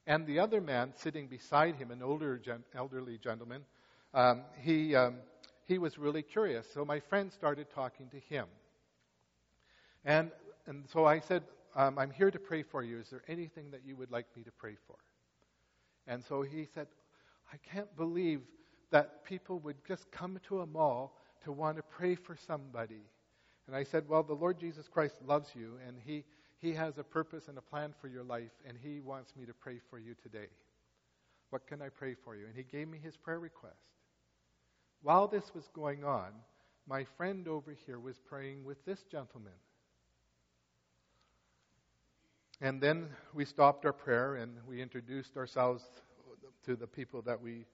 And 0.06 0.26
the 0.26 0.38
other 0.38 0.60
man 0.60 0.92
sitting 0.96 1.26
beside 1.26 1.76
him, 1.76 1.90
an 1.90 2.02
older 2.02 2.38
gen- 2.38 2.64
elderly 2.74 3.18
gentleman, 3.18 3.62
um, 4.14 4.42
he, 4.60 4.94
um, 4.94 5.16
he 5.66 5.78
was 5.78 5.98
really 5.98 6.22
curious. 6.22 6.66
So 6.72 6.84
my 6.84 7.00
friend 7.00 7.32
started 7.32 7.66
talking 7.74 8.08
to 8.10 8.18
him. 8.18 8.46
And, 10.04 10.30
and 10.66 10.84
so 10.88 11.04
I 11.04 11.18
said, 11.18 11.42
um, 11.74 11.98
I'm 11.98 12.10
here 12.10 12.30
to 12.30 12.38
pray 12.38 12.62
for 12.62 12.82
you. 12.82 13.00
Is 13.00 13.10
there 13.10 13.22
anything 13.28 13.70
that 13.72 13.80
you 13.84 13.96
would 13.96 14.10
like 14.10 14.26
me 14.36 14.44
to 14.44 14.52
pray 14.52 14.76
for? 14.86 14.96
And 16.06 16.24
so 16.24 16.42
he 16.42 16.68
said, 16.72 16.86
I 17.52 17.56
can't 17.58 17.94
believe 17.96 18.42
that 18.90 19.24
people 19.24 19.58
would 19.60 19.76
just 19.86 20.10
come 20.10 20.38
to 20.48 20.60
a 20.60 20.66
mall 20.66 21.18
to 21.44 21.52
want 21.52 21.76
to 21.76 21.82
pray 21.82 22.14
for 22.14 22.36
somebody. 22.46 23.02
And 23.66 23.74
I 23.74 23.82
said, 23.82 24.08
Well, 24.08 24.22
the 24.22 24.34
Lord 24.34 24.58
Jesus 24.58 24.88
Christ 24.88 25.16
loves 25.26 25.50
you, 25.54 25.78
and 25.86 25.96
he, 26.04 26.24
he 26.60 26.72
has 26.72 26.98
a 26.98 27.04
purpose 27.04 27.48
and 27.48 27.58
a 27.58 27.62
plan 27.62 27.94
for 28.00 28.08
your 28.08 28.24
life, 28.24 28.52
and 28.66 28.76
He 28.82 29.00
wants 29.00 29.34
me 29.36 29.44
to 29.46 29.52
pray 29.52 29.78
for 29.90 29.98
you 29.98 30.14
today. 30.22 30.48
What 31.50 31.66
can 31.66 31.82
I 31.82 31.90
pray 31.90 32.14
for 32.24 32.34
you? 32.34 32.46
And 32.46 32.54
He 32.54 32.62
gave 32.62 32.88
me 32.88 32.98
His 33.02 33.16
prayer 33.16 33.38
request. 33.38 33.76
While 35.02 35.28
this 35.28 35.54
was 35.54 35.68
going 35.74 36.04
on, 36.04 36.30
my 36.88 37.04
friend 37.16 37.46
over 37.46 37.76
here 37.86 37.98
was 37.98 38.16
praying 38.18 38.64
with 38.64 38.82
this 38.84 39.02
gentleman. 39.10 39.52
And 42.60 42.80
then 42.80 43.08
we 43.34 43.44
stopped 43.44 43.84
our 43.84 43.92
prayer 43.92 44.36
and 44.36 44.52
we 44.66 44.80
introduced 44.80 45.36
ourselves 45.36 45.82
to 46.64 46.74
the 46.74 46.86
people 46.86 47.20
that 47.22 47.40
we, 47.40 47.66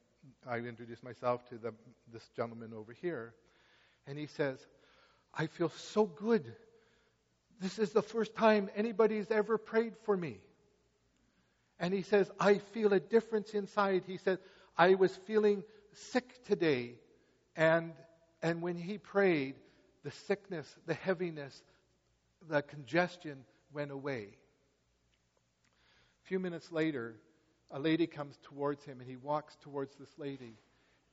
I 0.48 0.56
introduced 0.56 1.04
myself 1.04 1.48
to 1.50 1.56
the, 1.56 1.72
this 2.12 2.28
gentleman 2.34 2.72
over 2.74 2.92
here. 2.92 3.34
And 4.08 4.18
he 4.18 4.26
says, 4.26 4.58
I 5.32 5.46
feel 5.46 5.68
so 5.68 6.06
good. 6.06 6.52
This 7.62 7.78
is 7.78 7.92
the 7.92 8.02
first 8.02 8.34
time 8.34 8.68
anybody's 8.74 9.30
ever 9.30 9.56
prayed 9.56 9.94
for 10.02 10.16
me. 10.16 10.38
And 11.78 11.94
he 11.94 12.02
says, 12.02 12.28
I 12.40 12.58
feel 12.58 12.92
a 12.92 12.98
difference 12.98 13.54
inside. 13.54 14.02
He 14.04 14.16
said, 14.16 14.38
I 14.76 14.94
was 14.94 15.14
feeling 15.28 15.62
sick 15.92 16.44
today. 16.44 16.94
And, 17.54 17.92
and 18.42 18.62
when 18.62 18.76
he 18.76 18.98
prayed, 18.98 19.54
the 20.02 20.10
sickness, 20.10 20.66
the 20.86 20.94
heaviness, 20.94 21.62
the 22.48 22.62
congestion 22.62 23.44
went 23.72 23.92
away. 23.92 24.30
A 26.24 26.26
few 26.26 26.40
minutes 26.40 26.72
later, 26.72 27.14
a 27.70 27.78
lady 27.78 28.08
comes 28.08 28.36
towards 28.42 28.84
him 28.84 28.98
and 28.98 29.08
he 29.08 29.16
walks 29.16 29.56
towards 29.62 29.94
this 29.94 30.18
lady. 30.18 30.56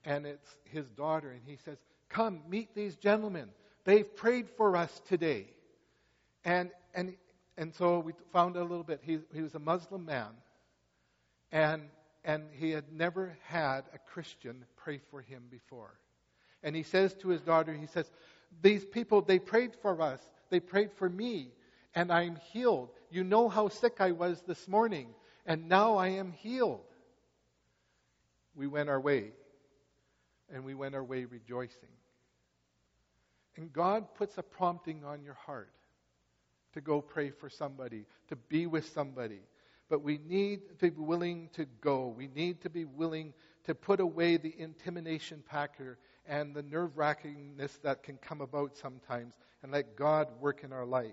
And 0.03 0.25
it's 0.25 0.55
his 0.63 0.89
daughter. 0.89 1.29
And 1.29 1.41
he 1.45 1.57
says, 1.63 1.77
Come, 2.09 2.41
meet 2.49 2.73
these 2.73 2.95
gentlemen. 2.95 3.49
They've 3.83 4.15
prayed 4.15 4.49
for 4.49 4.75
us 4.75 4.99
today. 5.07 5.45
And, 6.45 6.71
and, 6.93 7.15
and 7.57 7.73
so 7.73 7.99
we 7.99 8.13
found 8.31 8.55
out 8.55 8.61
a 8.61 8.63
little 8.63 8.83
bit. 8.83 9.01
He, 9.03 9.19
he 9.33 9.41
was 9.41 9.55
a 9.55 9.59
Muslim 9.59 10.05
man. 10.05 10.29
And, 11.51 11.83
and 12.23 12.43
he 12.53 12.71
had 12.71 12.91
never 12.91 13.37
had 13.43 13.81
a 13.93 13.97
Christian 13.97 14.65
pray 14.77 14.99
for 15.09 15.21
him 15.21 15.43
before. 15.49 15.99
And 16.63 16.75
he 16.75 16.83
says 16.83 17.13
to 17.15 17.29
his 17.29 17.41
daughter, 17.41 17.73
he 17.73 17.87
says, 17.87 18.09
These 18.61 18.85
people, 18.85 19.21
they 19.21 19.39
prayed 19.39 19.71
for 19.81 20.01
us. 20.01 20.21
They 20.49 20.59
prayed 20.59 20.91
for 20.93 21.09
me. 21.09 21.49
And 21.95 22.11
I'm 22.11 22.37
healed. 22.51 22.89
You 23.09 23.23
know 23.23 23.49
how 23.49 23.69
sick 23.69 23.97
I 23.99 24.11
was 24.11 24.41
this 24.41 24.67
morning. 24.67 25.07
And 25.45 25.67
now 25.67 25.95
I 25.97 26.09
am 26.09 26.31
healed. 26.31 26.81
We 28.55 28.67
went 28.67 28.89
our 28.89 28.99
way. 28.99 29.31
And 30.53 30.63
we 30.63 30.75
went 30.75 30.95
our 30.95 31.03
way 31.03 31.25
rejoicing. 31.25 31.89
And 33.55 33.73
God 33.73 34.13
puts 34.15 34.37
a 34.37 34.43
prompting 34.43 35.03
on 35.03 35.23
your 35.23 35.33
heart 35.33 35.71
to 36.73 36.81
go 36.81 37.01
pray 37.01 37.31
for 37.31 37.49
somebody, 37.49 38.05
to 38.27 38.35
be 38.35 38.67
with 38.67 38.87
somebody. 38.89 39.41
But 39.89 40.03
we 40.03 40.19
need 40.27 40.61
to 40.79 40.91
be 40.91 41.01
willing 41.01 41.49
to 41.53 41.65
go. 41.81 42.13
We 42.15 42.27
need 42.27 42.61
to 42.61 42.69
be 42.69 42.85
willing 42.85 43.33
to 43.65 43.73
put 43.73 43.99
away 43.99 44.37
the 44.37 44.53
intimidation 44.57 45.43
factor 45.49 45.97
and 46.27 46.55
the 46.55 46.61
nerve 46.61 46.95
wrackingness 46.95 47.81
that 47.81 48.03
can 48.03 48.17
come 48.17 48.41
about 48.41 48.77
sometimes 48.77 49.33
and 49.63 49.71
let 49.71 49.95
God 49.95 50.27
work 50.39 50.63
in 50.63 50.71
our 50.71 50.85
life. 50.85 51.11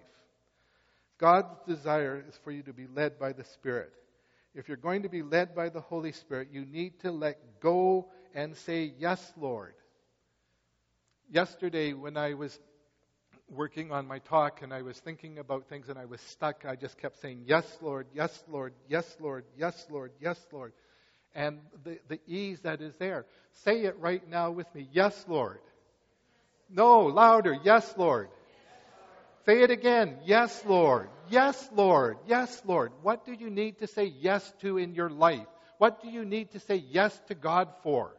God's 1.18 1.56
desire 1.66 2.22
is 2.28 2.38
for 2.44 2.50
you 2.50 2.62
to 2.64 2.74
be 2.74 2.86
led 2.86 3.18
by 3.18 3.32
the 3.32 3.44
Spirit. 3.44 3.92
If 4.54 4.68
you're 4.68 4.76
going 4.76 5.02
to 5.02 5.08
be 5.08 5.22
led 5.22 5.54
by 5.54 5.70
the 5.70 5.80
Holy 5.80 6.12
Spirit, 6.12 6.48
you 6.52 6.64
need 6.66 7.00
to 7.00 7.10
let 7.10 7.60
go 7.60 8.08
and 8.34 8.56
say, 8.56 8.92
Yes, 8.98 9.32
Lord. 9.38 9.74
Yesterday, 11.30 11.92
when 11.92 12.16
I 12.16 12.34
was 12.34 12.58
working 13.50 13.92
on 13.92 14.06
my 14.06 14.18
talk 14.18 14.62
and 14.62 14.72
I 14.72 14.82
was 14.82 14.98
thinking 14.98 15.38
about 15.38 15.68
things 15.68 15.88
and 15.88 15.98
I 15.98 16.04
was 16.04 16.20
stuck, 16.20 16.64
I 16.66 16.76
just 16.76 16.98
kept 16.98 17.20
saying, 17.20 17.42
Yes, 17.46 17.64
Lord, 17.80 18.06
yes, 18.14 18.44
Lord, 18.48 18.74
yes, 18.88 19.16
Lord, 19.20 19.44
yes, 19.56 19.86
Lord, 19.90 20.12
yes, 20.20 20.38
Lord. 20.52 20.72
And 21.34 21.60
the, 21.84 21.98
the 22.08 22.20
ease 22.26 22.60
that 22.60 22.80
is 22.80 22.94
there. 22.98 23.26
Say 23.64 23.82
it 23.84 23.98
right 23.98 24.26
now 24.28 24.50
with 24.50 24.72
me. 24.74 24.88
Yes, 24.90 25.24
Lord. 25.28 25.58
No, 26.70 27.02
louder. 27.02 27.56
Yes, 27.62 27.92
Lord. 27.96 28.28
Say 29.44 29.62
it 29.62 29.70
again. 29.70 30.16
Yes, 30.24 30.64
Lord. 30.66 31.08
Yes, 31.28 31.68
Lord. 31.72 32.16
Yes, 32.26 32.62
Lord. 32.64 32.92
What 33.02 33.26
do 33.26 33.32
you 33.32 33.50
need 33.50 33.78
to 33.78 33.86
say 33.86 34.06
yes 34.18 34.50
to 34.62 34.78
in 34.78 34.94
your 34.94 35.10
life? 35.10 35.46
What 35.78 36.02
do 36.02 36.08
you 36.08 36.24
need 36.24 36.52
to 36.52 36.60
say 36.60 36.76
yes 36.76 37.16
to 37.28 37.34
God 37.34 37.68
for? 37.82 38.16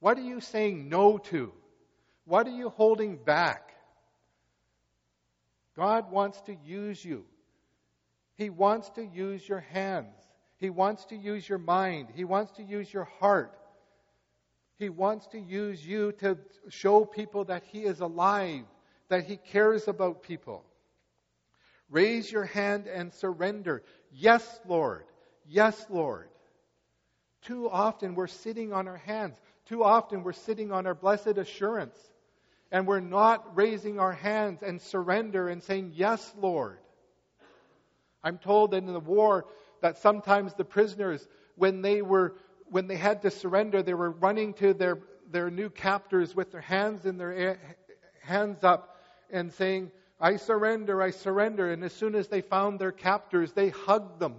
What 0.00 0.16
are 0.18 0.22
you 0.22 0.40
saying 0.40 0.88
no 0.88 1.18
to? 1.18 1.52
What 2.24 2.46
are 2.46 2.56
you 2.56 2.70
holding 2.70 3.16
back? 3.16 3.67
God 5.78 6.10
wants 6.10 6.40
to 6.42 6.56
use 6.66 7.04
you. 7.04 7.24
He 8.34 8.50
wants 8.50 8.90
to 8.90 9.02
use 9.02 9.48
your 9.48 9.60
hands. 9.60 10.16
He 10.56 10.70
wants 10.70 11.04
to 11.06 11.16
use 11.16 11.48
your 11.48 11.58
mind. 11.58 12.08
He 12.12 12.24
wants 12.24 12.50
to 12.56 12.64
use 12.64 12.92
your 12.92 13.04
heart. 13.20 13.56
He 14.76 14.88
wants 14.88 15.28
to 15.28 15.38
use 15.38 15.86
you 15.86 16.10
to 16.18 16.36
show 16.68 17.04
people 17.04 17.44
that 17.44 17.62
He 17.62 17.84
is 17.84 18.00
alive, 18.00 18.64
that 19.08 19.26
He 19.26 19.36
cares 19.36 19.86
about 19.86 20.24
people. 20.24 20.64
Raise 21.88 22.30
your 22.30 22.44
hand 22.44 22.88
and 22.88 23.14
surrender. 23.14 23.84
Yes, 24.12 24.60
Lord. 24.66 25.04
Yes, 25.46 25.86
Lord. 25.88 26.28
Too 27.42 27.70
often 27.70 28.16
we're 28.16 28.26
sitting 28.26 28.72
on 28.72 28.88
our 28.88 28.96
hands. 28.96 29.36
Too 29.66 29.84
often 29.84 30.24
we're 30.24 30.32
sitting 30.32 30.72
on 30.72 30.88
our 30.88 30.94
blessed 30.96 31.38
assurance 31.38 31.96
and 32.70 32.86
we're 32.86 33.00
not 33.00 33.56
raising 33.56 33.98
our 33.98 34.12
hands 34.12 34.62
and 34.62 34.80
surrender 34.80 35.48
and 35.48 35.62
saying, 35.62 35.92
Yes, 35.94 36.32
Lord. 36.38 36.78
I'm 38.22 38.38
told 38.38 38.72
that 38.72 38.78
in 38.78 38.92
the 38.92 39.00
war 39.00 39.46
that 39.80 39.98
sometimes 39.98 40.54
the 40.54 40.64
prisoners, 40.64 41.26
when 41.56 41.82
they 41.82 42.02
were 42.02 42.34
when 42.70 42.86
they 42.86 42.96
had 42.96 43.22
to 43.22 43.30
surrender, 43.30 43.82
they 43.82 43.94
were 43.94 44.10
running 44.10 44.54
to 44.54 44.74
their, 44.74 44.98
their 45.30 45.50
new 45.50 45.70
captors 45.70 46.34
with 46.34 46.52
their 46.52 46.60
hands 46.60 47.06
in 47.06 47.16
their 47.16 47.58
hands 48.22 48.62
up 48.62 48.96
and 49.30 49.52
saying, 49.52 49.90
I 50.20 50.36
surrender, 50.36 51.00
I 51.00 51.10
surrender. 51.10 51.72
And 51.72 51.84
as 51.84 51.92
soon 51.92 52.14
as 52.14 52.28
they 52.28 52.40
found 52.40 52.78
their 52.78 52.92
captors, 52.92 53.52
they 53.52 53.70
hugged 53.70 54.18
them 54.18 54.36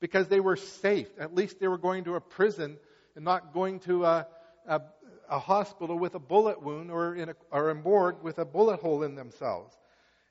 because 0.00 0.28
they 0.28 0.40
were 0.40 0.56
safe. 0.56 1.08
At 1.18 1.34
least 1.34 1.60
they 1.60 1.68
were 1.68 1.78
going 1.78 2.04
to 2.04 2.16
a 2.16 2.20
prison 2.20 2.76
and 3.14 3.24
not 3.24 3.54
going 3.54 3.80
to 3.80 4.04
a, 4.04 4.26
a, 4.66 4.82
a 5.28 5.38
hospital 5.38 5.98
with 5.98 6.14
a 6.14 6.18
bullet 6.18 6.62
wound 6.62 6.90
or 6.90 7.14
in 7.14 7.30
a, 7.30 7.34
or 7.50 7.70
a 7.70 7.74
morgue 7.74 8.22
with 8.22 8.38
a 8.38 8.44
bullet 8.44 8.80
hole 8.80 9.02
in 9.02 9.14
themselves. 9.14 9.76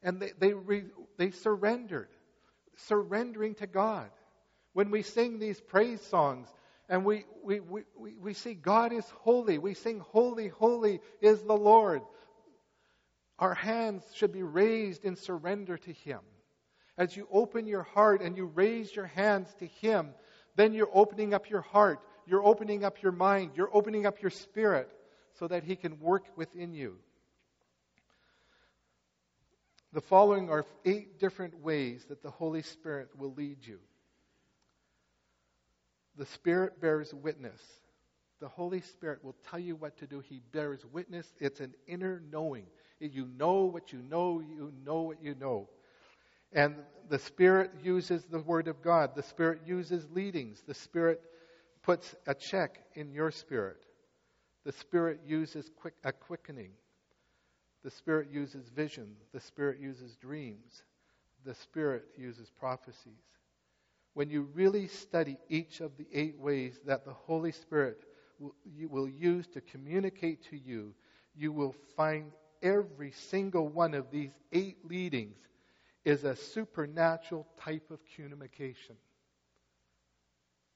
And 0.04 0.20
they, 0.20 0.32
they, 0.40 0.54
re, 0.54 0.84
they 1.18 1.32
surrendered, 1.32 2.10
surrendering 2.76 3.56
to 3.56 3.68
God. 3.68 4.10
When 4.74 4.92
we 4.92 5.02
sing 5.02 5.40
these 5.40 5.60
praise 5.60 6.02
songs 6.02 6.48
and 6.90 7.06
we, 7.06 7.26
we, 7.44 7.60
we, 7.60 7.84
we, 7.98 8.16
we 8.18 8.34
see 8.34 8.54
God 8.54 8.94
is 8.94 9.06
holy, 9.22 9.58
we 9.58 9.74
sing, 9.74 10.00
Holy, 10.00 10.50
holy 10.50 11.00
is 11.22 11.42
the 11.42 11.58
Lord. 11.58 12.02
Our 13.40 13.54
hands 13.54 14.04
should 14.14 14.32
be 14.32 14.44
raised 14.44 15.04
in 15.04 15.16
surrender 15.16 15.78
to 15.78 15.92
Him. 15.92 16.20
As 16.98 17.16
you 17.16 17.28
open 17.32 17.68
your 17.68 17.84
heart 17.84 18.22
and 18.22 18.38
you 18.38 18.46
raise 18.46 18.96
your 18.96 19.08
hands 19.08 19.54
to 19.60 19.66
Him, 19.66 20.12
then 20.56 20.74
you're 20.74 20.90
opening 20.94 21.34
up 21.34 21.50
your 21.50 21.62
heart 21.62 22.00
you're 22.28 22.46
opening 22.46 22.84
up 22.84 23.02
your 23.02 23.12
mind, 23.12 23.52
you're 23.56 23.70
opening 23.74 24.06
up 24.06 24.22
your 24.22 24.32
spirit 24.32 24.90
so 25.40 25.48
that 25.48 25.64
He 25.64 25.76
can 25.76 26.00
work 26.00 26.26
within 26.36 26.74
you. 26.74 26.98
The 29.94 30.02
following 30.02 30.50
are 30.50 30.66
eight 30.84 31.20
different 31.20 31.62
ways 31.62 32.06
that 32.10 32.22
the 32.22 32.30
Holy 32.30 32.62
Spirit 32.62 33.10
will 33.18 33.34
lead 33.34 33.60
you. 33.62 33.80
The 36.18 36.26
Spirit 36.26 36.82
bears 36.82 37.14
witness. 37.14 37.62
The 38.42 38.48
Holy 38.48 38.82
Spirit 38.82 39.24
will 39.24 39.36
tell 39.50 39.60
you 39.60 39.76
what 39.76 39.98
to 40.00 40.08
do. 40.08 40.20
He 40.20 40.42
bears 40.52 40.86
witness. 40.92 41.34
It's 41.40 41.62
an 41.62 41.74
inner 41.88 42.22
knowing. 42.30 42.66
You 43.00 43.30
know 43.38 43.64
what 43.64 43.94
you 43.94 44.00
know, 44.00 44.42
you 44.42 44.74
know 44.86 45.02
what 45.02 45.24
you 45.24 45.36
know. 45.36 45.70
And 46.52 46.76
the 47.10 47.20
Spirit 47.20 47.72
uses 47.84 48.24
the 48.26 48.40
Word 48.40 48.68
of 48.68 48.82
God. 48.82 49.16
The 49.16 49.24
Spirit 49.24 49.62
uses 49.66 50.06
leadings. 50.12 50.62
The 50.68 50.74
Spirit 50.74 51.22
puts 51.86 52.16
a 52.26 52.34
check 52.34 52.80
in 52.96 53.12
your 53.12 53.30
spirit. 53.30 53.86
The 54.66 54.72
Spirit 54.72 55.20
uses 55.28 55.70
quick, 55.80 55.94
a 56.04 56.12
quickening. 56.12 56.72
The 57.84 57.92
Spirit 57.92 58.30
uses 58.32 58.68
vision. 58.70 59.16
The 59.32 59.40
Spirit 59.40 59.80
uses 59.80 60.16
dreams. 60.16 60.82
The 61.46 61.54
Spirit 61.54 62.06
uses 62.18 62.50
prophecies. 62.60 63.22
When 64.16 64.32
you 64.32 64.50
really 64.56 64.88
study 64.88 65.38
each 65.48 65.82
of 65.82 65.92
the 65.98 66.08
eight 66.12 66.40
ways 66.40 66.80
that 66.88 67.06
the 67.06 67.14
Holy 67.14 67.52
Spirit 67.52 68.00
will, 68.40 68.56
will 68.90 69.08
use 69.08 69.46
to 69.54 69.62
communicate 69.62 70.44
to 70.50 70.58
you, 70.58 70.96
you 71.36 71.52
will 71.52 71.76
find 71.96 72.32
every 72.64 73.12
single 73.12 73.68
one 73.68 73.94
of 73.94 74.10
these 74.10 74.32
eight 74.52 74.78
leadings 74.90 75.38
is 76.04 76.24
a 76.24 76.36
supernatural 76.36 77.46
type 77.60 77.92
of 77.92 78.00
communication. 78.16 78.96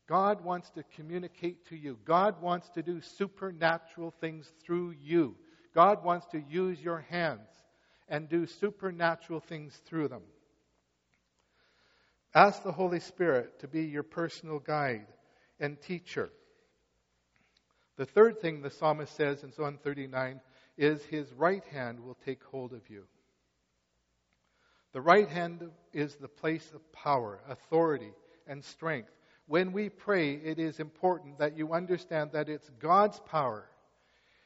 God 0.09 0.43
wants 0.43 0.71
to 0.71 0.83
communicate 0.95 1.67
to 1.67 1.75
you. 1.75 1.99
God 2.03 2.41
wants 2.41 2.67
to 2.69 2.81
do 2.81 2.99
supernatural 2.99 4.09
things 4.19 4.51
through 4.65 4.95
you. 4.99 5.35
God 5.75 6.03
wants 6.03 6.25
to 6.31 6.41
use 6.49 6.81
your 6.81 7.05
hands 7.11 7.47
and 8.07 8.27
do 8.27 8.47
supernatural 8.47 9.39
things 9.39 9.79
through 9.85 10.07
them. 10.07 10.23
Ask 12.33 12.63
the 12.63 12.71
Holy 12.71 12.99
Spirit 12.99 13.59
to 13.59 13.67
be 13.67 13.83
your 13.83 14.01
personal 14.01 14.57
guide 14.57 15.05
and 15.59 15.79
teacher. 15.79 16.31
The 17.97 18.07
third 18.07 18.41
thing 18.41 18.63
the 18.63 18.71
psalmist 18.71 19.15
says 19.15 19.43
in 19.43 19.51
Psalm 19.51 19.77
39 19.83 20.41
is 20.75 21.03
his 21.05 21.31
right 21.33 21.63
hand 21.65 21.99
will 21.99 22.17
take 22.25 22.43
hold 22.45 22.73
of 22.73 22.89
you. 22.89 23.03
The 24.93 25.01
right 25.01 25.29
hand 25.29 25.69
is 25.93 26.15
the 26.15 26.27
place 26.27 26.67
of 26.73 26.91
power, 26.91 27.41
authority, 27.47 28.13
and 28.47 28.65
strength 28.65 29.11
when 29.49 29.73
we 29.73 29.89
pray, 29.89 30.35
it 30.35 30.59
is 30.59 30.79
important 30.79 31.39
that 31.39 31.57
you 31.57 31.73
understand 31.73 32.31
that 32.31 32.47
it's 32.47 32.69
God's 32.79 33.19
power, 33.19 33.65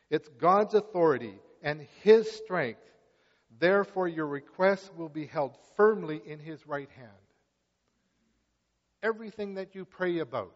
it's 0.10 0.30
God's 0.40 0.74
authority, 0.74 1.36
and 1.62 1.86
His 2.02 2.32
strength 2.32 2.80
Therefore, 3.60 4.08
your 4.08 4.28
requests 4.28 4.90
will 4.96 5.10
be 5.10 5.26
held 5.26 5.56
firmly 5.76 6.22
in 6.26 6.40
his 6.40 6.66
right 6.68 6.90
hand. 6.98 7.12
Everything 9.02 9.56
that 9.56 9.76
you 9.76 9.86
pray 9.86 10.20
about. 10.20 10.54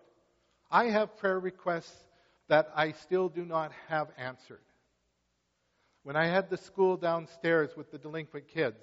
I 0.71 0.85
have 0.85 1.17
prayer 1.17 1.39
requests 1.39 1.95
that 2.47 2.71
I 2.75 2.93
still 2.93 3.29
do 3.29 3.45
not 3.45 3.71
have 3.87 4.07
answered. 4.17 4.61
When 6.03 6.15
I 6.15 6.27
had 6.27 6.49
the 6.49 6.57
school 6.57 6.97
downstairs 6.97 7.75
with 7.75 7.91
the 7.91 7.97
delinquent 7.97 8.47
kids, 8.47 8.81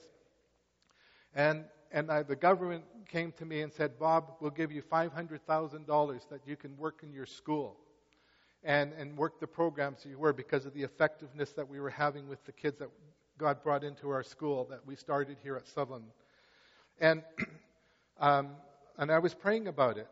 and, 1.35 1.65
and 1.95 2.11
I, 2.11 2.24
the 2.24 2.34
government 2.34 2.82
came 3.09 3.30
to 3.38 3.45
me 3.45 3.61
and 3.61 3.72
said, 3.72 4.01
Bob, 4.01 4.32
we'll 4.40 4.51
give 4.51 4.72
you 4.72 4.82
$500,000 4.82 6.28
that 6.28 6.40
you 6.45 6.57
can 6.57 6.76
work 6.76 7.05
in 7.05 7.12
your 7.12 7.24
school 7.24 7.76
and, 8.64 8.92
and 8.95 9.16
work 9.16 9.38
the 9.38 9.47
programs 9.47 10.05
you 10.05 10.18
were 10.18 10.32
because 10.32 10.66
of 10.66 10.74
the 10.74 10.82
effectiveness 10.82 11.53
that 11.53 11.68
we 11.68 11.78
were 11.78 11.90
having 11.90 12.28
with 12.28 12.45
the 12.47 12.53
kids 12.53 12.80
that 12.80 12.88
God 13.38 13.62
brought 13.62 13.84
into 13.84 14.11
our 14.11 14.24
school 14.24 14.66
that 14.70 14.84
we 14.84 14.97
started 14.97 15.36
here 15.45 15.55
at 15.55 15.68
Sutherland. 15.68 16.07
And, 17.01 17.22
um, 18.18 18.51
and 18.99 19.12
I 19.12 19.20
was 19.20 19.32
praying 19.32 19.68
about 19.68 19.97
it. 19.97 20.09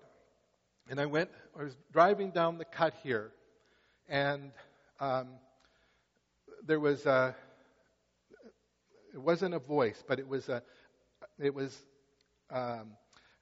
And 0.89 1.01
I 1.01 1.07
went, 1.07 1.31
I 1.59 1.65
was 1.65 1.77
driving 1.93 2.31
down 2.31 2.59
the 2.59 2.65
cut 2.65 2.95
here, 3.03 3.33
and 4.09 4.53
um, 5.01 5.29
there 6.65 6.81
was 6.81 7.07
a, 7.07 7.35
it 9.15 9.21
wasn't 9.21 9.55
a 9.55 9.59
voice, 9.59 10.03
but 10.07 10.19
it 10.19 10.27
was 10.27 10.49
a, 10.49 10.63
it 11.43 11.55
was 11.55 11.77
um, 12.51 12.93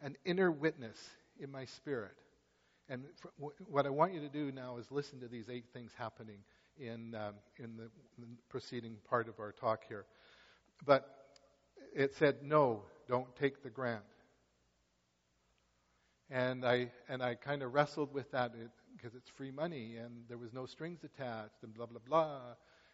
an 0.00 0.16
inner 0.24 0.50
witness 0.50 0.96
in 1.38 1.50
my 1.50 1.66
spirit. 1.66 2.16
And 2.88 3.04
what 3.68 3.86
I 3.86 3.90
want 3.90 4.14
you 4.14 4.20
to 4.20 4.28
do 4.28 4.50
now 4.50 4.78
is 4.78 4.90
listen 4.90 5.20
to 5.20 5.28
these 5.28 5.48
eight 5.48 5.66
things 5.72 5.92
happening 5.96 6.38
in, 6.78 7.14
um, 7.14 7.34
in 7.58 7.76
the, 7.76 7.90
the 8.18 8.26
preceding 8.48 8.96
part 9.08 9.28
of 9.28 9.38
our 9.38 9.52
talk 9.52 9.82
here. 9.86 10.06
But 10.84 11.08
it 11.94 12.14
said, 12.16 12.36
no, 12.42 12.82
don't 13.08 13.34
take 13.36 13.62
the 13.62 13.70
grant. 13.70 14.02
And 16.30 16.64
I, 16.64 16.90
and 17.08 17.22
I 17.22 17.34
kind 17.34 17.62
of 17.62 17.74
wrestled 17.74 18.14
with 18.14 18.30
that 18.32 18.52
because 18.96 19.14
it's 19.14 19.28
free 19.28 19.50
money 19.50 19.96
and 19.96 20.24
there 20.28 20.38
was 20.38 20.52
no 20.52 20.66
strings 20.66 21.00
attached 21.04 21.62
and 21.62 21.74
blah, 21.74 21.86
blah, 21.86 22.00
blah. 22.08 22.40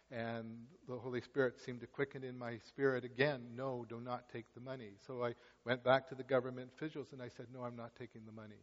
And 0.09 0.57
the 0.87 0.95
Holy 0.95 1.19
Spirit 1.19 1.59
seemed 1.59 1.81
to 1.81 1.87
quicken 1.87 2.23
in 2.23 2.37
my 2.37 2.57
spirit 2.59 3.03
again, 3.03 3.41
no, 3.55 3.85
do 3.89 3.99
not 3.99 4.29
take 4.31 4.45
the 4.53 4.61
money. 4.61 4.91
So 5.05 5.25
I 5.25 5.33
went 5.65 5.83
back 5.83 6.07
to 6.09 6.15
the 6.15 6.23
government 6.23 6.69
officials 6.75 7.07
and 7.11 7.21
I 7.21 7.27
said, 7.27 7.47
no, 7.53 7.63
I'm 7.63 7.75
not 7.75 7.91
taking 7.99 8.21
the 8.25 8.31
money. 8.31 8.61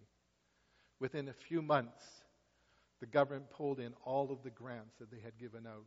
Within 1.00 1.28
a 1.28 1.34
few 1.34 1.60
months, 1.60 2.02
the 3.00 3.06
government 3.06 3.50
pulled 3.50 3.78
in 3.78 3.92
all 4.04 4.32
of 4.32 4.42
the 4.42 4.50
grants 4.50 4.94
that 4.98 5.10
they 5.10 5.20
had 5.22 5.36
given 5.38 5.66
out. 5.66 5.84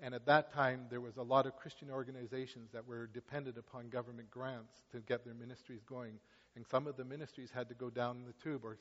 And 0.00 0.14
at 0.14 0.26
that 0.26 0.52
time, 0.52 0.82
there 0.90 1.00
was 1.00 1.16
a 1.16 1.22
lot 1.22 1.46
of 1.46 1.56
Christian 1.56 1.90
organizations 1.90 2.70
that 2.72 2.86
were 2.86 3.06
dependent 3.06 3.56
upon 3.56 3.88
government 3.88 4.30
grants 4.30 4.74
to 4.92 5.00
get 5.00 5.24
their 5.24 5.34
ministries 5.34 5.82
going. 5.82 6.20
And 6.56 6.66
some 6.66 6.86
of 6.86 6.96
the 6.96 7.04
ministries 7.04 7.50
had 7.50 7.68
to 7.68 7.74
go 7.74 7.88
down 7.88 8.24
the 8.26 8.34
tube 8.34 8.64
or 8.64 8.76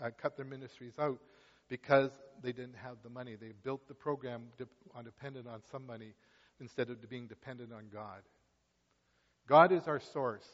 uh, 0.00 0.10
cut 0.16 0.36
their 0.36 0.46
ministries 0.46 0.98
out 0.98 1.18
because 1.68 2.10
they 2.42 2.52
didn't 2.52 2.76
have 2.76 2.96
the 3.02 3.10
money. 3.10 3.34
They 3.34 3.52
built 3.62 3.88
the 3.88 3.94
program 3.94 4.44
on 4.94 5.04
dependent 5.04 5.46
on 5.48 5.60
some 5.70 5.86
money 5.86 6.14
instead 6.60 6.90
of 6.90 7.08
being 7.08 7.26
dependent 7.26 7.72
on 7.72 7.84
God. 7.92 8.22
God 9.48 9.72
is 9.72 9.86
our 9.86 10.00
source, 10.00 10.46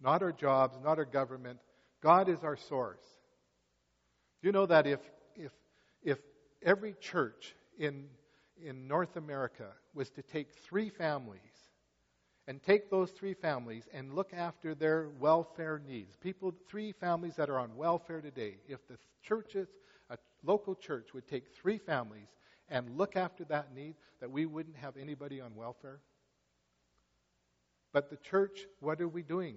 not 0.00 0.22
our 0.22 0.32
jobs, 0.32 0.76
not 0.82 0.98
our 0.98 1.04
government. 1.04 1.58
God 2.02 2.28
is 2.28 2.42
our 2.42 2.56
source. 2.56 3.02
Do 4.40 4.48
you 4.48 4.52
know 4.52 4.66
that 4.66 4.86
if, 4.86 5.00
if, 5.36 5.52
if 6.02 6.18
every 6.62 6.94
church 7.00 7.54
in, 7.78 8.06
in 8.60 8.88
North 8.88 9.16
America 9.16 9.68
was 9.94 10.10
to 10.10 10.22
take 10.22 10.48
three 10.68 10.90
families 10.90 11.38
and 12.48 12.60
take 12.60 12.90
those 12.90 13.10
three 13.10 13.34
families 13.34 13.84
and 13.94 14.14
look 14.14 14.32
after 14.34 14.74
their 14.74 15.10
welfare 15.20 15.80
needs, 15.86 16.16
people, 16.16 16.52
three 16.68 16.92
families 16.92 17.36
that 17.36 17.48
are 17.48 17.58
on 17.58 17.76
welfare 17.76 18.20
today, 18.20 18.56
if 18.66 18.86
the 18.88 18.96
churches, 19.22 19.68
local 20.44 20.74
church 20.74 21.14
would 21.14 21.26
take 21.26 21.48
three 21.48 21.78
families 21.78 22.28
and 22.68 22.96
look 22.96 23.16
after 23.16 23.44
that 23.44 23.74
need, 23.74 23.94
that 24.20 24.30
we 24.30 24.46
wouldn't 24.46 24.76
have 24.76 24.96
anybody 24.96 25.40
on 25.40 25.54
welfare? 25.54 26.00
But 27.92 28.10
the 28.10 28.16
church, 28.16 28.66
what 28.80 29.00
are 29.00 29.08
we 29.08 29.22
doing? 29.22 29.56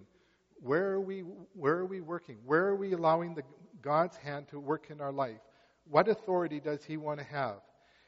Where 0.61 0.91
are 0.91 1.01
we, 1.01 1.21
where 1.53 1.75
are 1.75 1.85
we 1.85 2.01
working? 2.01 2.37
Where 2.45 2.65
are 2.65 2.75
we 2.75 2.93
allowing 2.93 3.35
the, 3.35 3.43
God's 3.81 4.17
hand 4.17 4.47
to 4.49 4.59
work 4.59 4.87
in 4.89 4.99
our 4.99 5.11
life? 5.11 5.39
What 5.89 6.07
authority 6.07 6.59
does 6.59 6.83
He 6.83 6.97
want 6.97 7.19
to 7.19 7.25
have? 7.25 7.57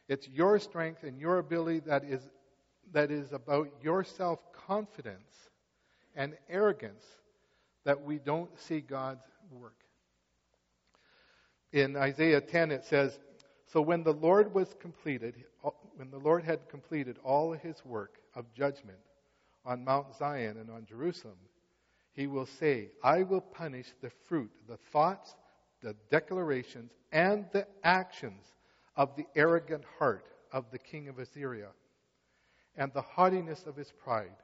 It's 0.09 0.27
your 0.27 0.59
strength 0.59 1.03
and 1.03 1.19
your 1.19 1.39
ability 1.39 1.81
that 1.81 2.03
is, 2.03 2.27
that 2.91 3.11
is 3.11 3.33
about 3.33 3.69
your 3.81 4.03
self 4.03 4.39
confidence 4.53 5.49
and 6.15 6.35
arrogance 6.49 7.05
that 7.85 8.01
we 8.01 8.17
don't 8.17 8.57
see 8.59 8.81
God's 8.81 9.25
work. 9.51 9.86
In 11.73 11.97
Isaiah 11.97 12.41
10, 12.41 12.71
it 12.71 12.85
says, 12.85 13.19
So 13.65 13.81
when 13.81 14.03
the 14.03 14.13
Lord 14.13 14.53
was 14.53 14.73
completed, 14.79 15.43
when 15.95 16.09
the 16.09 16.19
Lord 16.19 16.43
had 16.43 16.69
completed 16.69 17.17
all 17.23 17.51
his 17.51 17.83
work 17.83 18.19
of 18.35 18.53
judgment 18.53 18.99
on 19.65 19.83
Mount 19.83 20.15
Zion 20.15 20.57
and 20.57 20.69
on 20.69 20.85
Jerusalem, 20.85 21.37
he 22.13 22.25
will 22.25 22.45
say, 22.45 22.89
I 23.03 23.23
will 23.23 23.41
punish 23.41 23.93
the 24.01 24.09
fruit, 24.09 24.51
the 24.67 24.77
thoughts, 24.77 25.35
the 25.81 25.95
declarations, 26.09 26.91
and 27.11 27.45
the 27.51 27.67
actions 27.83 28.43
of 28.95 29.15
the 29.15 29.27
arrogant 29.35 29.83
heart 29.99 30.25
of 30.51 30.71
the 30.71 30.79
king 30.79 31.09
of 31.09 31.19
Assyria, 31.19 31.69
and 32.75 32.91
the 32.93 33.01
haughtiness 33.01 33.65
of 33.67 33.75
his 33.75 33.91
pride. 33.91 34.35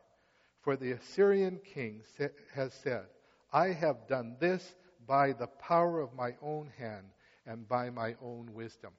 For 0.61 0.76
the 0.76 0.91
Assyrian 0.91 1.59
king 1.65 2.01
has 2.53 2.74
said, 2.74 3.05
I 3.51 3.67
have 3.67 4.07
done 4.07 4.36
this 4.39 4.76
by 5.07 5.34
the 5.34 5.47
power 5.47 5.99
of 5.99 6.13
my 6.13 6.36
own 6.41 6.71
hand 6.78 7.05
and 7.45 7.67
by 7.67 7.89
my 7.89 8.15
own 8.21 8.53
wisdom. 8.53 8.91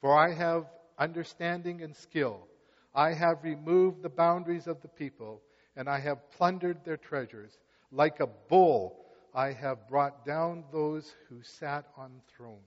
For 0.00 0.16
I 0.16 0.32
have 0.32 0.66
understanding 0.98 1.82
and 1.82 1.94
skill. 1.96 2.46
I 2.94 3.12
have 3.14 3.42
removed 3.42 4.02
the 4.02 4.08
boundaries 4.08 4.66
of 4.66 4.80
the 4.82 4.88
people, 4.88 5.42
and 5.76 5.88
I 5.88 5.98
have 6.00 6.30
plundered 6.30 6.84
their 6.84 6.96
treasures. 6.96 7.58
Like 7.92 8.20
a 8.20 8.26
bull, 8.26 9.06
I 9.34 9.52
have 9.52 9.88
brought 9.88 10.24
down 10.24 10.64
those 10.72 11.14
who 11.28 11.42
sat 11.42 11.86
on 11.96 12.20
thrones. 12.36 12.60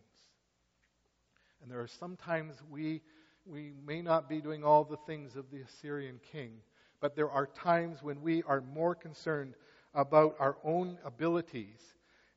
And 1.61 1.71
there 1.71 1.81
are 1.81 1.87
sometimes 1.87 2.55
we, 2.69 3.01
we 3.45 3.73
may 3.85 4.01
not 4.01 4.27
be 4.29 4.41
doing 4.41 4.63
all 4.63 4.83
the 4.83 4.97
things 5.07 5.35
of 5.35 5.49
the 5.51 5.61
Assyrian 5.61 6.19
king, 6.31 6.51
but 6.99 7.15
there 7.15 7.29
are 7.29 7.47
times 7.47 8.01
when 8.01 8.21
we 8.21 8.43
are 8.43 8.61
more 8.61 8.95
concerned 8.95 9.55
about 9.93 10.35
our 10.39 10.57
own 10.63 10.97
abilities 11.05 11.79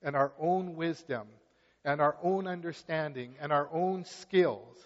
and 0.03 0.15
our 0.15 0.33
own 0.39 0.77
wisdom 0.77 1.27
and 1.87 2.01
our 2.01 2.17
own 2.21 2.49
understanding 2.49 3.37
and 3.41 3.53
our 3.53 3.69
own 3.73 4.05
skills 4.05 4.77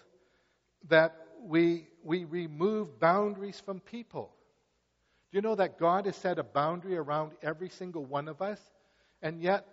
that 0.87 1.15
we, 1.43 1.87
we 2.03 2.25
remove 2.25 2.99
boundaries 2.99 3.59
from 3.65 3.79
people. 3.79 4.31
Do 5.31 5.37
you 5.37 5.41
know 5.41 5.55
that 5.55 5.79
God 5.79 6.05
has 6.05 6.15
set 6.15 6.37
a 6.37 6.43
boundary 6.43 6.95
around 6.95 7.31
every 7.41 7.69
single 7.69 8.05
one 8.05 8.27
of 8.27 8.41
us? 8.41 8.59
And 9.23 9.41
yet, 9.41 9.65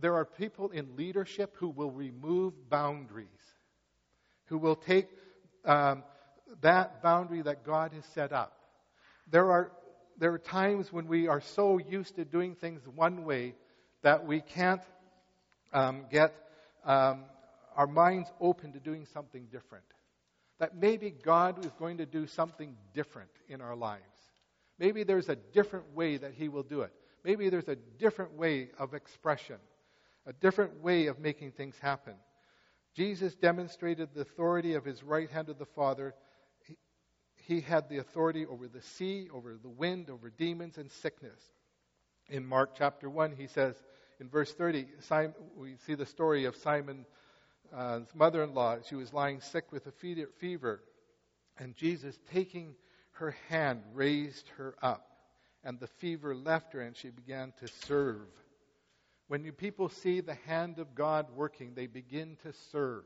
there 0.00 0.14
are 0.14 0.24
people 0.24 0.70
in 0.70 0.96
leadership 0.96 1.54
who 1.58 1.68
will 1.68 1.90
remove 1.90 2.54
boundaries, 2.68 3.28
who 4.46 4.58
will 4.58 4.76
take 4.76 5.06
um, 5.64 6.02
that 6.62 7.00
boundary 7.02 7.42
that 7.42 7.64
God 7.64 7.92
has 7.92 8.04
set 8.06 8.32
up. 8.32 8.56
There 9.30 9.52
are, 9.52 9.70
there 10.18 10.32
are 10.32 10.38
times 10.38 10.92
when 10.92 11.06
we 11.06 11.28
are 11.28 11.40
so 11.40 11.78
used 11.78 12.16
to 12.16 12.24
doing 12.24 12.56
things 12.56 12.80
one 12.92 13.24
way 13.24 13.54
that 14.02 14.26
we 14.26 14.40
can't 14.40 14.82
um, 15.72 16.06
get 16.10 16.34
um, 16.84 17.24
our 17.76 17.86
minds 17.86 18.30
open 18.40 18.72
to 18.72 18.80
doing 18.80 19.06
something 19.12 19.46
different. 19.50 19.84
That 20.58 20.76
maybe 20.76 21.10
God 21.10 21.64
is 21.64 21.72
going 21.78 21.98
to 21.98 22.06
do 22.06 22.26
something 22.26 22.76
different 22.94 23.30
in 23.48 23.60
our 23.60 23.74
lives. 23.74 24.02
Maybe 24.78 25.02
there's 25.02 25.28
a 25.28 25.36
different 25.36 25.94
way 25.94 26.16
that 26.16 26.34
He 26.34 26.48
will 26.48 26.62
do 26.62 26.82
it. 26.82 26.92
Maybe 27.24 27.48
there's 27.48 27.68
a 27.68 27.76
different 27.76 28.32
way 28.34 28.70
of 28.78 28.94
expression, 28.94 29.56
a 30.26 30.32
different 30.32 30.82
way 30.82 31.06
of 31.06 31.18
making 31.18 31.52
things 31.52 31.76
happen. 31.80 32.14
Jesus 32.94 33.34
demonstrated 33.34 34.10
the 34.14 34.22
authority 34.22 34.74
of 34.74 34.84
his 34.84 35.02
right 35.02 35.30
hand 35.30 35.48
of 35.48 35.58
the 35.58 35.66
Father. 35.66 36.14
He, 36.66 36.76
he 37.36 37.60
had 37.60 37.88
the 37.88 37.98
authority 37.98 38.44
over 38.44 38.68
the 38.68 38.82
sea, 38.82 39.28
over 39.32 39.56
the 39.60 39.68
wind, 39.68 40.10
over 40.10 40.30
demons 40.30 40.78
and 40.78 40.90
sickness. 40.90 41.40
In 42.28 42.44
Mark 42.44 42.74
chapter 42.76 43.08
1, 43.08 43.34
he 43.36 43.46
says, 43.46 43.76
in 44.20 44.28
verse 44.28 44.52
30, 44.52 44.86
Simon, 45.00 45.34
we 45.56 45.76
see 45.86 45.94
the 45.94 46.06
story 46.06 46.44
of 46.44 46.56
Simon's 46.56 47.06
uh, 47.74 48.00
mother 48.14 48.42
in 48.42 48.54
law. 48.54 48.76
She 48.88 48.94
was 48.94 49.12
lying 49.12 49.40
sick 49.40 49.72
with 49.72 49.86
a 49.86 50.26
fever, 50.38 50.82
and 51.58 51.74
Jesus, 51.74 52.18
taking 52.32 52.74
her 53.12 53.34
hand, 53.48 53.82
raised 53.94 54.48
her 54.56 54.74
up 54.82 55.12
and 55.64 55.78
the 55.78 55.86
fever 55.86 56.34
left 56.34 56.72
her 56.72 56.80
and 56.80 56.96
she 56.96 57.10
began 57.10 57.52
to 57.60 57.68
serve. 57.86 58.26
When 59.28 59.44
you 59.44 59.52
people 59.52 59.88
see 59.88 60.20
the 60.20 60.34
hand 60.46 60.78
of 60.78 60.94
God 60.94 61.26
working, 61.34 61.72
they 61.74 61.86
begin 61.86 62.36
to 62.42 62.52
serve. 62.70 63.04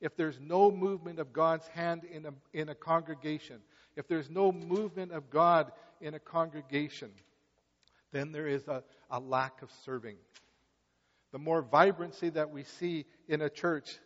If 0.00 0.16
there's 0.16 0.38
no 0.40 0.70
movement 0.70 1.18
of 1.18 1.32
God's 1.32 1.66
hand 1.68 2.02
in 2.04 2.26
a, 2.26 2.32
in 2.52 2.68
a 2.68 2.74
congregation, 2.74 3.60
if 3.96 4.08
there's 4.08 4.30
no 4.30 4.52
movement 4.52 5.12
of 5.12 5.30
God 5.30 5.72
in 6.00 6.14
a 6.14 6.18
congregation, 6.18 7.10
then 8.14 8.32
there 8.32 8.46
is 8.46 8.66
a, 8.68 8.82
a 9.10 9.20
lack 9.20 9.60
of 9.60 9.70
serving. 9.84 10.16
The 11.32 11.38
more 11.38 11.62
vibrancy 11.62 12.30
that 12.30 12.50
we 12.50 12.62
see 12.62 13.06
in 13.28 13.42
a 13.42 13.50
church 13.50 13.98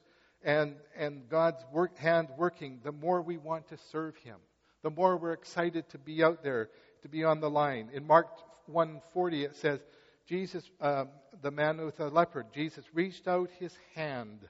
and, 0.43 0.77
and 0.97 1.29
God's 1.29 1.63
work, 1.73 1.97
hand 1.99 2.29
working, 2.37 2.81
the 2.83 2.93
more 2.93 3.21
we 3.21 3.37
want 3.37 3.69
to 3.69 3.77
serve 3.93 4.17
Him. 4.17 4.39
The 4.83 4.91
more 4.91 5.17
we're 5.17 5.33
excited 5.33 5.89
to 5.91 5.99
be 5.99 6.23
out 6.23 6.43
there, 6.43 6.71
to 7.03 7.09
be 7.09 7.25
on 7.25 7.41
the 7.41 7.51
line. 7.51 7.91
In 7.93 8.07
Mark 8.07 8.29
140, 8.67 9.45
it 9.45 9.57
says, 9.57 9.81
Jesus, 10.27 10.71
uh, 10.81 11.07
the 11.43 11.51
man 11.51 11.79
with 11.85 11.97
the 11.97 12.09
leopard, 12.09 12.47
Jesus 12.55 12.85
reached 12.93 13.27
out 13.27 13.51
his 13.59 13.75
hand 13.95 14.41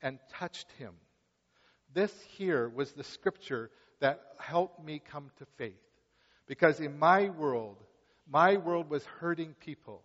and 0.00 0.18
touched 0.30 0.70
him. 0.78 0.94
This 1.92 2.12
here 2.36 2.68
was 2.68 2.92
the 2.92 3.04
scripture 3.04 3.70
that 4.00 4.20
helped 4.38 4.82
me 4.84 5.00
come 5.04 5.30
to 5.38 5.46
faith. 5.56 5.74
Because 6.46 6.80
in 6.80 6.98
my 6.98 7.28
world, 7.28 7.76
my 8.32 8.56
world 8.56 8.88
was 8.88 9.04
hurting 9.04 9.54
people. 9.60 10.02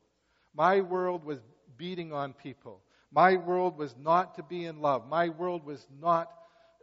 My 0.53 0.81
world 0.81 1.23
was 1.23 1.39
beating 1.77 2.11
on 2.11 2.33
people. 2.33 2.81
My 3.09 3.37
world 3.37 3.77
was 3.77 3.95
not 3.97 4.35
to 4.35 4.43
be 4.43 4.65
in 4.65 4.81
love. 4.81 5.07
My 5.07 5.29
world 5.29 5.65
was 5.65 5.87
not 6.01 6.29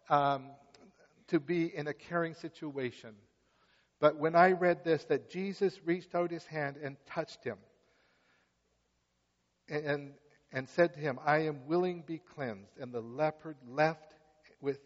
um, 0.08 0.46
to 1.28 1.38
be 1.38 1.66
in 1.76 1.86
a 1.86 1.92
caring 1.92 2.32
situation. 2.32 3.14
But 4.00 4.16
when 4.16 4.34
I 4.34 4.52
read 4.52 4.84
this, 4.84 5.04
that 5.04 5.30
Jesus 5.30 5.78
reached 5.84 6.14
out 6.14 6.30
his 6.30 6.46
hand 6.46 6.76
and 6.82 6.96
touched 7.06 7.44
him 7.44 7.58
and, 9.68 10.14
and 10.50 10.66
said 10.68 10.94
to 10.94 11.00
him, 11.00 11.18
I 11.26 11.40
am 11.40 11.66
willing 11.66 12.00
to 12.00 12.06
be 12.06 12.18
cleansed. 12.18 12.78
And 12.80 12.90
the 12.90 13.02
leopard 13.02 13.56
left, 13.68 14.14
with, 14.62 14.78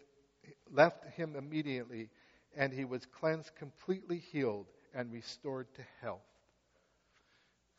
left 0.72 1.04
him 1.14 1.36
immediately, 1.36 2.11
and 2.56 2.72
he 2.72 2.84
was 2.84 3.06
cleansed, 3.06 3.54
completely 3.54 4.18
healed, 4.18 4.66
and 4.92 5.12
restored 5.12 5.72
to 5.74 5.82
health. 6.00 6.28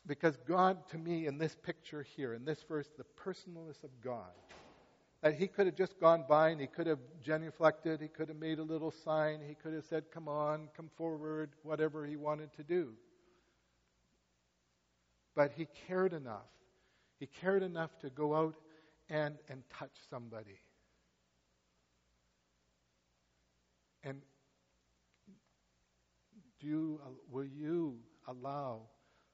Because 0.06 0.36
God, 0.48 0.88
to 0.88 0.98
me, 0.98 1.26
in 1.26 1.38
this 1.38 1.54
picture 1.62 2.02
here, 2.02 2.34
in 2.34 2.44
this 2.44 2.64
verse, 2.66 2.88
the 2.96 3.04
personalness 3.22 3.84
of 3.84 3.90
God, 4.02 4.32
that 5.22 5.34
he 5.34 5.46
could 5.46 5.66
have 5.66 5.76
just 5.76 6.00
gone 6.00 6.24
by 6.28 6.48
and 6.48 6.60
he 6.60 6.66
could 6.66 6.86
have 6.86 6.98
genuflected, 7.22 8.00
he 8.00 8.08
could 8.08 8.28
have 8.28 8.38
made 8.38 8.58
a 8.58 8.62
little 8.62 8.90
sign, 8.90 9.40
he 9.46 9.54
could 9.54 9.74
have 9.74 9.84
said, 9.84 10.04
Come 10.12 10.28
on, 10.28 10.68
come 10.74 10.90
forward, 10.96 11.50
whatever 11.62 12.06
he 12.06 12.16
wanted 12.16 12.52
to 12.54 12.62
do. 12.62 12.94
But 15.36 15.52
he 15.52 15.68
cared 15.86 16.12
enough. 16.12 16.48
He 17.18 17.26
cared 17.26 17.62
enough 17.62 17.90
to 18.00 18.10
go 18.10 18.34
out 18.34 18.56
and, 19.10 19.36
and 19.48 19.62
touch 19.70 19.92
somebody. 20.08 20.58
And 24.02 24.22
do 26.60 26.66
you, 26.66 27.00
uh, 27.04 27.10
will 27.30 27.44
you 27.44 27.98
allow 28.26 28.82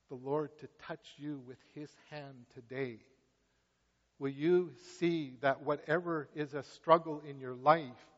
the 0.08 0.14
Lord 0.14 0.56
to 0.58 0.68
touch 0.86 1.14
you 1.16 1.40
with 1.46 1.58
his 1.74 1.90
hand 2.10 2.46
today? 2.54 2.98
Will 4.18 4.30
you 4.30 4.72
see 4.98 5.34
that 5.40 5.62
whatever 5.62 6.28
is 6.34 6.54
a 6.54 6.62
struggle 6.62 7.22
in 7.28 7.38
your 7.38 7.54
life, 7.54 8.08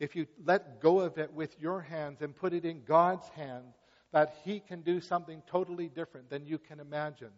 if 0.00 0.16
you 0.16 0.26
let 0.44 0.80
go 0.80 1.00
of 1.00 1.18
it 1.18 1.32
with 1.32 1.58
your 1.60 1.80
hands 1.80 2.22
and 2.22 2.34
put 2.34 2.52
it 2.52 2.64
in 2.64 2.82
God's 2.84 3.28
hand, 3.30 3.64
that 4.12 4.34
He 4.44 4.60
can 4.60 4.82
do 4.82 5.00
something 5.00 5.42
totally 5.46 5.88
different 5.88 6.28
than 6.28 6.46
you 6.46 6.58
can 6.58 6.80
imagine? 6.80 7.30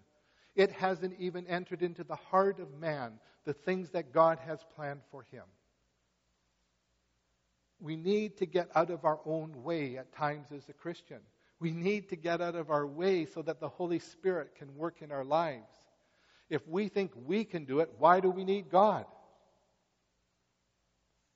It 0.54 0.72
hasn't 0.72 1.14
even 1.18 1.46
entered 1.46 1.82
into 1.82 2.02
the 2.02 2.16
heart 2.16 2.58
of 2.58 2.78
man 2.80 3.12
the 3.44 3.52
things 3.52 3.90
that 3.90 4.12
God 4.12 4.38
has 4.46 4.58
planned 4.74 5.02
for 5.10 5.22
him. 5.22 5.44
We 7.78 7.94
need 7.96 8.38
to 8.38 8.46
get 8.46 8.70
out 8.74 8.90
of 8.90 9.04
our 9.04 9.20
own 9.26 9.62
way 9.62 9.98
at 9.98 10.14
times 10.14 10.46
as 10.54 10.66
a 10.70 10.72
Christian. 10.72 11.20
We 11.58 11.70
need 11.70 12.10
to 12.10 12.16
get 12.16 12.40
out 12.40 12.54
of 12.54 12.70
our 12.70 12.86
way 12.86 13.26
so 13.26 13.42
that 13.42 13.60
the 13.60 13.68
Holy 13.68 13.98
Spirit 13.98 14.54
can 14.56 14.76
work 14.76 15.00
in 15.00 15.10
our 15.10 15.24
lives. 15.24 15.72
If 16.50 16.66
we 16.68 16.88
think 16.88 17.12
we 17.24 17.44
can 17.44 17.64
do 17.64 17.80
it, 17.80 17.90
why 17.98 18.20
do 18.20 18.30
we 18.30 18.44
need 18.44 18.70
God? 18.70 19.06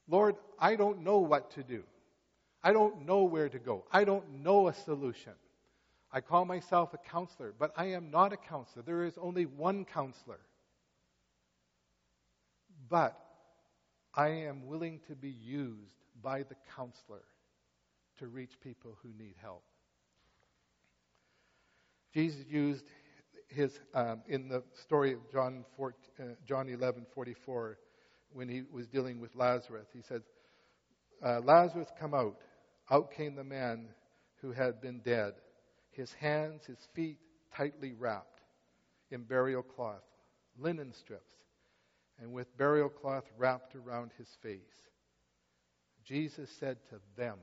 Lord, 0.09 0.37
I 0.59 0.77
don't 0.77 1.03
know 1.03 1.19
what 1.19 1.53
to 1.53 1.63
do. 1.63 1.85
I 2.63 2.73
don't 2.73 3.07
know 3.07 3.25
where 3.25 3.49
to 3.49 3.59
go. 3.59 3.85
I 3.91 4.05
don't 4.05 4.43
know 4.43 4.69
a 4.69 4.75
solution. 4.75 5.33
I 6.13 6.21
call 6.21 6.45
myself 6.45 6.93
a 6.93 6.99
counselor, 6.99 7.55
but 7.59 7.73
I 7.77 7.87
am 7.87 8.11
not 8.11 8.33
a 8.33 8.37
counselor. 8.37 8.83
There 8.83 9.05
is 9.05 9.17
only 9.17 9.47
one 9.47 9.85
counselor. 9.85 10.41
But 12.89 13.19
I 14.13 14.29
am 14.29 14.67
willing 14.67 15.01
to 15.07 15.15
be 15.15 15.31
used 15.31 15.95
by 16.21 16.43
the 16.43 16.57
counselor 16.77 17.23
to 18.19 18.27
reach 18.27 18.61
people 18.61 18.99
who 19.03 19.11
need 19.17 19.37
help. 19.41 19.63
Jesus 22.13 22.45
used 22.49 22.85
his 23.49 23.79
um, 23.95 24.23
in 24.29 24.49
the 24.49 24.63
story 24.83 25.13
of 25.13 25.21
John 25.31 25.65
14, 25.77 25.99
uh, 26.19 26.25
John 26.47 26.69
11 26.69 27.07
44 27.15 27.79
when 28.33 28.49
he 28.49 28.63
was 28.71 28.87
dealing 28.87 29.21
with 29.21 29.35
Lazarus. 29.35 29.89
He 29.93 30.03
said, 30.03 30.23
uh, 31.25 31.41
"Lazarus, 31.41 31.89
come 31.99 32.15
out." 32.15 32.37
Out 32.91 33.13
came 33.13 33.37
the 33.37 33.45
man 33.45 33.89
who 34.41 34.51
had 34.51 34.81
been 34.81 34.99
dead, 35.01 35.35
his 35.93 36.13
hands, 36.13 36.67
his 36.67 36.89
feet 36.93 37.19
tightly 37.55 37.93
wrapped 37.93 38.41
in 39.13 39.23
burial 39.23 39.63
cloth, 39.63 40.03
linen 40.59 40.93
strips, 40.93 41.35
and 42.21 42.33
with 42.33 42.57
burial 42.57 42.89
cloth 42.89 43.25
wrapped 43.39 43.77
around 43.77 44.11
his 44.19 44.29
face. 44.43 44.89
Jesus 46.05 46.51
said 46.59 46.79
to 46.89 47.01
them, 47.17 47.39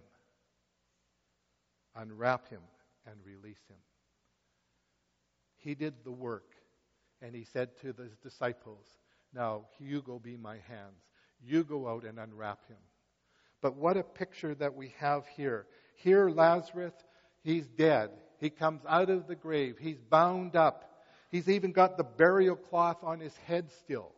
"Unwrap 1.95 2.49
him 2.49 2.61
and 3.05 3.15
release 3.25 3.63
him." 3.69 3.77
He 5.57 5.75
did 5.75 5.93
the 6.03 6.11
work. 6.11 6.51
And 7.21 7.33
he 7.33 7.43
said 7.43 7.69
to 7.81 7.93
the 7.93 8.09
disciples, 8.21 8.85
Now, 9.33 9.65
you 9.79 10.01
go 10.01 10.19
be 10.19 10.37
my 10.37 10.57
hands. 10.67 11.01
You 11.43 11.63
go 11.63 11.87
out 11.87 12.03
and 12.03 12.19
unwrap 12.19 12.67
him. 12.67 12.77
But 13.61 13.75
what 13.75 13.97
a 13.97 14.03
picture 14.03 14.53
that 14.55 14.75
we 14.75 14.93
have 14.99 15.25
here. 15.35 15.65
Here, 15.95 16.29
Lazarus, 16.29 16.93
he's 17.43 17.67
dead. 17.67 18.11
He 18.39 18.49
comes 18.49 18.81
out 18.87 19.09
of 19.09 19.27
the 19.27 19.35
grave. 19.35 19.77
He's 19.79 19.99
bound 19.99 20.55
up. 20.55 21.03
He's 21.31 21.49
even 21.49 21.71
got 21.71 21.97
the 21.97 22.03
burial 22.03 22.55
cloth 22.55 23.03
on 23.03 23.19
his 23.19 23.35
head 23.37 23.71
still. 23.71 24.11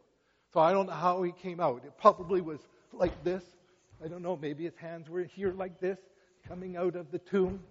So 0.54 0.60
I 0.60 0.74
don't 0.74 0.88
know 0.88 0.94
how 0.94 1.24
he 1.24 1.32
came 1.32 1.60
out. 1.60 1.84
It 1.86 1.94
probably 1.98 2.42
was 2.42 2.60
like 2.92 3.24
this. 3.24 3.44
I 4.04 4.08
don't 4.08 4.22
know. 4.22 4.36
Maybe 4.36 4.66
his 4.66 4.76
hands 4.76 5.10
were 5.10 5.24
here 5.24 5.54
like 5.54 5.80
this, 5.80 6.00
coming 6.48 6.76
out 6.76 6.96
of 6.96 7.12
the 7.12 7.20
tomb. 7.20 7.62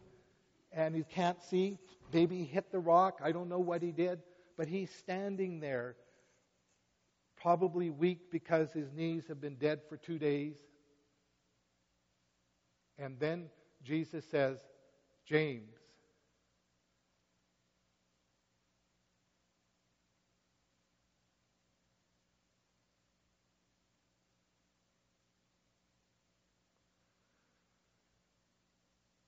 And 0.73 0.95
he 0.95 1.03
can't 1.03 1.43
see. 1.43 1.79
Maybe 2.13 2.39
he 2.39 2.45
hit 2.45 2.73
the 2.73 2.79
rock. 2.79 3.21
I 3.23 3.33
don't 3.33 3.49
know 3.49 3.59
what 3.59 3.83
he 3.83 3.93
did. 3.93 4.21
But 4.57 4.69
he's 4.69 4.91
standing 4.91 5.61
there, 5.61 5.97
probably 7.37 7.91
weak 7.91 8.31
because 8.33 8.73
his 8.73 8.93
knees 8.93 9.25
have 9.29 9.41
been 9.41 9.57
dead 9.57 9.81
for 9.89 9.97
two 9.97 10.19
days. 10.19 10.57
And 12.99 13.21
then 13.21 13.51
Jesus 13.85 14.25
says, 14.29 14.59
James, 15.25 15.77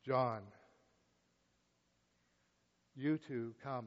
John, 0.05 0.41
you 3.01 3.19
two 3.19 3.55
come 3.63 3.87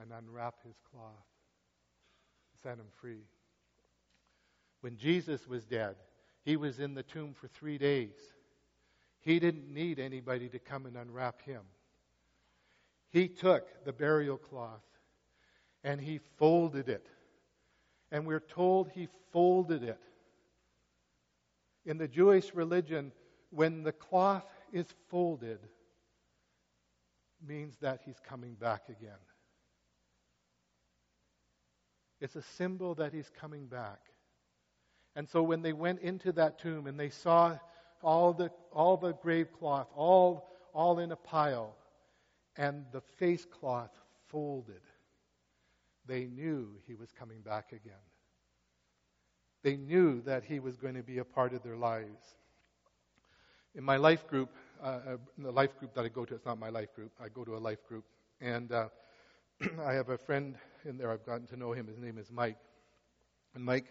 and 0.00 0.10
unwrap 0.12 0.54
his 0.64 0.76
cloth, 0.90 1.26
set 2.62 2.78
him 2.78 2.86
free. 3.00 3.22
When 4.80 4.96
Jesus 4.96 5.46
was 5.46 5.64
dead, 5.64 5.96
he 6.44 6.56
was 6.56 6.78
in 6.78 6.94
the 6.94 7.02
tomb 7.02 7.34
for 7.34 7.48
three 7.48 7.78
days. 7.78 8.14
He 9.20 9.38
didn't 9.38 9.72
need 9.72 9.98
anybody 9.98 10.48
to 10.50 10.58
come 10.58 10.86
and 10.86 10.96
unwrap 10.96 11.42
him. 11.42 11.62
He 13.10 13.28
took 13.28 13.84
the 13.84 13.92
burial 13.92 14.36
cloth 14.36 14.82
and 15.82 16.00
he 16.00 16.20
folded 16.36 16.88
it. 16.88 17.06
And 18.10 18.26
we're 18.26 18.40
told 18.40 18.90
he 18.90 19.08
folded 19.32 19.82
it. 19.82 20.00
In 21.86 21.98
the 21.98 22.08
Jewish 22.08 22.54
religion, 22.54 23.12
when 23.50 23.82
the 23.82 23.92
cloth 23.92 24.46
is 24.72 24.86
folded, 25.08 25.60
means 27.46 27.74
that 27.80 28.00
he's 28.04 28.18
coming 28.28 28.54
back 28.54 28.84
again. 28.88 29.18
It's 32.20 32.36
a 32.36 32.42
symbol 32.56 32.94
that 32.96 33.12
he's 33.12 33.30
coming 33.40 33.66
back. 33.66 34.00
And 35.16 35.28
so 35.28 35.42
when 35.42 35.62
they 35.62 35.72
went 35.72 36.00
into 36.00 36.32
that 36.32 36.58
tomb 36.58 36.86
and 36.86 36.98
they 36.98 37.10
saw 37.10 37.58
all 38.02 38.32
the, 38.32 38.50
all 38.72 38.96
the 38.96 39.12
grave 39.12 39.52
cloth, 39.52 39.88
all, 39.94 40.50
all 40.72 40.98
in 40.98 41.12
a 41.12 41.16
pile, 41.16 41.76
and 42.56 42.84
the 42.92 43.00
face 43.00 43.44
cloth 43.44 43.90
folded, 44.28 44.80
they 46.06 46.26
knew 46.26 46.68
he 46.86 46.94
was 46.94 47.10
coming 47.12 47.40
back 47.40 47.72
again. 47.72 47.94
They 49.62 49.76
knew 49.76 50.20
that 50.22 50.44
he 50.44 50.60
was 50.60 50.76
going 50.76 50.94
to 50.94 51.02
be 51.02 51.18
a 51.18 51.24
part 51.24 51.54
of 51.54 51.62
their 51.62 51.76
lives. 51.76 52.36
In 53.74 53.82
my 53.82 53.96
life 53.96 54.26
group, 54.26 54.50
uh, 54.84 55.16
the 55.38 55.50
life 55.50 55.78
group 55.78 55.94
that 55.94 56.04
I 56.04 56.08
go 56.08 56.24
to. 56.24 56.34
It's 56.34 56.44
not 56.44 56.58
my 56.58 56.68
life 56.68 56.94
group. 56.94 57.10
I 57.22 57.28
go 57.28 57.44
to 57.44 57.56
a 57.56 57.58
life 57.58 57.84
group, 57.88 58.04
and 58.40 58.70
uh, 58.70 58.88
I 59.82 59.94
have 59.94 60.10
a 60.10 60.18
friend 60.18 60.56
in 60.84 60.98
there. 60.98 61.10
I've 61.10 61.24
gotten 61.24 61.46
to 61.48 61.56
know 61.56 61.72
him. 61.72 61.86
His 61.86 61.98
name 61.98 62.18
is 62.18 62.30
Mike, 62.30 62.58
and 63.54 63.64
Mike 63.64 63.86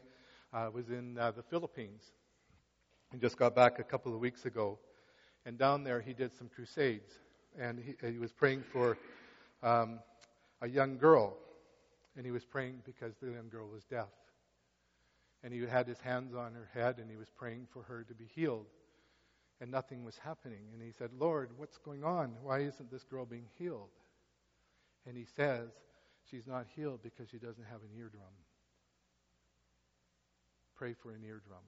uh, 0.54 0.70
was 0.72 0.90
in 0.90 1.18
uh, 1.18 1.32
the 1.32 1.42
Philippines. 1.44 2.04
He 3.12 3.18
just 3.18 3.38
got 3.38 3.56
back 3.56 3.80
a 3.80 3.84
couple 3.84 4.14
of 4.14 4.20
weeks 4.20 4.46
ago, 4.46 4.78
and 5.46 5.58
down 5.58 5.84
there 5.84 6.00
he 6.00 6.14
did 6.14 6.32
some 6.38 6.50
crusades, 6.54 7.12
and 7.60 7.80
he, 7.80 7.96
he 8.08 8.20
was 8.20 8.32
praying 8.32 8.64
for 8.72 8.98
um, 9.64 10.00
a 10.62 10.68
young 10.68 10.98
girl, 10.98 11.36
and 12.16 12.26
he 12.26 12.32
was 12.32 12.46
praying 12.46 12.82
because 12.86 13.14
the 13.22 13.32
young 13.32 13.50
girl 13.50 13.68
was 13.68 13.84
deaf. 13.86 14.10
And 15.44 15.52
he 15.52 15.60
had 15.66 15.88
his 15.88 16.00
hands 16.00 16.34
on 16.34 16.54
her 16.54 16.70
head 16.74 17.00
and 17.00 17.10
he 17.12 17.18
was 17.18 17.30
praying 17.30 17.68
for 17.74 17.84
her 17.84 18.06
to 18.08 18.14
be 18.14 18.24
healed. 18.34 18.68
And 19.64 19.72
nothing 19.72 20.04
was 20.04 20.18
happening. 20.18 20.60
And 20.74 20.82
he 20.82 20.92
said, 20.92 21.12
Lord, 21.18 21.52
what's 21.56 21.78
going 21.78 22.04
on? 22.04 22.34
Why 22.44 22.60
isn't 22.60 22.92
this 22.92 23.06
girl 23.06 23.26
being 23.26 23.46
healed? 23.58 23.88
And 25.08 25.16
he 25.16 25.24
says, 25.38 25.70
She's 26.30 26.46
not 26.46 26.66
healed 26.76 27.00
because 27.02 27.30
she 27.30 27.38
doesn't 27.38 27.64
have 27.72 27.80
an 27.80 27.98
eardrum. 27.98 28.36
Pray 30.76 30.94
for 31.02 31.14
an 31.14 31.24
eardrum. 31.24 31.64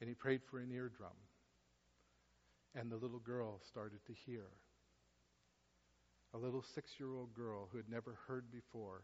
And 0.00 0.08
he 0.08 0.14
prayed 0.14 0.40
for 0.50 0.60
an 0.60 0.72
eardrum. 0.72 1.12
And 2.74 2.90
the 2.90 2.96
little 2.96 3.18
girl 3.18 3.60
started 3.68 3.98
to 4.06 4.14
hear. 4.24 4.46
A 6.32 6.38
little 6.38 6.64
six 6.74 6.92
year 6.98 7.14
old 7.14 7.34
girl 7.34 7.68
who 7.70 7.76
had 7.76 7.90
never 7.90 8.16
heard 8.26 8.50
before 8.50 9.02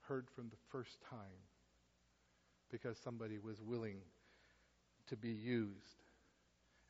heard 0.00 0.26
from 0.34 0.48
the 0.48 0.56
first 0.72 1.02
time 1.10 1.44
because 2.70 2.96
somebody 2.96 3.36
was 3.38 3.60
willing 3.60 3.98
to 5.08 5.16
be 5.18 5.32
used 5.32 6.05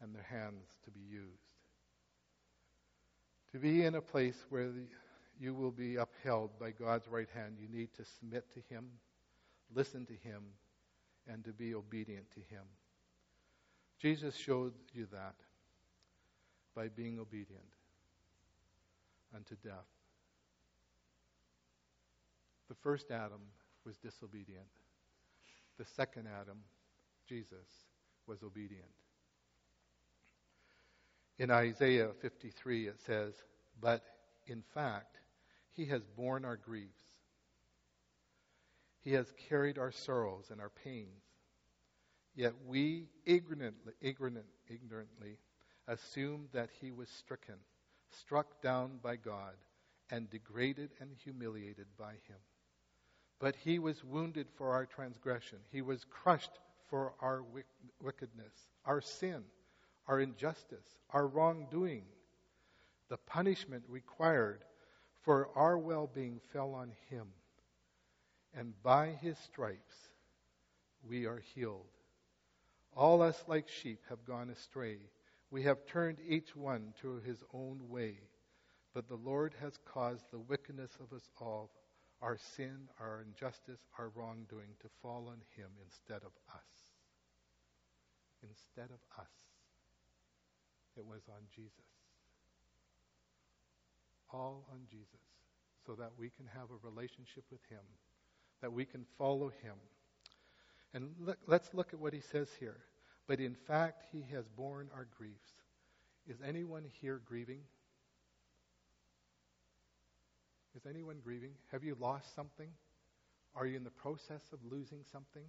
and 0.00 0.14
their 0.14 0.26
hands 0.28 0.66
to 0.84 0.90
be 0.90 1.00
used. 1.00 1.42
To 3.52 3.58
be 3.58 3.84
in 3.84 3.94
a 3.94 4.00
place 4.00 4.44
where 4.50 4.68
the, 4.68 4.86
you 5.40 5.54
will 5.54 5.70
be 5.70 5.96
upheld 5.96 6.50
by 6.58 6.70
God's 6.70 7.08
right 7.08 7.28
hand, 7.34 7.56
you 7.60 7.68
need 7.68 7.94
to 7.94 8.04
submit 8.04 8.44
to 8.54 8.74
Him, 8.74 8.86
listen 9.74 10.04
to 10.06 10.28
Him, 10.28 10.42
and 11.28 11.44
to 11.44 11.52
be 11.52 11.74
obedient 11.74 12.30
to 12.32 12.40
Him. 12.40 12.64
Jesus 13.98 14.36
showed 14.36 14.74
you 14.92 15.06
that 15.12 15.34
by 16.74 16.88
being 16.88 17.18
obedient 17.18 17.64
unto 19.34 19.56
death. 19.56 19.86
The 22.68 22.74
first 22.74 23.10
Adam 23.10 23.40
was 23.84 23.96
disobedient. 23.96 24.66
The 25.78 25.84
second 25.84 26.26
Adam, 26.40 26.58
Jesus, 27.28 27.68
was 28.26 28.42
obedient. 28.42 28.84
In 31.38 31.50
Isaiah 31.50 32.10
53, 32.20 32.88
it 32.88 33.00
says, 33.00 33.34
But 33.80 34.02
in 34.46 34.62
fact, 34.74 35.18
he 35.72 35.86
has 35.86 36.02
borne 36.16 36.44
our 36.44 36.56
griefs. 36.56 37.04
He 39.02 39.12
has 39.12 39.32
carried 39.48 39.78
our 39.78 39.92
sorrows 39.92 40.46
and 40.50 40.60
our 40.60 40.70
pains. 40.70 41.22
Yet 42.34 42.54
we 42.66 43.08
ignorantly, 43.24 43.92
ignorant, 44.00 44.46
ignorantly 44.68 45.38
assumed 45.86 46.48
that 46.52 46.70
he 46.80 46.90
was 46.90 47.08
stricken, 47.08 47.56
struck 48.10 48.60
down 48.62 48.98
by 49.02 49.16
God, 49.16 49.54
and 50.10 50.30
degraded 50.30 50.90
and 51.00 51.10
humiliated 51.22 51.86
by 51.98 52.12
him. 52.12 52.38
But 53.38 53.56
he 53.56 53.78
was 53.78 54.02
wounded 54.02 54.48
for 54.56 54.70
our 54.70 54.86
transgression. 54.86 55.58
He 55.70 55.82
was 55.82 56.04
crushed 56.08 56.58
for 56.88 57.14
our 57.20 57.44
wickedness, 58.00 58.52
our 58.84 59.00
sin, 59.00 59.42
our 60.06 60.20
injustice, 60.20 60.86
our 61.10 61.26
wrongdoing. 61.26 62.02
The 63.08 63.16
punishment 63.18 63.84
required 63.88 64.64
for 65.22 65.48
our 65.54 65.78
well 65.78 66.10
being 66.12 66.40
fell 66.52 66.74
on 66.74 66.92
him. 67.10 67.26
And 68.54 68.72
by 68.82 69.10
his 69.20 69.38
stripes 69.38 69.94
we 71.08 71.26
are 71.26 71.42
healed. 71.54 71.86
All 72.96 73.20
us 73.22 73.44
like 73.46 73.68
sheep 73.68 74.00
have 74.08 74.24
gone 74.24 74.50
astray. 74.50 74.96
We 75.50 75.62
have 75.64 75.86
turned 75.86 76.18
each 76.26 76.56
one 76.56 76.94
to 77.02 77.20
his 77.26 77.42
own 77.52 77.80
way. 77.88 78.18
But 78.94 79.08
the 79.08 79.16
Lord 79.16 79.54
has 79.60 79.78
caused 79.84 80.24
the 80.30 80.38
wickedness 80.38 80.90
of 81.00 81.14
us 81.14 81.28
all 81.40 81.70
our 82.22 82.38
sin, 82.56 82.88
our 82.98 83.22
injustice, 83.26 83.80
our 83.98 84.08
wrongdoing 84.14 84.74
to 84.80 84.88
fall 85.02 85.28
on 85.28 85.38
him 85.54 85.68
instead 85.84 86.22
of 86.24 86.32
us. 86.54 86.64
Instead 88.42 88.90
of 88.90 89.00
us. 89.20 89.45
It 90.96 91.04
was 91.06 91.22
on 91.28 91.42
Jesus. 91.54 91.72
All 94.32 94.66
on 94.72 94.80
Jesus. 94.90 95.20
So 95.86 95.94
that 95.94 96.12
we 96.18 96.30
can 96.30 96.46
have 96.54 96.68
a 96.70 96.86
relationship 96.86 97.44
with 97.50 97.60
him, 97.70 97.84
that 98.60 98.72
we 98.72 98.84
can 98.84 99.04
follow 99.18 99.52
him. 99.62 99.74
And 100.94 101.14
look, 101.20 101.38
let's 101.46 101.72
look 101.74 101.92
at 101.92 102.00
what 102.00 102.12
he 102.12 102.20
says 102.20 102.48
here. 102.58 102.78
But 103.28 103.40
in 103.40 103.54
fact, 103.54 104.04
he 104.12 104.24
has 104.32 104.44
borne 104.56 104.88
our 104.94 105.06
griefs. 105.16 105.50
Is 106.26 106.38
anyone 106.46 106.84
here 107.00 107.20
grieving? 107.24 107.60
Is 110.76 110.82
anyone 110.88 111.16
grieving? 111.22 111.52
Have 111.72 111.84
you 111.84 111.96
lost 112.00 112.34
something? 112.34 112.68
Are 113.54 113.66
you 113.66 113.76
in 113.76 113.84
the 113.84 113.90
process 113.90 114.42
of 114.52 114.58
losing 114.70 115.00
something? 115.10 115.44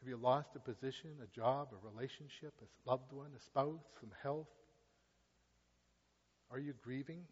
Have 0.00 0.08
you 0.08 0.16
lost 0.16 0.50
a 0.54 0.58
position, 0.58 1.10
a 1.22 1.34
job, 1.34 1.68
a 1.72 1.86
relationship, 1.86 2.52
a 2.62 2.90
loved 2.90 3.12
one, 3.12 3.30
a 3.36 3.42
spouse, 3.42 3.80
some 4.00 4.10
health? 4.22 4.46
Are 6.50 6.58
you 6.58 6.74
grieving? 6.84 7.22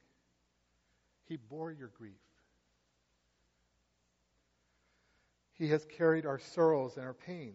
He 1.28 1.36
bore 1.36 1.70
your 1.70 1.90
grief. 1.96 2.14
He 5.52 5.68
has 5.68 5.84
carried 5.84 6.26
our 6.26 6.38
sorrows 6.38 6.96
and 6.96 7.06
our 7.06 7.14
pain. 7.14 7.54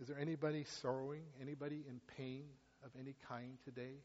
Is 0.00 0.08
there 0.08 0.18
anybody 0.18 0.64
sorrowing, 0.64 1.22
anybody 1.40 1.82
in 1.88 2.00
pain 2.16 2.44
of 2.84 2.90
any 3.00 3.14
kind 3.26 3.56
today? 3.64 4.02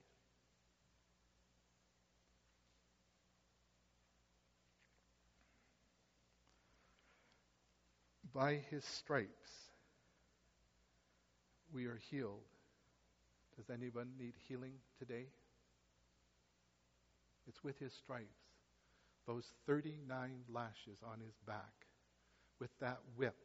By 8.33 8.61
his 8.71 8.83
stripes, 8.85 9.62
we 11.73 11.85
are 11.85 11.99
healed. 12.09 12.43
Does 13.57 13.69
anyone 13.69 14.09
need 14.19 14.33
healing 14.47 14.73
today? 14.99 15.25
It's 17.47 17.63
with 17.63 17.77
his 17.79 17.93
stripes. 17.93 18.27
Those 19.27 19.45
39 19.67 20.43
lashes 20.53 20.99
on 21.03 21.19
his 21.19 21.35
back, 21.47 21.73
with 22.59 22.71
that 22.79 22.99
whip, 23.15 23.35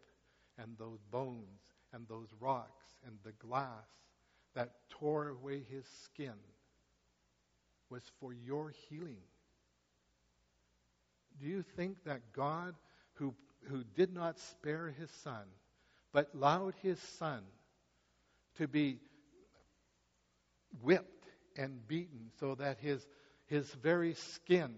and 0.58 0.76
those 0.78 1.00
bones, 1.10 1.60
and 1.92 2.06
those 2.08 2.28
rocks, 2.40 2.84
and 3.06 3.16
the 3.24 3.32
glass 3.32 3.86
that 4.54 4.72
tore 4.90 5.28
away 5.28 5.62
his 5.70 5.86
skin, 6.04 6.34
was 7.90 8.02
for 8.20 8.32
your 8.32 8.72
healing. 8.88 9.22
Do 11.40 11.46
you 11.46 11.62
think 11.76 12.04
that 12.04 12.32
God, 12.32 12.74
who 13.14 13.34
who 13.68 13.84
did 13.96 14.12
not 14.12 14.38
spare 14.38 14.94
his 14.98 15.10
son, 15.10 15.44
but 16.12 16.30
allowed 16.34 16.74
his 16.82 16.98
son 17.18 17.42
to 18.58 18.68
be 18.68 18.98
whipped 20.82 21.26
and 21.56 21.86
beaten 21.88 22.30
so 22.38 22.54
that 22.54 22.78
his, 22.78 23.06
his 23.46 23.66
very 23.74 24.14
skin 24.14 24.74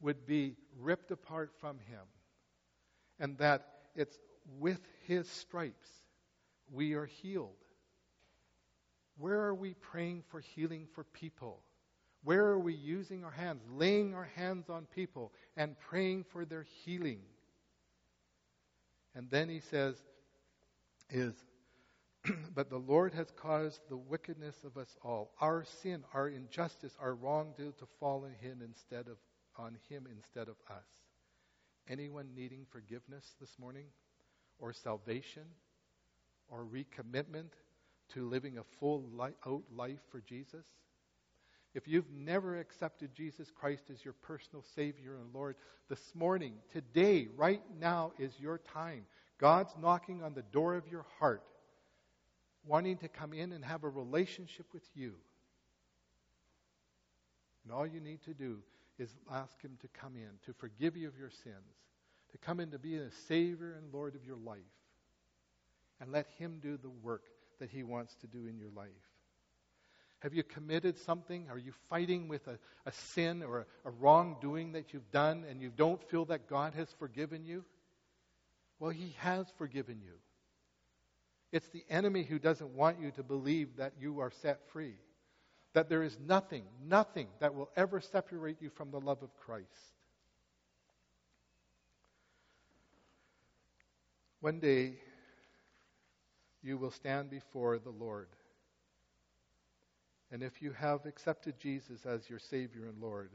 would 0.00 0.26
be 0.26 0.56
ripped 0.80 1.10
apart 1.10 1.52
from 1.58 1.78
him. 1.78 2.02
And 3.18 3.38
that 3.38 3.68
it's 3.94 4.18
with 4.58 4.80
his 5.06 5.28
stripes 5.28 5.88
we 6.72 6.94
are 6.94 7.06
healed. 7.06 7.56
Where 9.16 9.40
are 9.42 9.54
we 9.54 9.74
praying 9.74 10.24
for 10.28 10.40
healing 10.40 10.88
for 10.94 11.04
people? 11.04 11.60
Where 12.24 12.46
are 12.46 12.58
we 12.58 12.74
using 12.74 13.24
our 13.24 13.30
hands, 13.30 13.62
laying 13.70 14.14
our 14.14 14.28
hands 14.34 14.68
on 14.68 14.86
people 14.86 15.32
and 15.56 15.78
praying 15.78 16.24
for 16.24 16.44
their 16.44 16.66
healing? 16.84 17.20
And 19.14 19.30
then 19.30 19.48
he 19.48 19.60
says, 19.60 19.94
is, 21.10 21.34
but 22.54 22.70
the 22.70 22.78
Lord 22.78 23.14
has 23.14 23.30
caused 23.36 23.80
the 23.88 23.96
wickedness 23.96 24.56
of 24.64 24.76
us 24.76 24.96
all, 25.02 25.32
our 25.40 25.64
sin, 25.82 26.04
our 26.14 26.28
injustice, 26.28 26.96
our 27.00 27.14
wrongdoing 27.14 27.74
to 27.78 27.86
fall 28.00 28.24
on 28.24 28.34
him 28.40 28.60
instead 28.62 29.08
of 29.08 29.16
on 29.56 29.76
him 29.88 30.06
instead 30.10 30.48
of 30.48 30.56
us. 30.68 30.86
Anyone 31.88 32.28
needing 32.34 32.66
forgiveness 32.70 33.24
this 33.40 33.50
morning? 33.58 33.86
Or 34.58 34.72
salvation? 34.72 35.42
Or 36.48 36.64
recommitment 36.64 37.50
to 38.14 38.28
living 38.28 38.58
a 38.58 38.64
full 38.78 39.04
life, 39.12 39.34
out 39.46 39.62
life 39.74 40.00
for 40.10 40.20
Jesus? 40.20 40.64
If 41.74 41.88
you've 41.88 42.10
never 42.10 42.58
accepted 42.58 43.14
Jesus 43.14 43.50
Christ 43.50 43.84
as 43.92 44.04
your 44.04 44.14
personal 44.22 44.64
Savior 44.76 45.16
and 45.16 45.34
Lord, 45.34 45.56
this 45.88 46.14
morning, 46.14 46.54
today, 46.72 47.28
right 47.36 47.62
now 47.80 48.12
is 48.18 48.32
your 48.38 48.58
time. 48.72 49.04
God's 49.40 49.74
knocking 49.80 50.22
on 50.22 50.34
the 50.34 50.42
door 50.42 50.76
of 50.76 50.86
your 50.86 51.04
heart. 51.18 51.42
Wanting 52.66 52.96
to 52.98 53.08
come 53.08 53.32
in 53.32 53.52
and 53.52 53.64
have 53.64 53.84
a 53.84 53.88
relationship 53.88 54.66
with 54.72 54.84
you. 54.94 55.14
And 57.64 57.72
all 57.72 57.86
you 57.86 58.00
need 58.00 58.22
to 58.24 58.34
do 58.34 58.58
is 58.98 59.14
ask 59.30 59.60
Him 59.62 59.76
to 59.80 59.88
come 59.88 60.14
in, 60.16 60.28
to 60.46 60.52
forgive 60.52 60.96
you 60.96 61.08
of 61.08 61.18
your 61.18 61.30
sins, 61.30 61.76
to 62.32 62.38
come 62.38 62.60
in 62.60 62.70
to 62.70 62.78
be 62.78 62.96
the 62.96 63.10
Savior 63.28 63.74
and 63.78 63.92
Lord 63.92 64.14
of 64.14 64.24
your 64.24 64.36
life. 64.36 64.58
And 66.00 66.12
let 66.12 66.26
Him 66.38 66.58
do 66.62 66.76
the 66.76 66.90
work 66.90 67.24
that 67.60 67.70
He 67.70 67.82
wants 67.82 68.14
to 68.16 68.26
do 68.26 68.46
in 68.46 68.58
your 68.58 68.70
life. 68.74 68.88
Have 70.20 70.34
you 70.34 70.42
committed 70.42 70.98
something? 70.98 71.48
Are 71.50 71.58
you 71.58 71.72
fighting 71.90 72.28
with 72.28 72.46
a, 72.48 72.58
a 72.86 72.92
sin 72.92 73.42
or 73.42 73.60
a, 73.84 73.88
a 73.88 73.90
wrongdoing 73.90 74.72
that 74.72 74.92
you've 74.92 75.10
done 75.10 75.44
and 75.48 75.60
you 75.60 75.70
don't 75.74 76.02
feel 76.02 76.24
that 76.26 76.48
God 76.48 76.74
has 76.74 76.88
forgiven 76.98 77.44
you? 77.44 77.64
Well, 78.78 78.90
He 78.90 79.14
has 79.18 79.46
forgiven 79.58 80.00
you. 80.02 80.14
It's 81.54 81.68
the 81.68 81.84
enemy 81.88 82.24
who 82.24 82.38
doesn't 82.38 82.74
want 82.74 83.00
you 83.00 83.10
to 83.12 83.22
believe 83.22 83.76
that 83.76 83.94
you 83.98 84.20
are 84.20 84.30
set 84.42 84.68
free 84.68 84.96
that 85.74 85.88
there 85.88 86.02
is 86.02 86.16
nothing, 86.24 86.62
nothing 86.88 87.26
that 87.40 87.54
will 87.54 87.68
ever 87.76 88.00
separate 88.00 88.62
you 88.62 88.70
from 88.70 88.90
the 88.90 89.00
love 89.00 89.22
of 89.22 89.36
Christ. 89.36 89.68
One 94.40 94.60
day, 94.60 94.94
you 96.62 96.78
will 96.78 96.92
stand 96.92 97.28
before 97.28 97.78
the 97.78 97.90
Lord. 97.90 98.28
And 100.30 100.42
if 100.42 100.62
you 100.62 100.72
have 100.72 101.06
accepted 101.06 101.58
Jesus 101.58 102.06
as 102.06 102.30
your 102.30 102.38
Savior 102.38 102.86
and 102.86 103.00
Lord, 103.02 103.30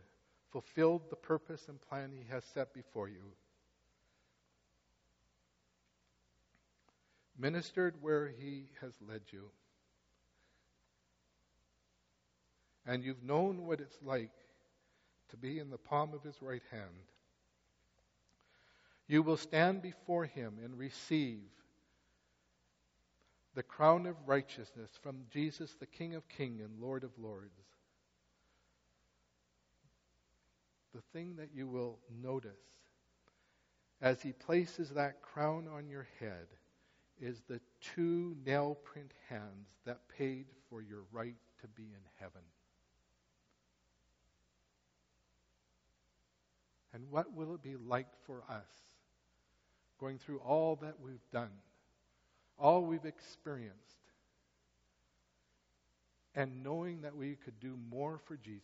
fulfilled 0.51 1.09
the 1.09 1.15
purpose 1.15 1.65
and 1.67 1.79
plan 1.81 2.11
He 2.11 2.25
has 2.29 2.43
set 2.53 2.73
before 2.73 3.09
you, 3.09 3.33
ministered 7.39 7.95
where 8.01 8.27
He 8.27 8.65
has 8.81 8.91
led 9.07 9.21
you, 9.31 9.49
and 12.85 13.03
you've 13.03 13.23
known 13.23 13.65
what 13.65 13.79
it's 13.79 13.97
like 14.03 14.31
to 15.29 15.37
be 15.37 15.59
in 15.59 15.69
the 15.69 15.77
palm 15.77 16.13
of 16.13 16.23
his 16.23 16.41
right 16.41 16.63
hand, 16.71 17.05
you 19.07 19.23
will 19.23 19.37
stand 19.37 19.81
before 19.81 20.25
him 20.25 20.55
and 20.63 20.77
receive 20.77 21.49
the 23.55 23.63
crown 23.63 24.05
of 24.05 24.15
righteousness 24.25 24.91
from 25.01 25.17
Jesus, 25.31 25.75
the 25.79 25.85
King 25.85 26.15
of 26.15 26.27
Kings 26.29 26.61
and 26.61 26.79
Lord 26.79 27.03
of 27.03 27.11
Lords. 27.17 27.59
The 30.93 31.01
thing 31.13 31.35
that 31.37 31.49
you 31.53 31.67
will 31.67 31.97
notice 32.21 32.51
as 34.01 34.21
he 34.21 34.31
places 34.31 34.91
that 34.91 35.21
crown 35.21 35.67
on 35.71 35.89
your 35.89 36.07
head 36.19 36.47
is 37.21 37.41
the 37.47 37.59
two 37.81 38.35
nail 38.45 38.77
print 38.83 39.11
hands 39.27 39.67
that 39.85 39.99
paid 40.17 40.45
for 40.69 40.81
your 40.81 41.03
right 41.11 41.35
to 41.61 41.67
be 41.67 41.83
in 41.83 42.01
heaven. 42.19 42.41
And 46.93 47.03
what 47.11 47.33
will 47.33 47.53
it 47.53 47.61
be 47.61 47.75
like 47.75 48.07
for 48.25 48.43
us 48.49 48.67
going 49.99 50.17
through 50.17 50.39
all 50.39 50.77
that 50.81 50.95
we've 51.03 51.29
done, 51.31 51.51
all 52.57 52.81
we've 52.81 53.05
experienced, 53.05 53.75
and 56.35 56.63
knowing 56.63 57.01
that 57.01 57.15
we 57.15 57.35
could 57.35 57.59
do 57.59 57.77
more 57.89 58.19
for 58.25 58.37
Jesus? 58.37 58.63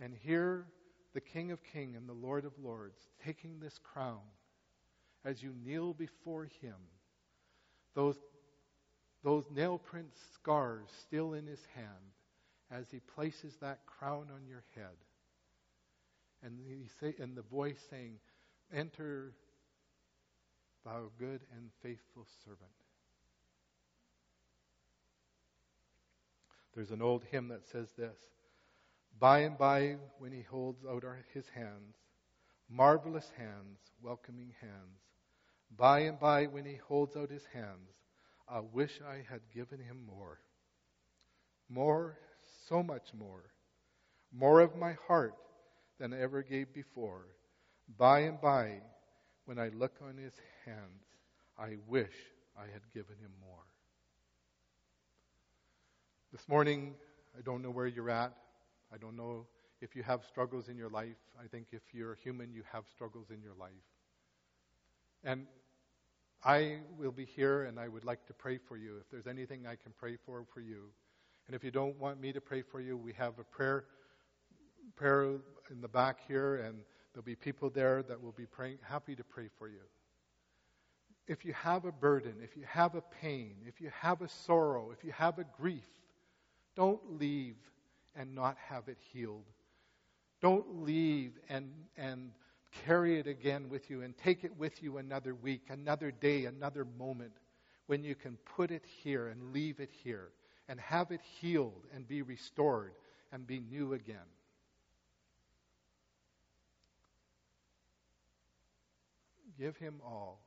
And 0.00 0.14
here, 0.14 0.66
the 1.14 1.20
King 1.20 1.50
of 1.50 1.62
Kings 1.64 1.96
and 1.96 2.08
the 2.08 2.12
Lord 2.12 2.44
of 2.44 2.52
Lords 2.62 3.08
taking 3.24 3.58
this 3.58 3.80
crown 3.82 4.20
as 5.28 5.42
you 5.42 5.52
kneel 5.64 5.92
before 5.92 6.48
Him, 6.62 6.76
those, 7.94 8.16
those 9.22 9.44
nail 9.50 9.78
print 9.78 10.08
scars 10.34 10.88
still 11.02 11.34
in 11.34 11.46
His 11.46 11.64
hand 11.74 12.12
as 12.70 12.90
He 12.90 13.00
places 13.00 13.54
that 13.60 13.84
crown 13.86 14.28
on 14.34 14.46
your 14.48 14.64
head 14.74 14.96
and 16.42 16.58
he 16.66 16.88
say, 17.00 17.14
and 17.20 17.36
the 17.36 17.42
voice 17.42 17.78
saying, 17.90 18.18
"Enter, 18.72 19.32
thou 20.84 21.10
good 21.18 21.40
and 21.54 21.70
faithful 21.82 22.26
servant." 22.44 22.70
There's 26.74 26.90
an 26.90 27.02
old 27.02 27.24
hymn 27.24 27.48
that 27.48 27.66
says 27.66 27.92
this: 27.96 28.16
"By 29.18 29.40
and 29.40 29.58
by, 29.58 29.96
when 30.18 30.32
he 30.32 30.42
holds 30.42 30.84
out 30.84 31.04
our, 31.04 31.24
his 31.34 31.48
hands, 31.48 31.96
marvelous 32.68 33.30
hands, 33.36 33.78
welcoming 34.00 34.54
hands. 34.60 35.00
By 35.76 36.00
and 36.00 36.18
by, 36.18 36.46
when 36.46 36.64
he 36.64 36.76
holds 36.76 37.16
out 37.16 37.30
his 37.30 37.44
hands, 37.52 37.90
I 38.48 38.60
wish 38.60 39.00
I 39.06 39.22
had 39.30 39.40
given 39.54 39.80
him 39.80 40.04
more, 40.06 40.40
more, 41.68 42.18
so 42.68 42.82
much 42.82 43.12
more, 43.14 43.44
more 44.32 44.60
of 44.60 44.76
my 44.76 44.96
heart." 45.06 45.34
than 45.98 46.12
I 46.12 46.20
ever 46.20 46.42
gave 46.42 46.72
before. 46.72 47.26
By 47.98 48.20
and 48.20 48.40
by, 48.40 48.80
when 49.44 49.58
I 49.58 49.68
look 49.68 49.94
on 50.02 50.16
his 50.16 50.34
hands, 50.64 51.04
I 51.58 51.76
wish 51.86 52.12
I 52.56 52.62
had 52.72 52.82
given 52.94 53.16
him 53.20 53.32
more. 53.40 53.64
This 56.32 56.46
morning, 56.48 56.94
I 57.36 57.42
don't 57.42 57.62
know 57.62 57.70
where 57.70 57.86
you're 57.86 58.10
at. 58.10 58.32
I 58.92 58.98
don't 58.98 59.16
know 59.16 59.46
if 59.80 59.96
you 59.96 60.02
have 60.02 60.24
struggles 60.24 60.68
in 60.68 60.76
your 60.76 60.90
life. 60.90 61.16
I 61.42 61.46
think 61.48 61.68
if 61.72 61.82
you're 61.92 62.16
human, 62.22 62.52
you 62.52 62.62
have 62.70 62.84
struggles 62.94 63.30
in 63.30 63.42
your 63.42 63.54
life. 63.58 63.72
And 65.28 65.46
I 66.42 66.78
will 66.96 67.12
be 67.12 67.26
here 67.26 67.64
and 67.64 67.78
I 67.78 67.86
would 67.86 68.06
like 68.06 68.26
to 68.28 68.32
pray 68.32 68.56
for 68.56 68.78
you. 68.78 68.96
If 68.98 69.10
there's 69.10 69.26
anything 69.26 69.66
I 69.66 69.76
can 69.76 69.92
pray 69.98 70.16
for 70.24 70.46
for 70.54 70.62
you. 70.62 70.84
And 71.46 71.54
if 71.54 71.62
you 71.62 71.70
don't 71.70 71.98
want 72.00 72.18
me 72.18 72.32
to 72.32 72.40
pray 72.40 72.62
for 72.62 72.80
you, 72.80 72.96
we 72.96 73.12
have 73.12 73.38
a 73.38 73.44
prayer 73.44 73.84
prayer 74.96 75.36
in 75.70 75.82
the 75.82 75.88
back 75.88 76.20
here, 76.26 76.56
and 76.56 76.78
there'll 77.12 77.24
be 77.24 77.36
people 77.36 77.68
there 77.68 78.02
that 78.04 78.22
will 78.22 78.32
be 78.32 78.46
praying, 78.46 78.78
happy 78.80 79.14
to 79.14 79.22
pray 79.22 79.50
for 79.58 79.68
you. 79.68 79.82
If 81.26 81.44
you 81.44 81.52
have 81.52 81.84
a 81.84 81.92
burden, 81.92 82.36
if 82.42 82.56
you 82.56 82.64
have 82.66 82.94
a 82.94 83.02
pain, 83.20 83.56
if 83.66 83.82
you 83.82 83.90
have 84.00 84.22
a 84.22 84.28
sorrow, 84.30 84.92
if 84.96 85.04
you 85.04 85.12
have 85.12 85.38
a 85.38 85.44
grief, 85.60 85.90
don't 86.74 87.18
leave 87.18 87.56
and 88.16 88.34
not 88.34 88.56
have 88.66 88.88
it 88.88 88.96
healed. 89.12 89.44
Don't 90.40 90.82
leave 90.84 91.32
and, 91.50 91.70
and 91.98 92.30
carry 92.70 93.18
it 93.18 93.26
again 93.26 93.68
with 93.68 93.90
you 93.90 94.02
and 94.02 94.16
take 94.16 94.44
it 94.44 94.56
with 94.56 94.82
you 94.82 94.98
another 94.98 95.34
week, 95.34 95.62
another 95.70 96.10
day, 96.10 96.44
another 96.44 96.86
moment 96.98 97.32
when 97.86 98.04
you 98.04 98.14
can 98.14 98.36
put 98.56 98.70
it 98.70 98.84
here 99.02 99.28
and 99.28 99.52
leave 99.52 99.80
it 99.80 99.90
here 100.04 100.28
and 100.68 100.78
have 100.80 101.10
it 101.10 101.20
healed 101.40 101.86
and 101.94 102.06
be 102.06 102.22
restored 102.22 102.92
and 103.32 103.46
be 103.46 103.60
new 103.60 103.94
again. 103.94 104.16
Give 109.58 109.76
him 109.76 110.00
all. 110.04 110.40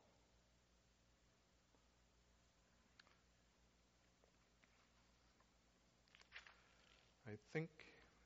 I 7.28 7.38
think, 7.54 7.70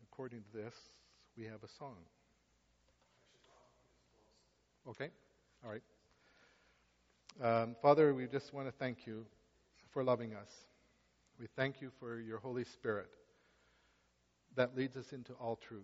according 0.04 0.42
to 0.42 0.58
this, 0.58 0.74
we 1.38 1.46
have 1.46 1.64
a 1.64 1.70
song. 1.80 1.98
Okay? 4.90 5.10
All 5.64 5.72
right. 5.72 5.82
Um, 7.42 7.76
Father, 7.82 8.14
we 8.14 8.28
just 8.28 8.54
want 8.54 8.68
to 8.68 8.72
thank 8.72 9.06
you 9.06 9.26
for 9.92 10.04
loving 10.04 10.34
us. 10.34 10.50
We 11.40 11.48
thank 11.56 11.82
you 11.82 11.92
for 12.00 12.20
your 12.20 12.40
Holy 12.40 12.64
Spirit 12.64 13.10
that 14.56 14.76
leads 14.76 14.96
us 14.96 15.12
into 15.12 15.34
all 15.34 15.56
truth. 15.56 15.84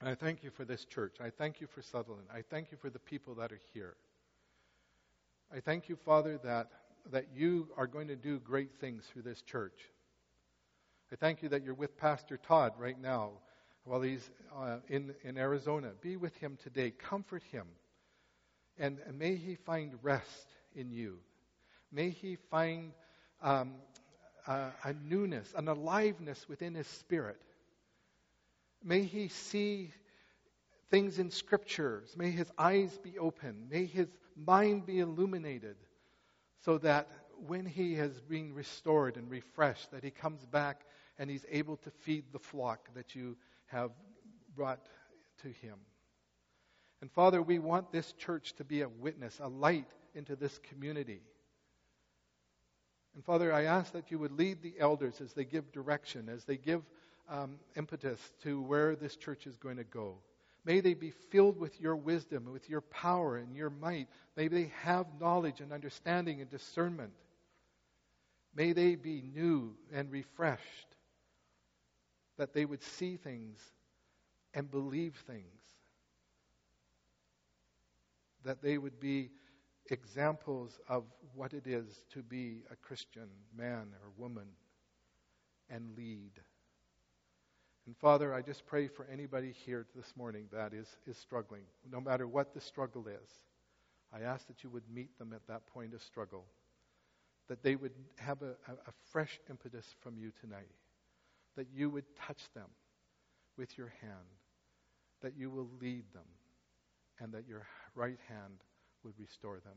And 0.00 0.08
I 0.08 0.14
thank 0.14 0.42
you 0.42 0.50
for 0.50 0.64
this 0.64 0.86
church. 0.86 1.16
I 1.20 1.28
thank 1.28 1.60
you 1.60 1.66
for 1.66 1.82
Sutherland. 1.82 2.28
I 2.32 2.42
thank 2.42 2.70
you 2.70 2.78
for 2.78 2.88
the 2.88 2.98
people 2.98 3.34
that 3.34 3.52
are 3.52 3.60
here. 3.74 3.96
I 5.54 5.60
thank 5.60 5.88
you, 5.88 5.96
Father, 5.96 6.38
that, 6.44 6.68
that 7.10 7.26
you 7.34 7.68
are 7.76 7.86
going 7.86 8.08
to 8.08 8.16
do 8.16 8.38
great 8.38 8.70
things 8.80 9.04
through 9.12 9.22
this 9.22 9.42
church. 9.42 9.90
I 11.12 11.16
thank 11.16 11.42
you 11.42 11.48
that 11.50 11.62
you're 11.62 11.74
with 11.74 11.98
Pastor 11.98 12.38
Todd 12.38 12.72
right 12.78 12.98
now 12.98 13.32
while 13.90 14.00
he's 14.00 14.30
uh, 14.56 14.76
in, 14.88 15.14
in 15.24 15.36
Arizona. 15.36 15.90
Be 16.00 16.16
with 16.16 16.36
him 16.36 16.56
today. 16.62 16.90
Comfort 16.90 17.42
him. 17.50 17.66
And, 18.78 18.98
may 19.18 19.34
he 19.34 19.56
find 19.56 19.94
rest 20.02 20.46
in 20.74 20.90
you. 20.90 21.18
May 21.92 22.10
he 22.10 22.36
find 22.50 22.92
um, 23.42 23.74
a, 24.46 24.68
a 24.84 24.94
newness, 25.04 25.52
an 25.56 25.68
aliveness 25.68 26.48
within 26.48 26.74
his 26.74 26.86
spirit 26.86 27.40
May 28.82 29.02
he 29.02 29.28
see 29.28 29.92
things 30.90 31.18
in 31.18 31.30
scriptures. 31.30 32.14
May 32.16 32.30
his 32.30 32.50
eyes 32.56 32.96
be 32.98 33.18
open. 33.18 33.66
May 33.70 33.84
his 33.84 34.08
mind 34.36 34.86
be 34.86 35.00
illuminated 35.00 35.76
so 36.64 36.78
that 36.78 37.08
when 37.46 37.66
he 37.66 37.94
has 37.94 38.20
been 38.20 38.54
restored 38.54 39.16
and 39.16 39.30
refreshed, 39.30 39.90
that 39.90 40.02
he 40.02 40.10
comes 40.10 40.44
back 40.46 40.84
and 41.18 41.28
he's 41.28 41.44
able 41.50 41.76
to 41.78 41.90
feed 41.90 42.24
the 42.32 42.38
flock 42.38 42.88
that 42.94 43.14
you 43.14 43.36
have 43.70 43.90
brought 44.54 44.84
to 45.42 45.48
him. 45.48 45.76
And 47.00 47.10
Father, 47.10 47.40
we 47.40 47.58
want 47.58 47.92
this 47.92 48.12
church 48.12 48.54
to 48.56 48.64
be 48.64 48.82
a 48.82 48.88
witness, 48.88 49.40
a 49.42 49.48
light 49.48 49.88
into 50.14 50.36
this 50.36 50.58
community. 50.58 51.22
And 53.14 53.24
Father, 53.24 53.52
I 53.52 53.64
ask 53.64 53.92
that 53.92 54.10
you 54.10 54.18
would 54.18 54.32
lead 54.32 54.62
the 54.62 54.74
elders 54.78 55.20
as 55.20 55.32
they 55.32 55.44
give 55.44 55.72
direction, 55.72 56.28
as 56.28 56.44
they 56.44 56.56
give 56.56 56.82
um, 57.28 57.58
impetus 57.76 58.20
to 58.42 58.60
where 58.60 58.94
this 58.96 59.16
church 59.16 59.46
is 59.46 59.56
going 59.56 59.76
to 59.78 59.84
go. 59.84 60.16
May 60.64 60.80
they 60.80 60.94
be 60.94 61.12
filled 61.30 61.58
with 61.58 61.80
your 61.80 61.96
wisdom, 61.96 62.52
with 62.52 62.68
your 62.68 62.82
power 62.82 63.38
and 63.38 63.56
your 63.56 63.70
might. 63.70 64.08
May 64.36 64.48
they 64.48 64.72
have 64.82 65.06
knowledge 65.18 65.60
and 65.60 65.72
understanding 65.72 66.40
and 66.40 66.50
discernment. 66.50 67.12
May 68.54 68.72
they 68.72 68.94
be 68.94 69.22
new 69.22 69.74
and 69.92 70.10
refreshed, 70.10 70.89
that 72.40 72.54
they 72.54 72.64
would 72.64 72.82
see 72.82 73.18
things 73.18 73.58
and 74.54 74.70
believe 74.70 75.14
things, 75.26 75.60
that 78.44 78.62
they 78.62 78.78
would 78.78 78.98
be 78.98 79.28
examples 79.90 80.80
of 80.88 81.04
what 81.34 81.52
it 81.52 81.66
is 81.66 82.06
to 82.10 82.22
be 82.22 82.62
a 82.72 82.76
Christian 82.76 83.28
man 83.54 83.88
or 84.02 84.10
woman 84.16 84.46
and 85.68 85.94
lead. 85.94 86.30
And 87.84 87.94
Father, 87.98 88.32
I 88.32 88.40
just 88.40 88.64
pray 88.64 88.88
for 88.88 89.06
anybody 89.12 89.52
here 89.66 89.84
this 89.94 90.14
morning 90.16 90.46
that 90.50 90.72
is, 90.72 90.88
is 91.06 91.18
struggling, 91.18 91.64
no 91.92 92.00
matter 92.00 92.26
what 92.26 92.54
the 92.54 92.60
struggle 92.62 93.06
is. 93.06 93.30
I 94.14 94.22
ask 94.22 94.46
that 94.46 94.64
you 94.64 94.70
would 94.70 94.88
meet 94.90 95.18
them 95.18 95.34
at 95.34 95.46
that 95.48 95.66
point 95.66 95.92
of 95.92 96.02
struggle, 96.02 96.46
that 97.48 97.62
they 97.62 97.76
would 97.76 97.92
have 98.16 98.40
a, 98.40 98.52
a, 98.66 98.72
a 98.72 98.92
fresh 99.12 99.38
impetus 99.50 99.94
from 100.00 100.16
you 100.16 100.32
tonight, 100.40 100.70
that 101.56 101.66
you 101.74 101.90
would 101.90 102.04
touch 102.26 102.42
them 102.54 102.68
with 103.56 103.76
your 103.76 103.92
hand, 104.00 104.38
that 105.22 105.36
you 105.36 105.50
will 105.50 105.68
lead 105.80 106.04
them, 106.12 106.24
and 107.18 107.32
that 107.32 107.48
your 107.48 107.66
right 107.94 108.18
hand 108.28 108.64
would 109.04 109.14
restore 109.18 109.60
them. 109.60 109.76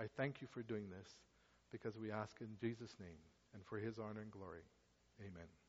I 0.00 0.04
thank 0.16 0.40
you 0.40 0.48
for 0.52 0.62
doing 0.62 0.88
this 0.90 1.08
because 1.70 1.96
we 1.96 2.10
ask 2.10 2.40
in 2.40 2.56
Jesus' 2.60 2.96
name 2.98 3.22
and 3.52 3.62
for 3.64 3.78
his 3.78 3.98
honor 3.98 4.20
and 4.20 4.30
glory. 4.30 4.64
Amen. 5.20 5.63